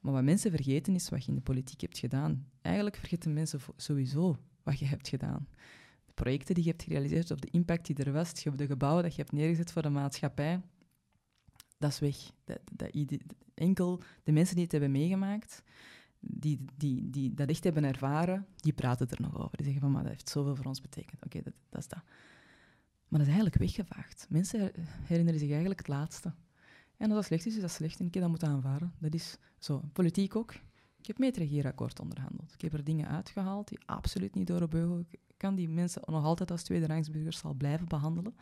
Maar 0.00 0.12
wat 0.12 0.22
mensen 0.22 0.50
vergeten 0.50 0.94
is 0.94 1.08
wat 1.08 1.22
je 1.24 1.28
in 1.28 1.34
de 1.34 1.42
politiek 1.42 1.80
hebt 1.80 1.98
gedaan. 1.98 2.46
Eigenlijk 2.62 2.96
vergeten 2.96 3.32
mensen 3.32 3.60
sowieso 3.76 4.36
wat 4.62 4.78
je 4.78 4.84
hebt 4.86 5.08
gedaan. 5.08 5.48
De 6.06 6.12
projecten 6.12 6.54
die 6.54 6.64
je 6.64 6.70
hebt 6.70 6.82
gerealiseerd, 6.82 7.30
of 7.30 7.38
de 7.38 7.50
impact 7.50 7.86
die 7.86 7.96
er 8.04 8.12
was, 8.12 8.32
de 8.56 8.66
gebouwen 8.66 9.02
dat 9.02 9.14
je 9.14 9.20
hebt 9.20 9.32
neergezet 9.32 9.72
voor 9.72 9.82
de 9.82 9.88
maatschappij, 9.88 10.60
dat 11.78 11.90
is 11.90 11.98
weg. 11.98 12.16
Dat, 12.44 12.60
enkel 13.54 14.02
de 14.22 14.32
mensen 14.32 14.54
die 14.54 14.64
het 14.64 14.72
hebben 14.72 14.90
meegemaakt, 14.90 15.62
die, 16.20 16.64
die, 16.76 17.10
die 17.10 17.34
dat 17.34 17.48
echt 17.48 17.64
hebben 17.64 17.84
ervaren, 17.84 18.46
die 18.56 18.72
praten 18.72 19.08
er 19.10 19.20
nog 19.20 19.36
over. 19.38 19.56
Die 19.56 19.64
zeggen 19.64 19.82
van, 19.82 19.92
maar 19.92 20.02
dat 20.02 20.12
heeft 20.12 20.28
zoveel 20.28 20.56
voor 20.56 20.64
ons 20.64 20.80
betekend. 20.80 21.24
Oké, 21.24 21.42
dat, 21.42 21.52
dat 21.68 21.80
is 21.80 21.88
dat. 21.88 22.02
Maar 23.14 23.22
dat 23.24 23.32
is 23.32 23.40
eigenlijk 23.40 23.72
weggevaagd. 23.76 24.26
Mensen 24.28 24.60
her- 24.60 24.72
herinneren 25.02 25.40
zich 25.40 25.48
eigenlijk 25.50 25.78
het 25.78 25.88
laatste. 25.88 26.32
En 26.96 27.06
als 27.06 27.14
dat 27.14 27.24
slecht 27.24 27.46
is, 27.46 27.54
is 27.54 27.60
dat 27.60 27.70
slecht 27.70 28.00
en 28.00 28.06
ik 28.06 28.14
heb 28.14 28.22
dat 28.22 28.30
moeten 28.30 28.48
aanvaarden. 28.48 28.92
Dat 28.98 29.14
is 29.14 29.38
zo. 29.58 29.82
Politiek 29.92 30.36
ook. 30.36 30.52
Ik 30.98 31.06
heb 31.06 31.18
mee 31.18 31.30
het 31.30 32.00
onderhandeld. 32.00 32.52
Ik 32.54 32.60
heb 32.60 32.72
er 32.72 32.84
dingen 32.84 33.08
uitgehaald 33.08 33.68
die 33.68 33.78
absoluut 33.86 34.34
niet 34.34 34.46
door 34.46 34.60
de 34.60 34.68
beugel 34.68 35.04
kan, 35.36 35.54
die 35.54 35.68
mensen 35.68 36.02
nog 36.04 36.24
altijd 36.24 36.50
als 36.50 36.62
tweederangsburgers 36.62 37.38
zal 37.38 37.54
blijven 37.54 37.88
behandelen. 37.88 38.34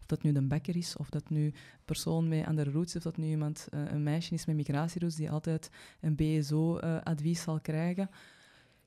Of 0.00 0.06
dat 0.06 0.22
nu 0.22 0.32
de 0.32 0.42
bakker 0.42 0.76
is, 0.76 0.96
of 0.96 1.10
dat 1.10 1.30
nu 1.30 1.44
een 1.44 1.54
persoon 1.84 2.28
met 2.28 2.46
andere 2.46 2.70
roots, 2.70 2.96
of 2.96 3.02
dat 3.02 3.16
nu 3.16 3.26
iemand, 3.26 3.66
eh, 3.70 3.90
een 3.90 4.02
meisje 4.02 4.34
is 4.34 4.46
met 4.46 4.56
migratieroots 4.56 5.16
die 5.16 5.30
altijd 5.30 5.70
een 6.00 6.14
BSO-advies 6.14 7.42
zal 7.42 7.60
krijgen. 7.60 8.10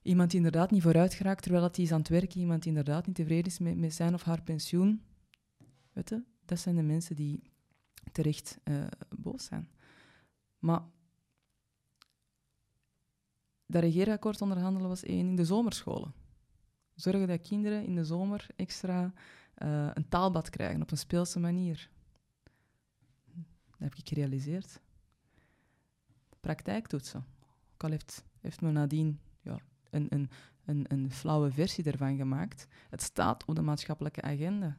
Iemand 0.02 0.30
die 0.30 0.38
inderdaad 0.38 0.72
niet 0.72 0.82
vooruit 0.82 1.14
geraakt 1.14 1.42
terwijl 1.44 1.64
hij 1.72 1.86
is 1.86 1.92
aan 1.92 2.00
het 2.00 2.10
werken, 2.10 2.40
iemand 2.40 2.64
die 2.64 2.72
inderdaad 2.72 3.06
niet 3.06 3.16
tevreden 3.16 3.52
is 3.52 3.60
met, 3.60 3.78
met 3.78 3.94
zijn 3.94 4.14
of 4.14 4.24
haar 4.24 4.42
pensioen. 4.42 5.02
Weet 5.94 6.22
dat 6.46 6.60
zijn 6.60 6.76
de 6.76 6.82
mensen 6.82 7.16
die 7.16 7.52
terecht 8.12 8.60
eh, 8.64 8.88
boos 9.10 9.46
zijn. 9.46 9.70
Maar 10.60 10.82
dat 13.66 13.82
regeerakkoord 13.82 14.42
onderhandelen 14.42 14.88
was 14.88 15.04
één 15.04 15.28
in 15.28 15.36
de 15.36 15.46
zomerscholen. 15.46 16.14
Zorgen 16.96 17.28
dat 17.28 17.42
kinderen 17.42 17.84
in 17.84 17.96
de 17.96 18.06
zomer 18.06 18.48
extra 18.56 19.14
eh, 19.54 19.90
een 19.94 20.08
taalbad 20.08 20.50
krijgen 20.50 20.82
op 20.82 20.92
een 20.92 20.98
speelse 20.98 21.40
manier. 21.40 21.90
Dat 23.66 23.80
heb 23.80 23.96
ik 23.96 24.08
gerealiseerd. 24.08 24.80
Praktijktoetsen. 26.40 27.26
Ook 27.74 27.84
al 27.84 27.90
heeft, 27.90 28.24
heeft 28.40 28.62
men 28.62 28.74
nadien 28.74 29.20
ja, 29.42 29.58
een, 29.90 30.08
een, 30.10 30.30
een, 30.66 30.86
een 30.88 31.12
flauwe 31.12 31.52
versie 31.52 31.84
ervan 31.84 32.18
gemaakt. 32.18 32.68
Het 32.90 33.02
staat 33.02 33.46
op 33.46 33.56
de 33.56 33.62
maatschappelijke 33.62 34.22
agenda. 34.22 34.78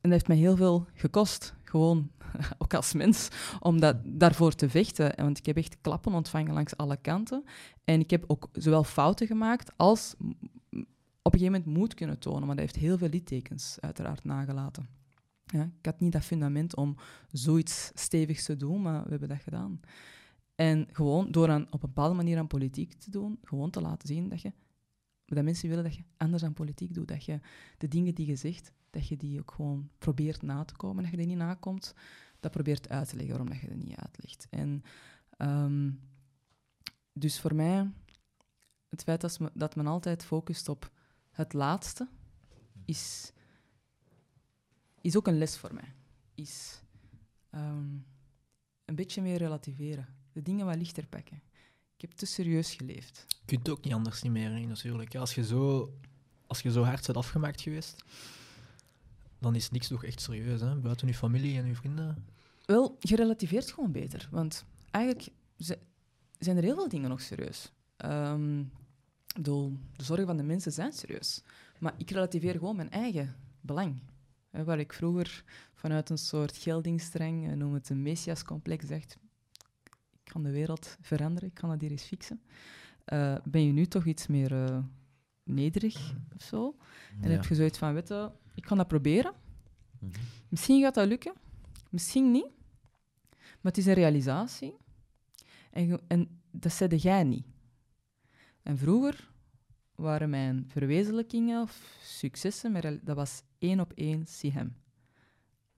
En 0.00 0.10
heeft 0.10 0.28
mij 0.28 0.36
heel 0.36 0.56
veel 0.56 0.86
gekost, 0.94 1.54
gewoon 1.62 2.10
ook 2.58 2.74
als 2.74 2.92
mens, 2.92 3.28
om 3.60 3.80
dat, 3.80 3.96
daarvoor 4.04 4.54
te 4.54 4.68
vechten. 4.68 5.12
Want 5.16 5.38
ik 5.38 5.46
heb 5.46 5.56
echt 5.56 5.80
klappen 5.80 6.12
ontvangen 6.12 6.52
langs 6.52 6.76
alle 6.76 6.96
kanten. 6.96 7.44
En 7.84 8.00
ik 8.00 8.10
heb 8.10 8.24
ook 8.26 8.48
zowel 8.52 8.84
fouten 8.84 9.26
gemaakt 9.26 9.72
als 9.76 10.14
op 11.22 11.34
een 11.34 11.40
gegeven 11.40 11.60
moment 11.60 11.78
moed 11.78 11.94
kunnen 11.94 12.18
tonen. 12.18 12.46
Maar 12.46 12.56
dat 12.56 12.64
heeft 12.64 12.76
heel 12.76 12.98
veel 12.98 13.08
littekens 13.08 13.76
uiteraard 13.80 14.24
nagelaten. 14.24 14.88
Ja, 15.44 15.62
ik 15.62 15.86
had 15.86 16.00
niet 16.00 16.12
dat 16.12 16.22
fundament 16.22 16.76
om 16.76 16.96
zoiets 17.32 17.90
stevigs 17.94 18.44
te 18.44 18.56
doen, 18.56 18.82
maar 18.82 19.02
we 19.02 19.10
hebben 19.10 19.28
dat 19.28 19.42
gedaan. 19.42 19.80
En 20.54 20.88
gewoon 20.92 21.30
door 21.30 21.50
aan, 21.50 21.66
op 21.66 21.72
een 21.72 21.80
bepaalde 21.80 22.14
manier 22.14 22.38
aan 22.38 22.46
politiek 22.46 22.94
te 22.94 23.10
doen, 23.10 23.38
gewoon 23.44 23.70
te 23.70 23.80
laten 23.80 24.08
zien 24.08 24.28
dat 24.28 24.42
je 24.42 24.52
dat 25.36 25.44
mensen 25.44 25.68
willen 25.68 25.84
dat 25.84 25.94
je 25.94 26.04
anders 26.16 26.44
aan 26.44 26.52
politiek 26.52 26.94
doet. 26.94 27.08
Dat 27.08 27.24
je 27.24 27.40
de 27.78 27.88
dingen 27.88 28.14
die 28.14 28.26
je 28.26 28.36
zegt, 28.36 28.72
dat 28.90 29.08
je 29.08 29.16
die 29.16 29.40
ook 29.40 29.50
gewoon 29.50 29.90
probeert 29.98 30.42
na 30.42 30.64
te 30.64 30.76
komen. 30.76 30.96
En 30.96 31.02
als 31.02 31.10
je 31.10 31.16
die 31.16 31.26
niet 31.26 31.36
nakomt, 31.36 31.94
dat 32.40 32.50
probeert 32.50 32.88
uit 32.88 33.08
te 33.08 33.16
leggen 33.16 33.36
waarom 33.36 33.52
dat 33.52 33.60
je 33.60 33.68
er 33.68 33.76
niet 33.76 33.96
uitlegt. 33.96 34.46
En 34.50 34.82
ehm, 35.36 35.90
dus 37.12 37.40
voor 37.40 37.54
mij, 37.54 37.90
het 38.88 39.02
feit 39.02 39.20
dat, 39.20 39.38
dat 39.54 39.76
men 39.76 39.86
altijd 39.86 40.24
focust 40.24 40.68
op 40.68 40.90
het 41.30 41.52
laatste, 41.52 42.08
is, 42.84 43.32
is 45.00 45.16
ook 45.16 45.26
een 45.26 45.38
les 45.38 45.58
voor 45.58 45.74
mij. 45.74 45.92
Is 46.34 46.82
ehm, 47.50 47.96
een 48.84 48.94
beetje 48.94 49.22
meer 49.22 49.36
relativeren. 49.36 50.06
De 50.32 50.42
dingen 50.42 50.66
wat 50.66 50.76
lichter 50.76 51.06
pakken. 51.06 51.42
Ik 52.00 52.08
heb 52.08 52.18
te 52.18 52.26
serieus 52.26 52.74
geleefd. 52.74 53.24
Je 53.28 53.36
kunt 53.46 53.66
het 53.66 53.68
ook 53.76 53.84
niet 53.84 53.92
anders 53.94 54.22
niet 54.22 54.32
meer, 54.32 54.50
natuurlijk. 54.66 55.14
Als 55.14 55.34
je, 55.34 55.44
zo, 55.44 55.92
als 56.46 56.60
je 56.60 56.70
zo 56.70 56.82
hard 56.82 57.06
bent 57.06 57.18
afgemaakt 57.18 57.60
geweest, 57.60 58.04
dan 59.38 59.54
is 59.54 59.70
niks 59.70 59.88
nog 59.90 60.04
echt 60.04 60.20
serieus. 60.20 60.60
Hè? 60.60 60.76
Buiten 60.76 61.06
je 61.06 61.14
familie 61.14 61.58
en 61.58 61.66
je 61.66 61.74
vrienden. 61.74 62.26
Wel, 62.64 62.96
je 63.00 63.16
relativeert 63.16 63.72
gewoon 63.72 63.92
beter. 63.92 64.28
Want 64.30 64.64
eigenlijk 64.90 65.28
zi- 65.56 65.74
zijn 66.38 66.56
er 66.56 66.62
heel 66.62 66.74
veel 66.74 66.88
dingen 66.88 67.08
nog 67.10 67.20
serieus. 67.20 67.72
Bedoel, 69.34 69.78
de 69.96 70.04
zorgen 70.04 70.26
van 70.26 70.36
de 70.36 70.42
mensen 70.42 70.72
zijn 70.72 70.92
serieus. 70.92 71.42
Maar 71.78 71.94
ik 71.96 72.10
relativeer 72.10 72.52
gewoon 72.52 72.76
mijn 72.76 72.90
eigen 72.90 73.36
belang. 73.60 74.02
Waar 74.50 74.78
ik 74.78 74.92
vroeger 74.92 75.44
vanuit 75.74 76.10
een 76.10 76.18
soort 76.18 76.56
geldingsstreng, 76.56 77.48
eh, 77.50 77.56
noem 77.56 77.74
het 77.74 77.88
een 77.88 78.02
messiascomplex, 78.02 78.86
zegt 78.86 79.12
ik 79.12 79.18
kan 80.30 80.42
de 80.42 80.50
wereld 80.50 80.96
veranderen, 81.00 81.48
ik 81.48 81.54
kan 81.54 81.68
dat 81.70 81.80
hier 81.80 81.90
eens 81.90 82.02
fixen. 82.02 82.42
Eh, 83.04 83.36
ben 83.44 83.66
je 83.66 83.72
nu 83.72 83.86
toch 83.86 84.04
iets 84.04 84.26
meer 84.26 84.64
eh, 84.64 84.78
nederig 85.42 86.14
of 86.36 86.42
zo? 86.42 86.76
En 87.20 87.28
Ja. 87.30 87.34
heb 87.36 87.44
je 87.44 87.54
zoiets 87.54 87.78
van, 87.78 87.94
weet 87.94 88.08
je, 88.08 88.30
ik 88.54 88.62
kan 88.62 88.76
dat 88.76 88.88
proberen. 88.88 89.32
Mhm. 89.98 90.12
Misschien 90.48 90.82
gaat 90.82 90.94
dat 90.94 91.08
lukken, 91.08 91.32
misschien 91.90 92.30
niet. 92.30 92.48
Maar 93.30 93.72
het 93.72 93.78
is 93.78 93.86
een 93.86 93.94
realisatie. 93.94 94.76
En, 95.70 96.00
en 96.08 96.40
dat 96.50 96.72
zei 96.72 96.96
jij 96.96 97.24
niet. 97.24 97.46
En 98.62 98.78
vroeger 98.78 99.30
waren 99.94 100.30
mijn 100.30 100.64
verwezenlijkingen 100.68 101.62
of 101.62 101.98
successen, 102.02 102.72
maar 102.72 102.98
dat 103.04 103.16
was 103.16 103.42
één 103.58 103.80
op 103.80 103.92
één 103.92 104.26
zie 104.26 104.52
hem. 104.52 104.76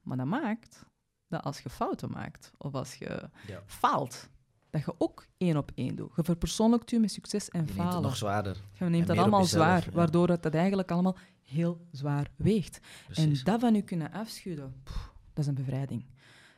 Maar 0.00 0.16
dat 0.16 0.26
maakt 0.26 0.86
dat 1.28 1.42
als 1.42 1.60
je 1.60 1.70
fouten 1.70 2.10
maakt, 2.10 2.52
of 2.58 2.74
als 2.74 2.94
je 2.94 3.28
Ja. 3.46 3.62
faalt, 3.66 4.28
dat 4.72 4.84
je 4.84 4.94
ook 4.98 5.26
één 5.36 5.56
op 5.56 5.72
één 5.74 5.96
doet. 5.96 6.12
Je 6.16 6.24
verpersoonlijkt 6.24 6.90
je 6.90 6.98
met 6.98 7.10
succes 7.10 7.48
en 7.48 7.60
Je 7.60 7.66
neemt 7.66 7.78
het 7.78 7.86
falen. 7.86 8.02
nog 8.02 8.16
zwaarder. 8.16 8.56
Je 8.72 8.84
neemt 8.84 9.06
dat 9.06 9.16
allemaal 9.18 9.40
jezelf, 9.40 9.64
zwaar, 9.64 9.84
ja. 9.84 9.90
waardoor 9.90 10.28
het 10.28 10.42
dat 10.42 10.54
eigenlijk 10.54 10.90
allemaal 10.90 11.16
heel 11.42 11.86
zwaar 11.90 12.30
weegt. 12.36 12.80
Precies. 13.04 13.38
En 13.38 13.44
dat 13.44 13.60
van 13.60 13.74
u 13.74 13.80
kunnen 13.80 14.12
afschudden, 14.12 14.74
dat 15.32 15.38
is 15.38 15.46
een 15.46 15.54
bevrijding. 15.54 16.04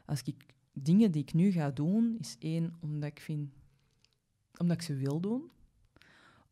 Als 0.07 0.23
ik 0.23 0.47
dingen 0.73 1.11
die 1.11 1.23
ik 1.23 1.33
nu 1.33 1.51
ga 1.51 1.71
doen, 1.71 2.17
is 2.21 2.37
één, 2.39 2.77
omdat 2.81 3.09
ik 3.11 3.21
vind, 3.21 3.51
omdat 4.57 4.77
ik 4.77 4.83
ze 4.83 4.95
wil 4.95 5.21
doen, 5.21 5.51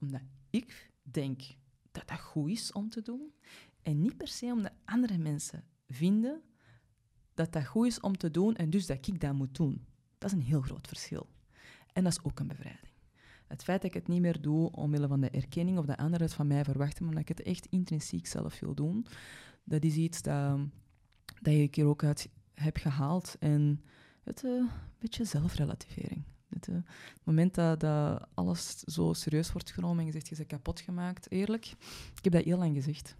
omdat 0.00 0.22
ik 0.50 0.90
denk 1.02 1.42
dat 1.92 2.08
dat 2.08 2.20
goed 2.20 2.50
is 2.50 2.72
om 2.72 2.88
te 2.88 3.02
doen. 3.02 3.32
En 3.82 4.00
niet 4.00 4.16
per 4.16 4.28
se 4.28 4.46
omdat 4.46 4.72
andere 4.84 5.18
mensen 5.18 5.64
vinden 5.88 6.42
dat 7.34 7.52
dat 7.52 7.66
goed 7.66 7.86
is 7.86 8.00
om 8.00 8.16
te 8.16 8.30
doen 8.30 8.54
en 8.54 8.70
dus 8.70 8.86
dat 8.86 9.06
ik 9.06 9.20
dat 9.20 9.34
moet 9.34 9.54
doen. 9.54 9.86
Dat 10.18 10.30
is 10.30 10.36
een 10.36 10.44
heel 10.44 10.60
groot 10.60 10.88
verschil. 10.88 11.28
En 11.92 12.04
dat 12.04 12.12
is 12.12 12.24
ook 12.24 12.40
een 12.40 12.48
bevrijding. 12.48 12.92
Het 13.46 13.62
feit 13.62 13.82
dat 13.82 13.90
ik 13.90 13.96
het 13.96 14.08
niet 14.08 14.20
meer 14.20 14.40
doe 14.40 14.70
omwille 14.70 15.08
van 15.08 15.20
de 15.20 15.30
erkenning 15.30 15.78
of 15.78 15.86
dat 15.86 15.96
anderen 15.96 16.26
het 16.26 16.34
van 16.34 16.46
mij 16.46 16.64
verwachten, 16.64 17.04
maar 17.04 17.14
dat 17.14 17.22
ik 17.22 17.28
het 17.28 17.42
echt 17.42 17.66
intrinsiek 17.66 18.26
zelf 18.26 18.60
wil 18.60 18.74
doen, 18.74 19.06
dat 19.64 19.84
is 19.84 19.94
iets 19.94 20.22
dat, 20.22 20.58
dat 21.40 21.54
ik 21.54 21.76
er 21.76 21.86
ook 21.86 22.04
uit 22.04 22.28
heb 22.54 22.76
gehaald. 22.76 23.36
En 23.38 23.84
het 24.22 24.42
een 24.42 24.64
uh, 24.64 24.72
beetje 24.98 25.24
zelfrelativering. 25.24 26.24
Het, 26.48 26.68
uh, 26.68 26.74
het 26.74 27.24
moment 27.24 27.54
dat, 27.54 27.80
dat, 27.80 28.28
alles 28.34 28.78
zo 28.78 29.12
serieus 29.12 29.52
wordt 29.52 29.70
genomen 29.70 29.98
en 29.98 30.06
je 30.06 30.12
zegt 30.12 30.28
je 30.28 30.36
bent 30.36 30.48
kapot 30.48 30.80
gemaakt, 30.80 31.30
eerlijk, 31.30 31.66
ik 32.16 32.24
heb 32.24 32.32
dat 32.32 32.44
heel 32.44 32.58
lang 32.58 32.74
gezegd. 32.74 33.16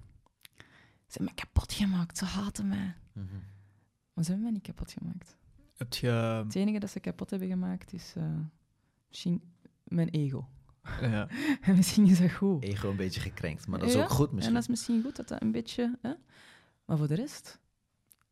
Ze 1.07 1.19
hebben 1.19 1.35
mij 1.35 1.45
kapot 1.45 1.73
gemaakt, 1.73 2.19
ze 2.19 2.25
haten 2.25 2.69
mij. 2.69 2.95
Mm 3.13 3.27
-hmm. 3.29 3.43
Maar 4.13 4.25
ze 4.25 4.31
hebben 4.31 4.43
mij 4.43 4.51
niet 4.53 4.67
kapot 4.67 4.93
gemaakt. 4.93 5.37
Heb 5.77 5.93
je... 5.95 6.09
Het 6.45 6.55
enige 6.55 6.79
dat 6.79 6.91
ze 6.91 7.01
kapot 7.01 7.31
hebben 7.31 7.49
gemaakt 7.49 7.93
is 7.93 8.15
uh, 8.17 8.25
misschien 9.13 9.43
mijn 9.85 10.09
ego. 10.09 10.49
Ja. 11.01 11.29
en 11.61 11.77
misschien 11.77 12.07
is 12.07 12.19
dat 12.19 12.33
goed. 12.33 12.63
Ego 12.63 12.91
een 12.91 12.97
beetje 12.97 13.21
gekrenkt, 13.21 13.67
maar 13.67 13.79
dat 13.79 13.89
is 13.89 13.95
Ja, 13.95 14.03
ook 14.03 14.11
goed 14.11 14.33
misschien. 14.33 14.47
En 14.49 14.53
dat 14.55 14.63
is 14.63 14.69
misschien 14.69 15.03
goed 15.03 15.17
dat 15.17 15.29
dat 15.29 15.43
een 15.43 15.53
beetje... 15.53 15.99
Hè? 16.03 16.13
Maar 16.85 16.97
voor 16.97 17.09
de 17.09 17.15
rest, 17.15 17.59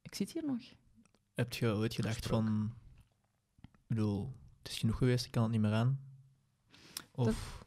ik 0.02 0.14
zit 0.14 0.32
hier 0.32 0.44
nog. 0.46 0.60
Heb 1.34 1.52
je 1.52 1.66
ooit 1.66 1.94
gedacht 1.94 2.26
van... 2.26 2.72
Ik 3.62 3.68
bedoel, 3.86 4.32
het 4.62 4.68
is 4.72 4.78
genoeg 4.78 4.96
geweest, 4.98 5.24
ik 5.24 5.30
kan 5.30 5.42
het 5.42 5.52
niet 5.52 5.60
meer 5.60 5.72
aan? 5.72 6.00
Of 7.10 7.64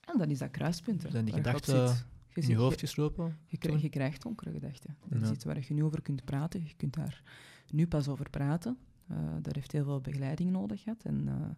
En 0.00 0.18
dan 0.18 0.30
is 0.30 0.38
dat 0.38 0.50
kruispunt. 0.50 1.02
hè, 1.02 1.10
zijn 1.10 1.24
die 1.24 1.34
gedachten 1.34 1.88
zit. 1.88 2.06
Je, 2.34 2.40
in 2.40 2.48
je 2.48 2.56
hoofd 2.56 2.80
geslopen? 2.80 3.38
je, 3.46 3.56
krijgt- 3.58 3.82
je 3.82 3.88
krijgt 3.88 4.22
donkere 4.22 4.52
gedachten. 4.52 4.96
Dat 5.08 5.22
is 5.22 5.30
iets 5.30 5.44
waar 5.44 5.58
je 5.68 5.74
nu 5.74 5.84
over 5.84 6.02
kunt 6.02 6.24
praten. 6.24 6.62
Je 6.64 6.74
kunt 6.76 6.94
daar 6.94 7.22
nu 7.70 7.86
pas 7.86 8.08
over 8.08 8.30
praten. 8.30 8.78
Eh 9.08 9.16
dat 9.42 9.54
heeft 9.54 9.72
heel 9.72 9.84
veel 9.84 10.00
begeleiding 10.00 10.50
nodig 10.50 10.82
gehad. 10.82 11.02
En 11.04 11.28
eh, 11.28 11.50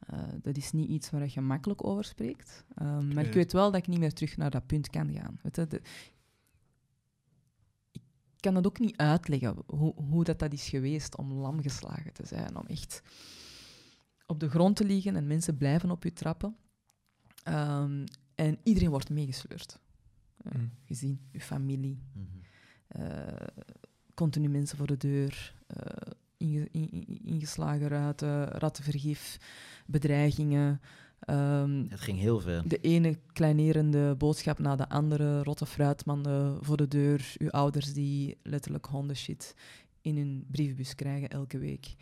eh, 0.00 0.22
dat 0.42 0.56
is 0.56 0.72
niet 0.72 0.88
iets 0.88 1.10
waar 1.10 1.28
je 1.32 1.40
makkelijk 1.40 1.84
over 1.86 2.04
spreekt. 2.04 2.64
Ehm, 2.74 3.14
maar 3.14 3.24
ik 3.24 3.32
weet 3.32 3.52
wel 3.52 3.70
dat 3.70 3.80
ik 3.80 3.86
niet 3.86 3.98
meer 3.98 4.12
terug 4.12 4.36
naar 4.36 4.50
dat 4.50 4.66
punt 4.66 4.90
kan 4.90 5.12
gaan. 5.12 5.38
Weet 5.42 5.56
je, 5.56 5.66
de- 5.66 5.82
ik 7.92 8.02
kan 8.46 8.54
het 8.54 8.66
ook 8.66 8.78
niet 8.78 8.96
uitleggen 8.96 9.56
hoe, 9.66 9.94
hoe 9.94 10.24
dat, 10.24 10.38
dat 10.38 10.52
is 10.52 10.68
geweest 10.68 11.16
om 11.16 11.32
lam 11.32 11.62
geslagen 11.62 12.12
te 12.12 12.26
zijn. 12.26 12.56
Om 12.56 12.66
echt 12.66 13.02
op 14.26 14.40
de 14.40 14.48
grond 14.48 14.76
te 14.76 14.84
liggen 14.84 15.16
en 15.16 15.26
mensen 15.26 15.56
blijven 15.56 15.90
op 15.90 16.02
je 16.04 16.12
trappen. 16.12 16.56
Ehm, 17.42 18.04
en 18.34 18.58
iedereen 18.62 18.90
wordt 18.90 19.10
meegesleurd. 19.10 19.78
Eh, 20.36 20.52
Mm. 20.60 20.70
Gezien, 20.84 21.20
je 21.32 21.40
familie, 21.40 22.02
eh, 22.88 23.46
continu 24.14 24.48
mensen 24.48 24.76
voor 24.78 24.86
de 24.86 24.96
deur, 24.96 25.54
eh, 25.66 26.12
inge- 26.40 26.68
in- 26.72 26.90
in- 26.90 27.20
ingeslagen 27.24 27.88
ruiten, 27.88 28.44
rattenvergif, 28.48 29.36
bedreigingen. 29.86 30.80
ehm, 31.20 31.84
Het 31.88 32.00
ging 32.00 32.18
heel 32.18 32.40
ver. 32.40 32.68
de 32.68 32.78
ene 32.80 33.18
kleinerende 33.32 34.14
boodschap 34.16 34.58
na 34.58 34.76
de 34.76 34.88
andere, 34.88 35.42
rotte 35.42 35.66
fruitmanden 35.66 36.64
voor 36.64 36.76
de 36.76 36.88
deur, 36.88 37.34
uw 37.38 37.50
ouders 37.50 37.92
die 37.92 38.36
letterlijk 38.42 38.86
hondenshit 38.86 39.54
in 40.00 40.16
hun 40.16 40.44
brievenbus 40.50 40.94
krijgen 40.94 41.28
elke 41.30 41.58
week. 41.58 41.94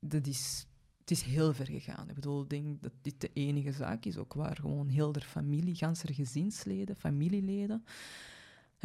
Dat 0.00 0.26
is, 0.26 0.66
het 1.00 1.10
is 1.10 1.22
heel 1.22 1.54
ver 1.54 1.66
gegaan. 1.66 2.08
Ik 2.08 2.14
bedoel, 2.14 2.42
ik 2.42 2.48
denk 2.50 2.82
dat 2.82 2.92
dit 3.02 3.20
de 3.20 3.30
enige 3.32 3.72
zaak 3.72 4.04
is, 4.04 4.16
ook 4.16 4.34
waar 4.34 4.56
gewoon 4.56 4.88
heel 4.88 5.12
de 5.12 5.20
familie, 5.20 5.74
ganse 5.74 6.14
gezinsleden, 6.14 6.96
familieleden, 6.96 7.84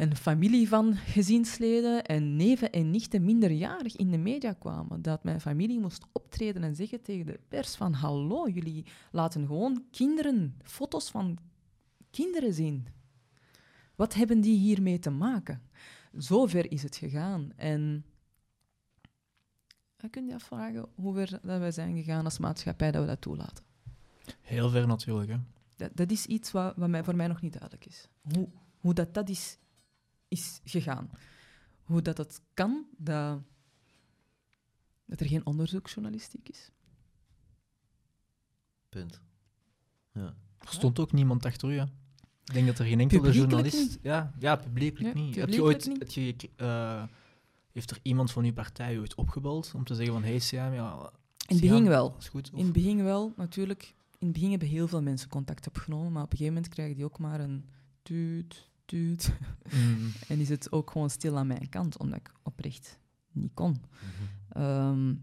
en 0.02 0.16
familie 0.16 0.68
van 0.68 0.94
gezinsleden 0.94 2.04
en 2.04 2.36
neven 2.36 2.72
en 2.72 2.90
nichten 2.90 3.24
minderjarig 3.24 3.96
in 3.96 4.10
de 4.10 4.18
media 4.18 4.52
kwamen. 4.52 5.02
Dat 5.02 5.24
mijn 5.24 5.40
familie 5.40 5.80
moest 5.80 6.06
optreden 6.12 6.62
en 6.62 6.74
zeggen 6.74 7.02
tegen 7.02 7.26
de 7.26 7.40
pers 7.48 7.74
van 7.74 7.92
hallo, 7.92 8.48
jullie 8.48 8.86
laten 9.10 9.46
gewoon 9.46 9.84
kinderen, 9.90 10.56
foto's 10.62 11.10
van 11.10 11.38
kinderen 12.10 12.54
zien. 12.54 12.86
Wat 13.94 14.14
hebben 14.14 14.40
die 14.40 14.58
hiermee 14.58 14.98
te 14.98 15.10
maken? 15.10 15.62
Zover 16.12 16.70
is 16.70 16.82
het 16.82 16.96
gegaan. 16.96 17.52
En 17.56 18.04
je 19.96 20.08
kunt 20.08 20.28
je 20.28 20.34
afvragen 20.34 20.88
hoe 20.94 21.14
ver 21.14 21.30
dat 21.30 21.58
wij 21.58 21.72
zijn 21.72 21.96
gegaan 21.96 22.24
als 22.24 22.38
maatschappij 22.38 22.90
dat 22.90 23.00
we 23.00 23.06
dat 23.06 23.20
toelaten. 23.20 23.64
Heel 24.40 24.70
ver 24.70 24.86
natuurlijk, 24.86 25.30
hè. 25.30 25.36
Dat, 25.76 25.90
dat 25.94 26.10
is 26.10 26.26
iets 26.26 26.50
wat, 26.50 26.76
wat 26.76 26.88
mij, 26.88 27.04
voor 27.04 27.16
mij 27.16 27.26
nog 27.26 27.40
niet 27.40 27.52
duidelijk 27.52 27.86
is. 27.86 28.08
Hoe, 28.34 28.48
hoe 28.78 28.94
dat, 28.94 29.14
dat 29.14 29.28
is, 29.28 29.58
is 30.32 30.60
gegaan. 30.64 31.10
Hoe 31.82 32.02
dat 32.02 32.18
het 32.18 32.40
kan 32.54 32.86
dat, 32.96 33.40
dat 35.04 35.20
er 35.20 35.26
geen 35.26 35.46
onderzoeksjournalistiek 35.46 36.48
is. 36.48 36.70
Punt. 38.88 39.20
Ja. 40.12 40.34
Er 40.58 40.68
stond 40.68 40.98
ook 40.98 41.12
niemand 41.12 41.44
achter 41.44 41.70
u, 41.72 41.78
hè. 41.78 41.84
Ik 42.44 42.52
denk 42.54 42.66
dat 42.66 42.78
er 42.78 42.84
geen 42.86 43.00
enkele 43.00 43.20
Publiekelijk 43.20 43.52
journalist... 43.52 43.90
niet. 43.90 43.98
Ja, 44.02 44.32
ja, 44.38 44.56
publiekelijk 44.56 45.14
Ja, 45.16 45.22
niet. 45.22 45.36
Heb 45.36 45.48
je 45.48 45.62
ooit... 45.62 45.86
niet. 45.86 45.98
Heb 45.98 46.10
je, 46.10 46.50
eh, 46.56 47.04
heeft 47.72 47.90
er 47.90 47.98
iemand 48.02 48.30
van 48.32 48.44
uw 48.44 48.52
partij 48.52 48.98
ooit 48.98 49.14
opgebeld 49.14 49.72
om 49.74 49.84
te 49.84 49.94
zeggen 49.94 50.14
van... 50.14 50.22
Hey, 50.22 50.38
Siam, 50.38 50.72
ja... 50.72 51.12
In 51.46 51.56
het 51.56 51.60
begin 51.60 51.84
wel. 51.88 52.16
Is 52.18 52.28
goed? 52.28 52.50
Of- 52.52 52.58
In 52.58 52.64
het 52.64 52.72
begin 52.72 53.04
wel, 53.04 53.32
natuurlijk. 53.36 53.94
In 54.18 54.26
het 54.26 54.32
begin 54.32 54.50
hebben 54.50 54.68
heel 54.68 54.88
veel 54.88 55.02
mensen 55.02 55.28
contact 55.28 55.66
opgenomen, 55.68 56.12
maar 56.12 56.22
op 56.22 56.30
een 56.30 56.36
gegeven 56.36 56.54
moment 56.54 56.72
krijgen 56.74 56.96
die 56.96 57.04
ook 57.04 57.18
maar 57.18 57.40
een 57.40 57.68
tuut, 58.02 58.70
Mm, 58.92 59.16
En 60.28 60.38
is 60.40 60.48
het 60.48 60.72
ook 60.72 60.90
gewoon 60.90 61.10
stil 61.10 61.38
aan 61.38 61.46
mijn 61.46 61.68
kant, 61.68 61.98
omdat 61.98 62.18
ik 62.18 62.32
oprecht 62.42 62.98
niet 63.32 63.50
kon. 63.54 63.70
Mhm. 63.70 64.62
Ehm, 64.62 65.14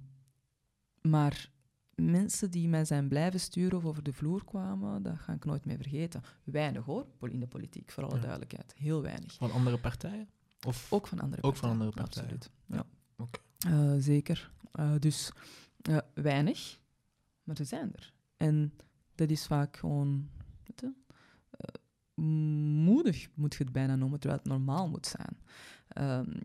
maar 1.01 1.49
mensen 1.95 2.51
die 2.51 2.67
mij 2.67 2.86
zijn 2.86 3.07
blijven 3.07 3.39
sturen 3.39 3.78
of 3.78 3.86
over 3.86 4.03
de 4.03 4.13
vloer 4.13 4.43
kwamen, 4.45 5.01
dat 5.03 5.17
ga 5.20 5.34
ik 5.34 5.45
nooit 5.45 5.65
meer 5.65 5.78
vergeten. 5.78 6.22
Weinig 6.43 6.86
hoor, 6.86 7.05
in 7.22 7.39
de 7.39 7.47
politiek, 7.47 7.91
voor 7.91 8.03
alle 8.03 8.15
Ja. 8.15 8.22
duidelijkheid. 8.22 8.74
Heel 8.78 9.01
weinig. 9.01 9.34
van 9.34 9.51
andere 9.51 9.80
partijen? 9.80 10.30
Of... 10.67 10.91
Ook 10.91 11.07
van 11.07 11.20
andere 11.20 11.43
Ook 11.43 11.55
van 11.55 11.70
partijen. 11.70 11.93
andere 11.93 12.01
partijen. 12.03 12.30
Absoluut. 12.38 12.51
Ja. 12.65 12.86
Oké. 13.24 13.39
Eh, 13.67 13.93
zeker. 14.03 14.51
Eh, 14.72 14.91
dus 14.99 15.32
eh, 15.82 15.97
weinig, 16.13 16.80
maar 17.43 17.55
ze 17.55 17.63
zijn 17.63 17.91
er. 17.95 18.13
En 18.38 18.74
dat 19.15 19.30
is 19.30 19.45
vaak 19.45 19.78
gewoon 19.78 20.30
moedig, 22.84 23.30
moet 23.34 23.55
je 23.55 23.63
het 23.63 23.74
bijna 23.74 23.95
noemen, 23.95 24.20
terwijl 24.20 24.41
het 24.41 24.51
normaal 24.51 24.89
moet 24.89 25.05
zijn. 25.05 25.38
Ehm, 25.88 26.39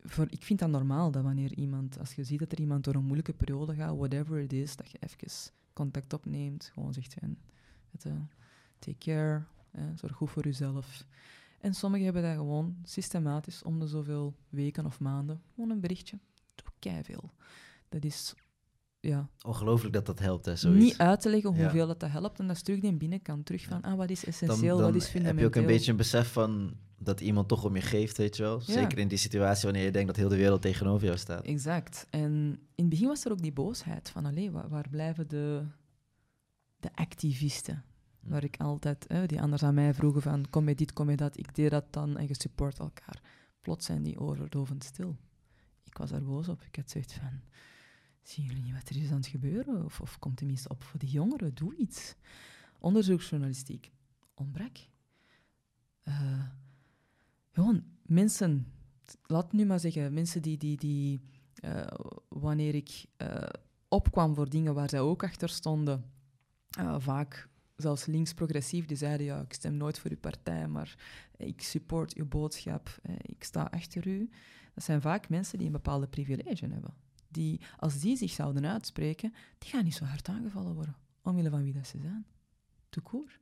voor, 0.00 0.26
ik 0.30 0.42
vind 0.42 0.58
dat 0.58 0.70
normaal 0.70 1.10
dat 1.10 1.22
wanneer 1.22 1.54
iemand, 1.54 1.98
als 1.98 2.14
je 2.14 2.24
ziet 2.24 2.38
dat 2.38 2.52
er 2.52 2.60
iemand 2.60 2.84
door 2.84 2.94
een 2.94 3.04
moeilijke 3.04 3.32
periode 3.32 3.74
gaat, 3.74 3.96
whatever 3.96 4.40
it 4.40 4.52
is, 4.52 4.76
dat 4.76 4.90
je 4.90 4.98
even 4.98 5.52
contact 5.72 6.12
opneemt, 6.12 6.70
gewoon 6.74 6.92
zegt 6.92 7.14
weet 7.90 8.02
je, 8.02 8.12
take 8.78 8.98
care, 8.98 9.44
zorg 9.94 10.12
goed 10.12 10.30
voor 10.30 10.44
jezelf. 10.44 11.04
En 11.60 11.74
sommigen 11.74 12.04
hebben 12.04 12.22
dat 12.22 12.34
gewoon 12.34 12.76
systematisch 12.84 13.62
om 13.62 13.80
de 13.80 13.86
zoveel 13.86 14.34
weken 14.48 14.86
of 14.86 15.00
maanden, 15.00 15.42
gewoon 15.54 15.70
een 15.70 15.80
berichtje. 15.80 16.18
Doe 16.54 17.02
veel. 17.02 17.30
Dat 17.88 18.04
is 18.04 18.34
ja, 19.00 19.28
Ongelooflijk 19.46 19.94
dat 19.94 20.06
dat 20.06 20.18
helpt, 20.18 20.44
hè, 20.46 20.56
zoiets. 20.56 20.84
niet 20.84 20.98
uit 20.98 21.20
te 21.20 21.30
leggen 21.30 21.54
Ja. 21.54 21.60
hoeveel 21.62 21.86
dat, 21.86 22.00
dat 22.00 22.10
helpt. 22.10 22.38
En 22.38 22.46
dat 22.46 22.56
is 22.56 22.62
terug 22.62 22.80
die 22.80 22.92
binnenkant, 22.96 23.46
terug 23.46 23.64
van 23.64 23.82
ah, 23.82 23.96
wat 23.96 24.10
is 24.10 24.24
essentieel, 24.24 24.76
dan 24.76 24.86
wat 24.86 24.94
is 24.94 25.02
heb 25.02 25.12
fundamenteel. 25.12 25.42
je 25.50 25.56
ook 25.56 25.62
een 25.62 25.66
beetje 25.72 25.90
een 25.90 25.96
besef 25.96 26.32
van 26.32 26.76
dat 26.98 27.20
iemand 27.20 27.48
toch 27.48 27.64
om 27.64 27.74
je 27.74 27.80
geeft, 27.82 28.16
weet 28.16 28.36
je 28.36 28.42
wel. 28.42 28.60
Zeker 28.60 28.98
in 28.98 29.08
die 29.08 29.18
situatie 29.18 29.64
wanneer 29.64 29.84
je 29.84 29.90
denkt 29.90 30.06
dat 30.06 30.16
heel 30.16 30.28
de 30.28 30.36
wereld 30.36 30.62
tegenover 30.62 31.06
jou 31.06 31.18
staat. 31.18 31.44
Exact. 31.44 32.06
En 32.10 32.32
in 32.74 32.84
het 32.84 32.88
begin 32.88 33.06
was 33.06 33.24
er 33.24 33.32
ook 33.32 33.42
die 33.42 33.52
boosheid 33.52 34.10
van, 34.10 34.24
allee, 34.26 34.50
waar, 34.50 34.68
waar 34.68 34.86
blijven 34.90 35.28
de, 35.28 35.62
de 36.80 36.88
activisten? 36.94 37.84
Hm. 38.20 38.28
Waar 38.30 38.44
ik 38.44 38.56
altijd, 38.56 39.04
hè, 39.08 39.26
die 39.26 39.40
anders 39.40 39.62
aan 39.62 39.74
mij 39.74 39.94
vroegen 39.94 40.22
van, 40.22 40.46
kom 40.50 40.64
met 40.64 40.78
dit, 40.78 40.92
kom 40.92 41.06
met 41.06 41.18
dat, 41.18 41.38
ik 41.38 41.54
deed 41.54 41.70
dat 41.70 41.84
dan 41.90 42.16
en 42.16 42.26
je 42.28 42.34
support 42.38 42.78
elkaar. 42.78 43.20
Plots 43.60 43.86
zijn 43.86 44.02
die 44.02 44.18
overdovend 44.18 44.84
stil. 44.84 45.16
Ik 45.84 45.98
was 45.98 46.10
daar 46.10 46.22
boos 46.22 46.48
op. 46.48 46.62
Ik 46.62 46.76
had 46.76 46.90
zoiets 46.90 47.14
van, 47.14 47.40
zien 48.28 48.44
jullie 48.44 48.62
niet 48.62 48.72
wat 48.72 48.88
er 48.88 48.96
is 48.96 49.10
aan 49.10 49.16
het 49.16 49.26
gebeuren? 49.26 49.84
Of, 49.84 50.18
komt 50.18 50.36
tenminste 50.36 50.68
op 50.68 50.84
voor 50.84 50.98
die 50.98 51.10
jongeren, 51.10 51.54
doe 51.54 51.76
iets. 51.76 52.14
Onderzoeksjournalistiek 52.78 53.92
ontbrak. 54.34 54.76
Eh, 56.02 56.44
gewoon 57.52 57.84
mensen, 58.02 58.72
laat 59.22 59.52
nu 59.52 59.64
maar 59.64 59.80
zeggen, 59.80 60.12
mensen 60.12 60.42
die, 60.42 60.56
die, 60.56 60.76
die 60.76 61.20
eh, 61.54 61.86
wanneer 62.28 62.74
ik 62.74 63.04
eh, 63.16 63.48
opkwam 63.88 64.34
voor 64.34 64.48
dingen 64.48 64.74
waar 64.74 64.88
zij 64.88 65.00
ook 65.00 65.22
achter 65.22 65.48
stonden, 65.48 66.04
vaak 66.98 67.48
zelfs 67.76 68.06
links-progressief, 68.06 68.86
die 68.86 68.96
zeiden, 68.96 69.26
ja, 69.26 69.40
ik 69.40 69.52
stem 69.52 69.76
nooit 69.76 69.98
voor 69.98 70.10
uw 70.10 70.18
partij, 70.18 70.68
maar 70.68 70.96
ik 71.36 71.62
support 71.62 72.14
uw 72.14 72.26
boodschap, 72.26 73.00
ik 73.22 73.44
sta 73.44 73.62
achter 73.62 74.06
u. 74.06 74.30
Dat 74.74 74.84
zijn 74.84 75.00
vaak 75.00 75.28
mensen 75.28 75.58
die 75.58 75.66
een 75.66 75.72
bepaalde 75.72 76.06
privilege 76.06 76.66
hebben. 76.66 76.94
Die, 77.28 77.60
als 77.76 78.00
die 78.00 78.16
zich 78.16 78.30
zouden 78.30 78.66
uitspreken, 78.66 79.32
die 79.58 79.70
gaan 79.70 79.84
niet 79.84 79.94
zo 79.94 80.04
hard 80.04 80.28
aangevallen 80.28 80.74
worden, 80.74 80.96
omwille 81.22 81.50
van 81.50 81.62
wie 81.62 81.72
dat 81.72 81.86
ze 81.86 81.98
zijn. 82.00 82.26
Tout 82.88 83.04
court. 83.04 83.40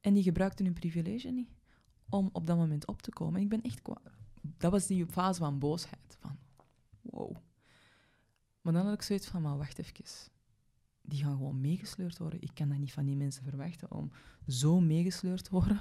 En 0.00 0.14
die 0.14 0.22
gebruikten 0.22 0.64
hun 0.64 0.74
privilege 0.74 1.28
niet 1.28 1.50
om 2.08 2.28
op 2.32 2.46
dat 2.46 2.56
moment 2.56 2.86
op 2.86 3.02
te 3.02 3.10
komen. 3.10 3.36
En 3.36 3.42
ik 3.42 3.48
ben 3.48 3.62
echt 3.62 3.82
kwaad. 3.82 4.18
Dat 4.42 4.70
was 4.70 4.86
die 4.86 5.06
fase 5.06 5.38
van 5.38 5.58
boosheid. 5.58 6.16
Van, 6.20 6.38
wow. 7.00 7.36
Maar 8.60 8.72
dan 8.72 8.84
had 8.84 8.94
ik 8.94 9.02
zoiets 9.02 9.26
van, 9.26 9.42
maar 9.42 9.56
wacht 9.56 9.78
even. 9.78 9.94
Die 11.02 11.22
gaan 11.22 11.36
gewoon 11.36 11.60
meegesleurd 11.60 12.18
worden. 12.18 12.42
Ik 12.42 12.50
kan 12.54 12.68
dat 12.68 12.78
niet 12.78 12.92
van 12.92 13.04
die 13.04 13.16
mensen 13.16 13.44
verwachten 13.44 13.90
om 13.92 14.10
zo 14.46 14.80
meegesleurd 14.80 15.44
te 15.44 15.50
worden 15.50 15.80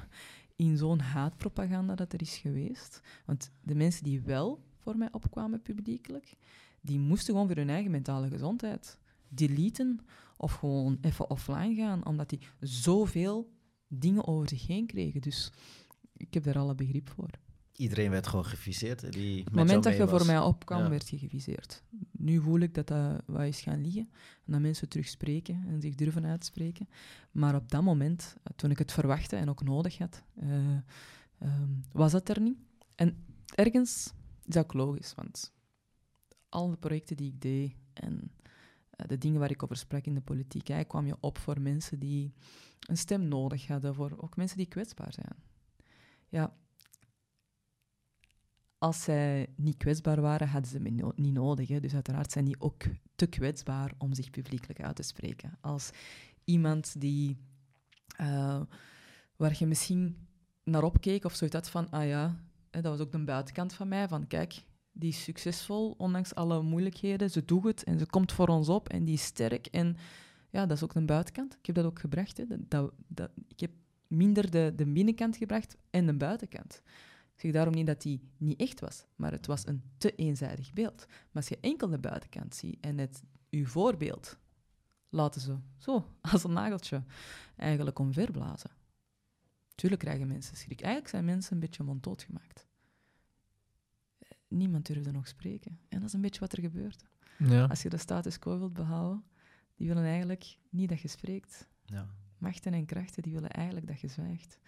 in 0.56 0.78
zo'n 0.78 1.00
haatpropaganda 1.00 1.96
dat 1.96 2.14
er 2.14 2.22
is 2.22 2.38
geweest. 2.38 3.02
Want 3.26 3.52
de 3.62 3.76
mensen 3.76 4.04
die 4.04 4.22
wel 4.22 4.64
voor 4.78 4.98
mij 4.98 5.12
opkwamen 5.12 5.62
publiekelijk, 5.62 6.34
die 6.82 7.00
moesten 7.00 7.34
gewoon 7.34 7.48
voor 7.48 7.58
hun 7.58 7.70
eigen 7.70 7.92
mentale 7.92 8.30
gezondheid 8.30 8.98
deleten 9.30 10.00
of 10.38 10.54
gewoon 10.54 10.98
even 11.02 11.30
offline 11.30 11.76
gaan, 11.76 12.06
omdat 12.06 12.30
die 12.30 12.40
zoveel 12.60 13.52
dingen 13.88 14.28
over 14.28 14.50
zich 14.50 14.68
heen 14.68 14.88
kregen. 14.88 15.22
Dus 15.22 15.52
ik 16.18 16.34
heb 16.34 16.44
daar 16.44 16.58
alle 16.58 16.76
begrip 16.76 17.10
voor. 17.10 17.30
Iedereen 17.76 18.10
werd 18.10 18.28
gewoon 18.28 18.46
geviseerd. 18.46 19.14
Die 19.14 19.40
Op 19.40 19.46
het 19.46 19.56
moment 19.56 19.84
dat 19.84 19.98
je 19.98 20.08
voor 20.08 20.26
mij 20.26 20.40
opkwam, 20.40 20.90
werd 20.90 21.10
je 21.10 21.18
geviseerd. 21.18 21.84
Nu 22.12 22.42
voel 22.42 22.60
ik 22.60 22.74
dat 22.74 22.88
dat 22.88 23.22
wat 23.26 23.46
is 23.46 23.62
gaan 23.62 23.82
liggen. 23.82 24.10
En 24.46 24.52
dat 24.52 24.62
mensen 24.62 24.90
terug 24.90 25.08
spreken 25.08 25.64
en 25.68 25.82
zich 25.82 25.96
durven 25.96 26.26
uitspreken. 26.26 26.90
Maar 27.32 27.56
op 27.56 27.72
dat 27.72 27.84
moment, 27.84 28.36
toen 28.56 28.72
ik 28.72 28.78
het 28.78 28.92
verwachtte 28.92 29.36
en 29.36 29.50
ook 29.50 29.64
nodig 29.64 29.98
had, 29.98 30.24
uh, 30.44 30.78
um, 31.42 31.84
was 31.92 32.12
dat 32.12 32.30
er 32.30 32.42
niet. 32.42 32.58
En 32.96 33.26
ergens 33.56 34.14
is 34.46 34.54
dat 34.54 34.64
ook 34.64 34.74
logisch, 34.74 35.14
want 35.16 35.54
al 36.50 36.70
de 36.70 36.78
projecten 36.78 37.18
die 37.18 37.32
ik 37.32 37.42
deed 37.42 37.76
en 37.94 38.14
uh, 38.14 39.08
de 39.08 39.18
dingen 39.18 39.40
waar 39.40 39.52
ik 39.52 39.64
over 39.64 39.78
sprak 39.78 40.06
in 40.06 40.14
de 40.14 40.22
politiek, 40.22 40.68
hè, 40.68 40.84
kwam 40.84 41.06
je 41.06 41.18
op 41.20 41.38
voor 41.38 41.62
mensen 41.62 42.00
die 42.00 42.34
een 42.88 42.98
stem 42.98 43.28
nodig 43.28 43.68
hadden, 43.68 43.96
voor 43.96 44.14
ook 44.18 44.36
mensen 44.36 44.58
die 44.58 44.68
kwetsbaar 44.68 45.14
zijn. 45.14 45.36
Ja, 46.28 46.58
als 48.80 49.04
zij 49.04 49.48
niet 49.56 49.78
kwetsbaar 49.78 50.22
waren, 50.22 50.48
hadden 50.48 50.72
ze 50.72 50.80
me 50.80 51.14
niet 51.16 51.34
nodig. 51.34 51.68
Hè. 51.68 51.80
Dus 51.80 51.94
uiteraard 51.94 52.32
zijn 52.32 52.46
die 52.46 52.62
ook 52.62 52.84
te 53.16 53.26
kwetsbaar 53.26 53.94
om 53.98 54.14
zich 54.14 54.30
publiekelijk 54.30 54.82
uit 54.82 54.96
te 54.96 55.04
spreken. 55.04 55.58
Als 55.62 55.90
iemand 56.44 57.02
die, 57.02 57.38
uh, 58.22 58.62
waar 59.36 59.56
je 59.58 59.66
misschien 59.66 60.28
naar 60.64 60.84
opkeek 60.84 61.26
of 61.26 61.36
zoiets 61.36 61.56
had 61.56 61.70
van, 61.70 61.90
ah 61.90 62.08
ja, 62.08 62.40
dat 62.70 62.84
was 62.84 63.00
ook 63.00 63.12
de 63.12 63.24
buitenkant 63.24 63.74
van 63.74 63.88
mij, 63.88 64.08
van 64.08 64.28
kijk, 64.28 64.64
die 65.00 65.10
is 65.10 65.24
succesvol, 65.24 65.96
ondanks 65.98 66.36
alle 66.36 66.62
moeilijkheden. 66.62 67.30
Ze 67.30 67.46
doet 67.46 67.64
het 67.64 67.84
en 67.84 68.00
ze 68.00 68.06
komt 68.06 68.32
voor 68.32 68.48
ons 68.48 68.70
op 68.70 68.90
en 68.90 69.06
die 69.06 69.14
is 69.14 69.24
sterk. 69.24 69.68
En 69.68 69.98
ja, 70.50 70.66
dat 70.66 70.78
is 70.78 70.84
ook 70.84 70.94
de 70.94 71.06
buitenkant. 71.06 71.54
Ik 71.54 71.66
heb 71.66 71.76
dat 71.76 71.86
ook 71.86 72.00
gebracht. 72.00 72.38
Hè. 72.38 72.46
Dat, 72.68 72.92
dat, 73.08 73.32
ik 73.48 73.60
heb 73.60 73.72
minder 74.08 74.52
de, 74.52 74.74
de 74.76 74.86
binnenkant 74.86 75.38
gebracht 75.38 75.78
en 75.90 76.06
de 76.06 76.14
buitenkant. 76.14 76.82
Ik 77.34 77.46
zeg 77.46 77.52
daarom 77.52 77.74
niet 77.74 77.88
dat 77.88 78.02
die 78.02 78.22
niet 78.38 78.60
echt 78.60 78.80
was, 78.80 79.06
maar 79.16 79.32
het 79.32 79.46
was 79.46 79.68
een 79.68 79.84
te 79.98 80.16
eenzijdig 80.16 80.74
beeld. 80.74 81.06
Maar 81.08 81.28
als 81.34 81.48
je 81.48 81.58
enkel 81.62 81.90
de 81.90 82.00
buitenkant 82.00 82.56
ziet 82.56 82.78
en 82.82 82.98
het 82.98 83.24
uw 83.50 83.66
voorbeeld 83.66 84.38
laten 85.10 85.42
ze 85.42 85.58
zo, 85.78 86.06
als 86.32 86.44
een 86.44 86.54
nageltje, 86.54 87.04
eigenlijk 87.56 88.00
omverblazen. 88.00 88.72
Tuurlijk 89.76 90.02
krijgen 90.02 90.28
mensen 90.28 90.58
schrik. 90.58 90.82
Eigenlijk 90.82 91.10
zijn 91.10 91.26
mensen 91.26 91.54
een 91.54 91.60
beetje 91.60 91.84
monddood 91.84 92.24
gemaakt. 92.24 92.68
Niemand 94.50 94.86
durfde 94.86 95.12
nog 95.12 95.28
spreken. 95.28 95.80
En 95.90 96.00
dat 96.00 96.08
is 96.08 96.14
een 96.14 96.22
beetje 96.22 96.40
wat 96.40 96.52
er 96.52 96.62
gebeurt. 96.62 97.06
Ja. 97.38 97.66
Als 97.66 97.82
je 97.82 97.90
de 97.90 97.98
status 97.98 98.40
quo 98.40 98.60
wilt 98.60 98.74
behouden, 98.74 99.24
die 99.76 99.88
willen 99.88 100.04
eigenlijk 100.04 100.58
niet 100.70 100.90
dat 100.90 101.02
je 101.02 101.08
spreekt. 101.08 101.68
Ja. 101.86 102.10
Machten 102.38 102.74
en 102.74 102.86
krachten 102.86 103.24
die 103.24 103.34
willen 103.34 103.50
eigenlijk 103.50 103.88
dat 103.88 104.00
je 104.00 104.08
zwijgt. 104.08 104.60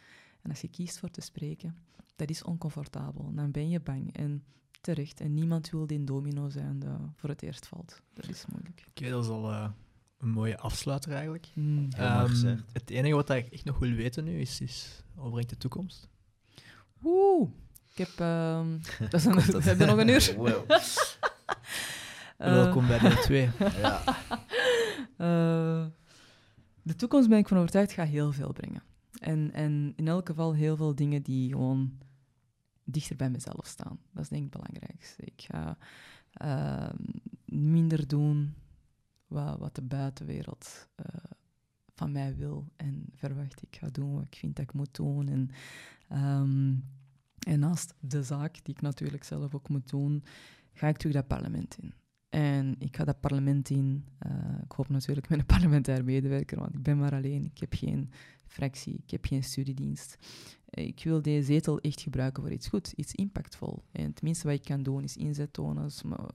En 0.42 0.50
als 0.50 0.62
je 0.62 0.68
kiest 0.68 1.00
voor 1.00 1.10
te 1.10 1.22
spreken, 1.22 1.76
dat 2.16 2.30
is 2.30 2.44
oncomfortabel. 2.44 3.34
Dan 3.34 3.52
ben 3.52 3.70
je 3.70 3.80
bang 3.80 4.14
en 4.16 4.44
terecht. 4.82 5.20
En 5.20 5.34
niemand 5.34 5.70
wil 5.70 5.88
die 5.88 6.04
domino 6.04 6.50
zijn 6.50 6.80
dat 6.80 7.00
voor 7.16 7.30
het 7.30 7.42
eerst 7.42 7.68
valt. 7.68 8.02
Dat 8.14 8.28
is 8.28 8.46
moeilijk. 8.46 8.86
Oké, 8.90 9.10
dat 9.10 9.24
is 9.24 9.30
al 9.30 9.52
uh, 9.52 9.70
een 10.18 10.30
mooie 10.30 10.58
afsluiter 10.58 11.12
eigenlijk. 11.12 11.50
Mm. 11.54 11.90
Um, 12.00 12.64
het 12.72 12.90
enige 12.90 13.16
wat 13.16 13.30
ik 13.30 13.48
echt 13.48 13.66
nog 13.66 13.80
wil 13.80 13.92
weten 13.92 14.24
nu 14.24 14.40
is, 14.40 14.62
is 14.62 15.04
wat 15.14 15.32
brengt 15.32 15.50
de 15.50 15.58
toekomst? 15.58 16.10
Oeh, 17.04 17.50
ik 17.94 18.08
heb... 18.08 18.20
Um, 18.20 18.82
dat 19.10 19.14
is 19.14 19.26
een, 19.26 19.36
we 19.36 19.62
hebben 19.62 19.88
nog 19.88 19.98
een 19.98 20.08
uur. 20.08 20.36
Wow. 22.38 22.54
Welkom 22.54 22.88
bij 22.88 23.00
de 23.00 23.18
twee. 23.22 23.50
ja. 23.82 24.04
Uh, 25.18 25.86
de 26.82 26.96
toekomst 26.96 27.30
ben 27.30 27.38
ik 27.38 27.48
van 27.48 27.58
overtuigd 27.58 27.92
gaat 27.92 28.08
heel 28.08 28.32
veel 28.32 28.54
brengen. 28.54 28.84
En, 29.20 29.52
en 29.54 29.94
in 29.96 30.08
elk 30.08 30.28
geval 30.28 30.54
heel 30.54 30.76
veel 30.76 30.96
dingen 30.96 31.22
die 31.22 31.52
gewoon 31.52 31.98
dichter 32.84 33.16
bij 33.16 33.30
mezelf 33.30 33.66
staan. 33.66 34.00
Dat 34.12 34.24
is 34.24 34.30
denk 34.30 34.46
ik 34.46 34.54
het 34.54 34.62
belangrijkste. 34.62 35.24
Ik 35.24 35.42
ga 35.48 35.78
uh, 36.44 36.90
minder 37.46 38.08
doen 38.08 38.56
wat, 39.28 39.58
wat 39.60 39.76
de 39.76 39.82
buitenwereld 39.82 40.88
uh, 40.96 41.22
van 41.96 42.12
mij 42.12 42.36
wil 42.36 42.72
en 42.76 43.06
verwacht. 43.14 43.62
Ik 43.62 43.76
ga 43.76 43.88
doen 43.88 44.14
wat 44.14 44.26
ik 44.26 44.36
vind 44.36 44.56
dat 44.56 44.66
ik 44.66 44.74
moet 44.74 44.96
doen. 44.96 45.28
En, 45.28 45.50
um, 46.18 46.84
en 47.48 47.60
naast 47.60 47.94
de 48.00 48.24
zaak, 48.24 48.54
die 48.64 48.76
ik 48.76 48.82
natuurlijk 48.82 49.24
zelf 49.24 49.56
ook 49.56 49.70
moet 49.70 49.90
doen, 49.90 50.24
ga 50.74 50.88
ik 50.88 50.98
terug 50.98 51.14
dat 51.14 51.28
parlement 51.28 51.78
in. 51.82 51.94
En 52.30 52.76
ik 52.78 52.96
ga 52.96 53.04
dat 53.04 53.20
parlement 53.20 53.70
in. 53.70 54.06
Uh, 54.28 54.34
ik 54.64 54.72
hoop 54.72 54.90
natuurlijk 54.90 55.30
met 55.30 55.40
een 55.40 55.46
parlementair 55.56 56.04
medewerker, 56.04 56.60
want 56.60 56.74
ik 56.74 56.84
ben 56.84 56.98
maar 56.98 57.14
alleen. 57.14 57.46
Ik 57.46 57.58
heb 57.58 57.74
geen 57.74 58.10
fractie, 58.48 59.02
ik 59.04 59.12
heb 59.12 59.26
geen 59.26 59.44
studiedienst. 59.44 60.18
Ik 60.72 61.04
wil 61.04 61.22
deze 61.22 61.46
zetel 61.46 61.80
echt 61.80 62.02
gebruiken 62.02 62.44
voor 62.44 62.52
iets 62.52 62.68
goed, 62.68 62.92
iets 62.92 63.16
impactvol. 63.16 63.84
En 63.92 64.06
het 64.06 64.22
minste 64.22 64.48
wat 64.48 64.56
ik 64.56 64.64
kan 64.64 64.84
doen 64.84 65.04
is 65.04 65.18
inzet 65.18 65.54
tonen, 65.54 65.92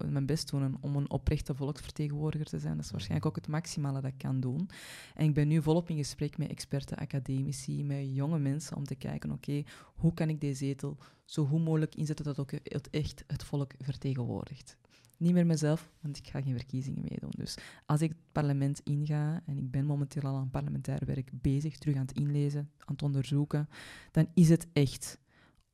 mijn 0.08 0.26
best 0.26 0.50
doen 0.50 0.76
om 0.80 0.96
een 0.96 1.10
oprechte 1.10 1.54
volksvertegenwoordiger 1.54 2.46
te 2.46 2.58
zijn. 2.58 2.76
Dat 2.76 2.84
is 2.84 2.90
waarschijnlijk 2.90 3.26
ook 3.26 3.36
het 3.36 3.48
maximale 3.48 4.00
dat 4.00 4.10
ik 4.10 4.18
kan 4.18 4.40
doen. 4.40 4.68
En 5.14 5.26
ik 5.26 5.34
ben 5.34 5.48
nu 5.48 5.62
volop 5.62 5.90
in 5.90 5.96
gesprek 5.96 6.38
met 6.38 6.50
experten, 6.50 6.96
academici, 6.96 7.84
met 7.84 8.14
jonge 8.14 8.38
mensen 8.38 8.76
om 8.76 8.84
te 8.84 8.94
kijken, 8.94 9.30
oké, 9.30 9.62
hoe 9.94 10.14
kan 10.14 10.28
ik 10.28 10.40
deze 10.40 10.64
zetel 10.64 10.96
zo 11.26 11.44
goed 11.44 11.64
mogelijk 11.64 11.94
inzetten 11.94 12.24
dat 12.24 12.38
ook 12.38 12.50
het 12.50 12.90
echt 12.90 13.24
het 13.26 13.44
volk 13.44 13.72
vertegenwoordigt 13.78 14.76
niet 15.18 15.32
meer 15.32 15.46
mezelf, 15.46 15.90
want 16.00 16.16
ik 16.18 16.28
ga 16.28 16.42
geen 16.42 16.56
verkiezingen 16.56 17.04
meedoen. 17.08 17.32
Dus 17.36 17.56
als 17.86 18.00
ik 18.00 18.08
het 18.08 18.18
parlement 18.32 18.80
inga, 18.84 19.42
en 19.46 19.58
ik 19.58 19.70
ben 19.70 19.86
momenteel 19.86 20.22
al 20.22 20.36
aan 20.36 20.50
parlementair 20.50 21.02
werk 21.06 21.30
bezig, 21.32 21.78
terug 21.78 21.94
aan 21.94 22.06
het 22.06 22.18
inlezen, 22.18 22.70
aan 22.78 22.94
het 22.94 23.02
onderzoeken, 23.02 23.68
dan 24.10 24.28
is 24.34 24.48
het 24.48 24.66
echt 24.72 25.18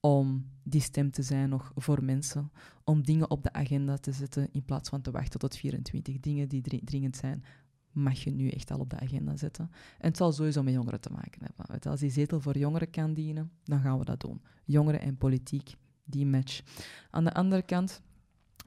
om 0.00 0.50
die 0.62 0.80
stem 0.80 1.10
te 1.10 1.22
zijn 1.22 1.48
nog 1.48 1.72
voor 1.74 2.04
mensen, 2.04 2.52
om 2.84 3.04
dingen 3.04 3.30
op 3.30 3.42
de 3.42 3.52
agenda 3.52 3.96
te 3.96 4.12
zetten 4.12 4.48
in 4.52 4.64
plaats 4.64 4.88
van 4.88 5.00
te 5.00 5.10
wachten 5.10 5.40
tot 5.40 5.56
24 5.56 6.20
dingen 6.20 6.48
die 6.48 6.82
dringend 6.84 7.16
zijn, 7.16 7.44
mag 7.92 8.18
je 8.18 8.30
nu 8.30 8.48
echt 8.48 8.70
al 8.70 8.78
op 8.78 8.90
de 8.90 9.00
agenda 9.00 9.36
zetten. 9.36 9.70
En 9.98 10.08
het 10.08 10.16
zal 10.16 10.32
sowieso 10.32 10.62
met 10.62 10.74
jongeren 10.74 11.00
te 11.00 11.10
maken 11.10 11.42
hebben. 11.44 11.90
Als 11.90 12.00
die 12.00 12.10
zetel 12.10 12.40
voor 12.40 12.58
jongeren 12.58 12.90
kan 12.90 13.14
dienen, 13.14 13.50
dan 13.64 13.80
gaan 13.80 13.98
we 13.98 14.04
dat 14.04 14.20
doen. 14.20 14.42
Jongeren 14.64 15.00
en 15.00 15.16
politiek, 15.16 15.74
die 16.04 16.26
match. 16.26 16.62
Aan 17.10 17.24
de 17.24 17.34
andere 17.34 17.62
kant, 17.62 18.02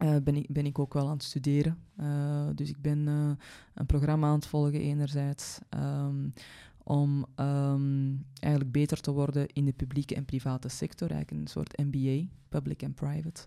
uh, 0.04 0.16
ben, 0.24 0.36
ik, 0.36 0.48
ben 0.50 0.66
ik 0.66 0.80
ook 0.80 0.94
wel 0.94 1.08
aan 1.08 1.14
het 1.14 1.24
studeren. 1.24 1.78
Uh, 2.00 2.48
dus 2.56 2.70
ik 2.70 2.82
ben 2.82 3.08
uh, 3.08 3.32
een 3.74 3.86
programma 3.86 4.28
aan 4.28 4.36
het 4.36 4.48
volgen 4.48 4.80
enerzijds 4.80 5.60
um, 5.70 6.34
om 6.84 7.26
um, 7.36 8.26
eigenlijk 8.40 8.74
beter 8.74 9.02
te 9.02 9.12
worden 9.12 9.48
in 9.48 9.66
de 9.66 9.74
publieke 9.74 10.16
en 10.16 10.26
private 10.26 10.70
sector, 10.70 11.12
eigenlijk 11.12 11.42
een 11.42 11.48
soort 11.48 11.78
MBA, 11.78 12.28
public 12.50 12.84
and 12.84 12.96
private 12.96 13.46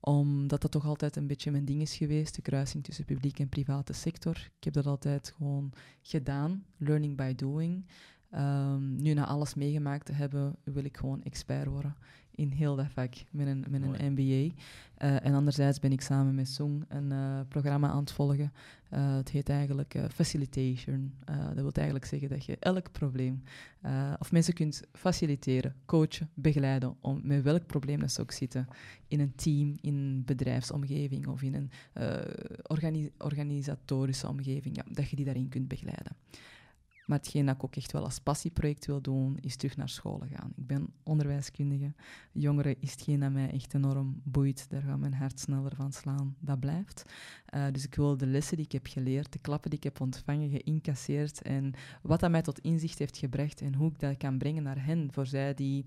omdat 0.00 0.62
dat 0.62 0.70
toch 0.70 0.86
altijd 0.86 1.16
een 1.16 1.26
beetje 1.26 1.50
mijn 1.50 1.64
ding 1.64 1.80
is 1.80 1.96
geweest, 1.96 2.34
de 2.34 2.42
kruising 2.42 2.84
tussen 2.84 3.04
publieke 3.04 3.42
en 3.42 3.48
private 3.48 3.92
sector. 3.92 4.36
Ik 4.36 4.64
heb 4.64 4.72
dat 4.72 4.86
altijd 4.86 5.32
gewoon 5.36 5.72
gedaan, 6.02 6.64
learning 6.76 7.16
by 7.16 7.34
doing. 7.34 7.86
Um, 8.34 9.02
nu 9.02 9.14
na 9.14 9.26
alles 9.26 9.54
meegemaakt 9.54 10.06
te 10.06 10.12
hebben, 10.12 10.56
wil 10.64 10.84
ik 10.84 10.96
gewoon 10.96 11.22
expert 11.22 11.68
worden 11.68 11.96
in 12.36 12.50
heel 12.50 12.76
dat 12.76 12.86
vak 12.88 13.14
met 13.30 13.46
een, 13.46 13.64
met 13.68 13.82
een 13.82 14.12
MBA. 14.12 14.22
Uh, 14.22 15.16
eh, 15.16 15.26
en 15.26 15.34
anderzijds 15.34 15.78
ben 15.78 15.92
ik 15.92 16.00
samen 16.00 16.34
met 16.34 16.48
Song 16.48 16.84
een 16.88 17.10
uh, 17.10 17.40
programma 17.48 17.88
aan 17.88 18.00
het 18.00 18.12
volgen. 18.12 18.52
Uh, 18.92 19.14
het 19.14 19.28
heet 19.28 19.48
eigenlijk 19.48 19.98
Facilitation. 20.10 21.14
dat 21.24 21.54
wil 21.54 21.72
eigenlijk 21.72 22.04
zeggen 22.06 22.28
dat 22.28 22.44
je 22.44 22.56
elk 22.58 22.92
probleem 22.92 23.42
of 24.18 24.32
mensen 24.32 24.54
kunt 24.54 24.82
faciliteren, 24.92 25.74
coachen, 25.84 26.30
begeleiden 26.34 26.96
om 27.00 27.20
met 27.24 27.42
welk 27.42 27.66
probleem 27.66 28.00
dat 28.00 28.12
ze 28.12 28.20
ook 28.20 28.32
zitten 28.32 28.66
in 29.08 29.20
een 29.20 29.34
team, 29.34 29.76
in 29.80 29.94
een 29.94 30.22
bedrijfsomgeving 30.24 31.26
of 31.26 31.42
in 31.42 31.54
een 31.54 31.70
organi 32.62 33.12
organisatorische 33.18 34.28
omgeving, 34.28 34.76
ja, 34.76 34.84
dat 34.90 35.08
je 35.10 35.16
die 35.16 35.24
daarin 35.24 35.48
kunt 35.48 35.68
begeleiden. 35.68 36.16
Maar 37.06 37.18
hetgeen 37.18 37.46
dat 37.46 37.54
ik 37.54 37.64
ook 37.64 37.76
echt 37.76 37.92
wel 37.92 38.04
als 38.04 38.18
passieproject 38.18 38.86
wil 38.86 39.00
doen, 39.00 39.38
is 39.40 39.56
terug 39.56 39.76
naar 39.76 39.88
scholen 39.88 40.28
gaan. 40.28 40.52
Ik 40.56 40.66
ben 40.66 40.88
onderwijskundige. 41.02 41.94
Jongeren 42.32 42.80
is 42.80 42.90
hetgeen 42.90 43.20
dat 43.20 43.32
mij 43.32 43.50
echt 43.50 43.74
enorm 43.74 44.20
boeit. 44.24 44.70
Daar 44.70 44.82
gaat 44.82 44.98
mijn 44.98 45.14
hart 45.14 45.40
sneller 45.40 45.74
van 45.74 45.92
slaan. 45.92 46.36
Dat 46.40 46.60
blijft. 46.60 47.04
Uh, 47.54 47.66
dus 47.72 47.84
ik 47.84 47.94
wil 47.94 48.16
de 48.16 48.26
lessen 48.26 48.56
die 48.56 48.64
ik 48.64 48.72
heb 48.72 48.86
geleerd, 48.86 49.32
de 49.32 49.38
klappen 49.38 49.70
die 49.70 49.78
ik 49.78 49.84
heb 49.84 50.00
ontvangen, 50.00 50.50
geïncasseerd 50.50 51.42
en 51.42 51.72
wat 52.02 52.20
dat 52.20 52.30
mij 52.30 52.42
tot 52.42 52.58
inzicht 52.58 52.98
heeft 52.98 53.16
gebracht 53.16 53.60
en 53.60 53.74
hoe 53.74 53.90
ik 53.90 53.98
dat 53.98 54.16
kan 54.16 54.38
brengen 54.38 54.62
naar 54.62 54.84
hen, 54.84 55.12
voor 55.12 55.26
zij 55.26 55.54
die 55.54 55.84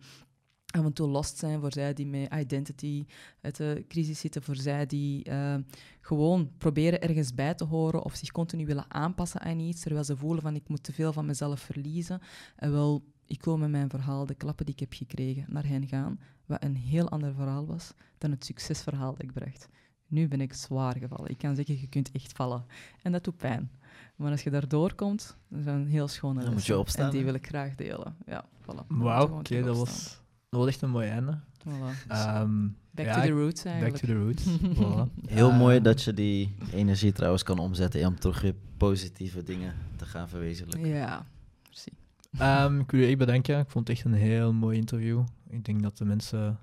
af 0.72 0.86
en 0.86 0.94
toe 0.94 1.08
lost 1.08 1.38
zijn, 1.38 1.60
voor 1.60 1.74
zij 1.74 1.94
die 1.94 2.08
met 2.08 2.34
identity 2.34 3.06
uit 3.42 3.56
de 3.56 3.86
crisis 3.88 4.20
zitten, 4.20 4.44
voor 4.44 4.56
zij 4.56 4.86
die 4.86 5.30
uh, 5.30 5.56
gewoon 6.02 6.52
proberen 6.58 7.02
ergens 7.02 7.34
bij 7.34 7.54
te 7.54 7.64
horen 7.64 8.04
of 8.04 8.16
zich 8.16 8.32
continu 8.32 8.66
willen 8.66 8.86
aanpassen 8.88 9.42
aan 9.42 9.60
iets, 9.60 9.82
terwijl 9.82 10.04
ze 10.04 10.18
voelen 10.18 10.42
van 10.42 10.56
ik 10.56 10.70
moet 10.70 10.84
te 10.84 10.94
veel 10.94 11.14
van 11.14 11.26
mezelf 11.26 11.60
verliezen. 11.60 12.22
En 12.56 12.72
wel, 12.72 13.04
ik 13.26 13.44
wil 13.44 13.58
met 13.58 13.70
mijn 13.70 13.90
verhaal, 13.90 14.26
de 14.26 14.36
klappen 14.36 14.66
die 14.66 14.74
ik 14.74 14.80
heb 14.80 14.94
gekregen, 14.94 15.46
naar 15.48 15.68
hen 15.68 15.88
gaan, 15.88 16.20
wat 16.46 16.64
een 16.64 16.76
heel 16.76 17.10
ander 17.10 17.34
verhaal 17.34 17.66
was 17.66 17.94
dan 18.18 18.32
het 18.32 18.46
succesverhaal 18.46 19.12
dat 19.12 19.24
ik 19.24 19.34
bracht. 19.34 19.68
Nu 20.08 20.28
ben 20.28 20.42
ik 20.42 20.54
zwaar 20.54 20.98
gevallen. 20.98 21.30
Ik 21.30 21.38
kan 21.38 21.56
zeggen, 21.56 21.80
je 21.80 21.88
kunt 21.88 22.12
echt 22.12 22.32
vallen. 22.32 22.66
En 23.02 23.12
dat 23.12 23.24
doet 23.24 23.38
pijn. 23.38 23.72
Maar 24.16 24.32
als 24.32 24.44
je 24.44 24.50
daardoor 24.50 24.94
komt, 24.94 25.38
dat 25.48 25.60
is 25.60 25.66
een 25.66 25.88
heel 25.88 26.08
schone 26.08 26.34
lessen. 26.34 26.52
Dan 26.52 26.60
moet 26.60 26.68
je 26.68 26.78
opstaan. 26.78 27.06
En 27.06 27.12
die 27.12 27.24
wil 27.24 27.34
ik 27.34 27.48
graag 27.48 27.76
delen. 27.76 28.16
Ja, 28.26 28.46
voilà. 28.62 28.88
Wauw, 28.88 29.38
oké, 29.38 29.62
dat 29.64 29.78
was 29.78 30.22
dat 30.50 30.60
was 30.60 30.68
echt 30.68 30.82
een 30.82 30.90
mooi 30.90 31.08
einde. 31.08 31.40
Voilà. 31.68 32.08
Ehm, 32.08 32.68
back 32.92 33.08
to 33.14 33.22
the 33.22 33.30
roots 33.32 33.66
eigenlijk. 33.66 33.94
Back 33.94 34.02
to 34.02 34.08
the 34.08 34.20
roots. 34.24 34.46
voilà. 34.80 35.26
Heel 35.28 35.52
mooi 35.52 35.82
dat 35.82 36.04
je 36.04 36.14
die 36.14 36.56
energie 36.74 37.12
trouwens 37.12 37.44
kan 37.44 37.60
omzetten 37.60 38.06
om 38.08 38.20
toch 38.20 38.42
weer 38.42 38.56
positieve 38.78 39.44
dingen 39.44 39.74
te 39.96 40.06
gaan 40.06 40.30
verwezenlijken. 40.30 40.88
Ja, 40.90 41.26
precies. 41.64 41.94
ehm, 42.38 42.80
ik 42.80 42.92
wil 42.92 43.02
je 43.02 43.08
echt 43.08 43.18
bedanken. 43.18 43.60
Ik 43.60 43.70
vond 43.70 43.88
het 43.88 43.98
echt 43.98 44.06
een 44.06 44.14
heel 44.14 44.54
mooi 44.54 44.78
interview. 44.78 45.24
Ik 45.50 45.66
denk 45.66 45.82
dat 45.84 45.98
de 45.98 46.06
mensen 46.06 46.60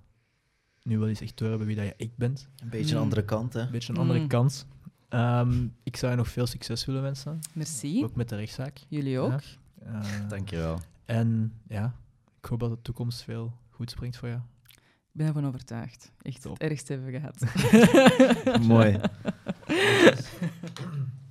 nu 0.82 0.98
wel 0.98 1.08
eens 1.08 1.20
echt 1.20 1.38
door 1.38 1.48
hebben 1.48 1.66
wie 1.66 1.76
dat 1.76 1.84
je 1.84 1.94
echt 1.96 2.16
bent. 2.16 2.48
Een 2.62 2.68
beetje 2.68 2.90
een 2.90 2.96
Mm. 2.96 3.02
andere 3.02 3.24
kant, 3.24 3.52
hè? 3.52 3.60
Een 3.60 3.70
beetje 3.70 3.92
een 3.92 3.98
andere 3.98 4.18
Mm. 4.20 4.26
kant. 4.28 4.66
Ehm, 5.08 5.66
ik 5.82 5.96
zou 5.96 6.12
je 6.12 6.18
nog 6.18 6.28
veel 6.28 6.46
succes 6.46 6.84
willen 6.84 7.02
wensen. 7.02 7.38
Merci. 7.54 8.04
Ook 8.04 8.16
met 8.16 8.28
de 8.28 8.36
rechtszaak. 8.36 8.78
Jullie 8.88 9.18
ook. 9.18 9.40
Ja. 9.84 10.02
Eh, 10.02 10.28
Dankjewel. 10.28 10.80
En 11.04 11.52
ja, 11.68 11.94
ik 12.40 12.44
hoop 12.48 12.60
dat 12.60 12.70
de 12.70 12.82
toekomst 12.82 13.22
veel 13.22 13.52
goed 13.76 13.90
springt 13.90 14.16
voor 14.16 14.28
jou. 14.28 14.40
Ik 14.70 15.22
ben 15.22 15.26
ervan 15.26 15.46
overtuigd. 15.46 16.12
Echt 16.22 16.42
Top. 16.42 16.52
het 16.52 16.70
ergste 16.70 16.92
hebben 16.92 17.12
we 17.12 17.20
gehad. 17.20 17.44
Mooi. 18.74 19.00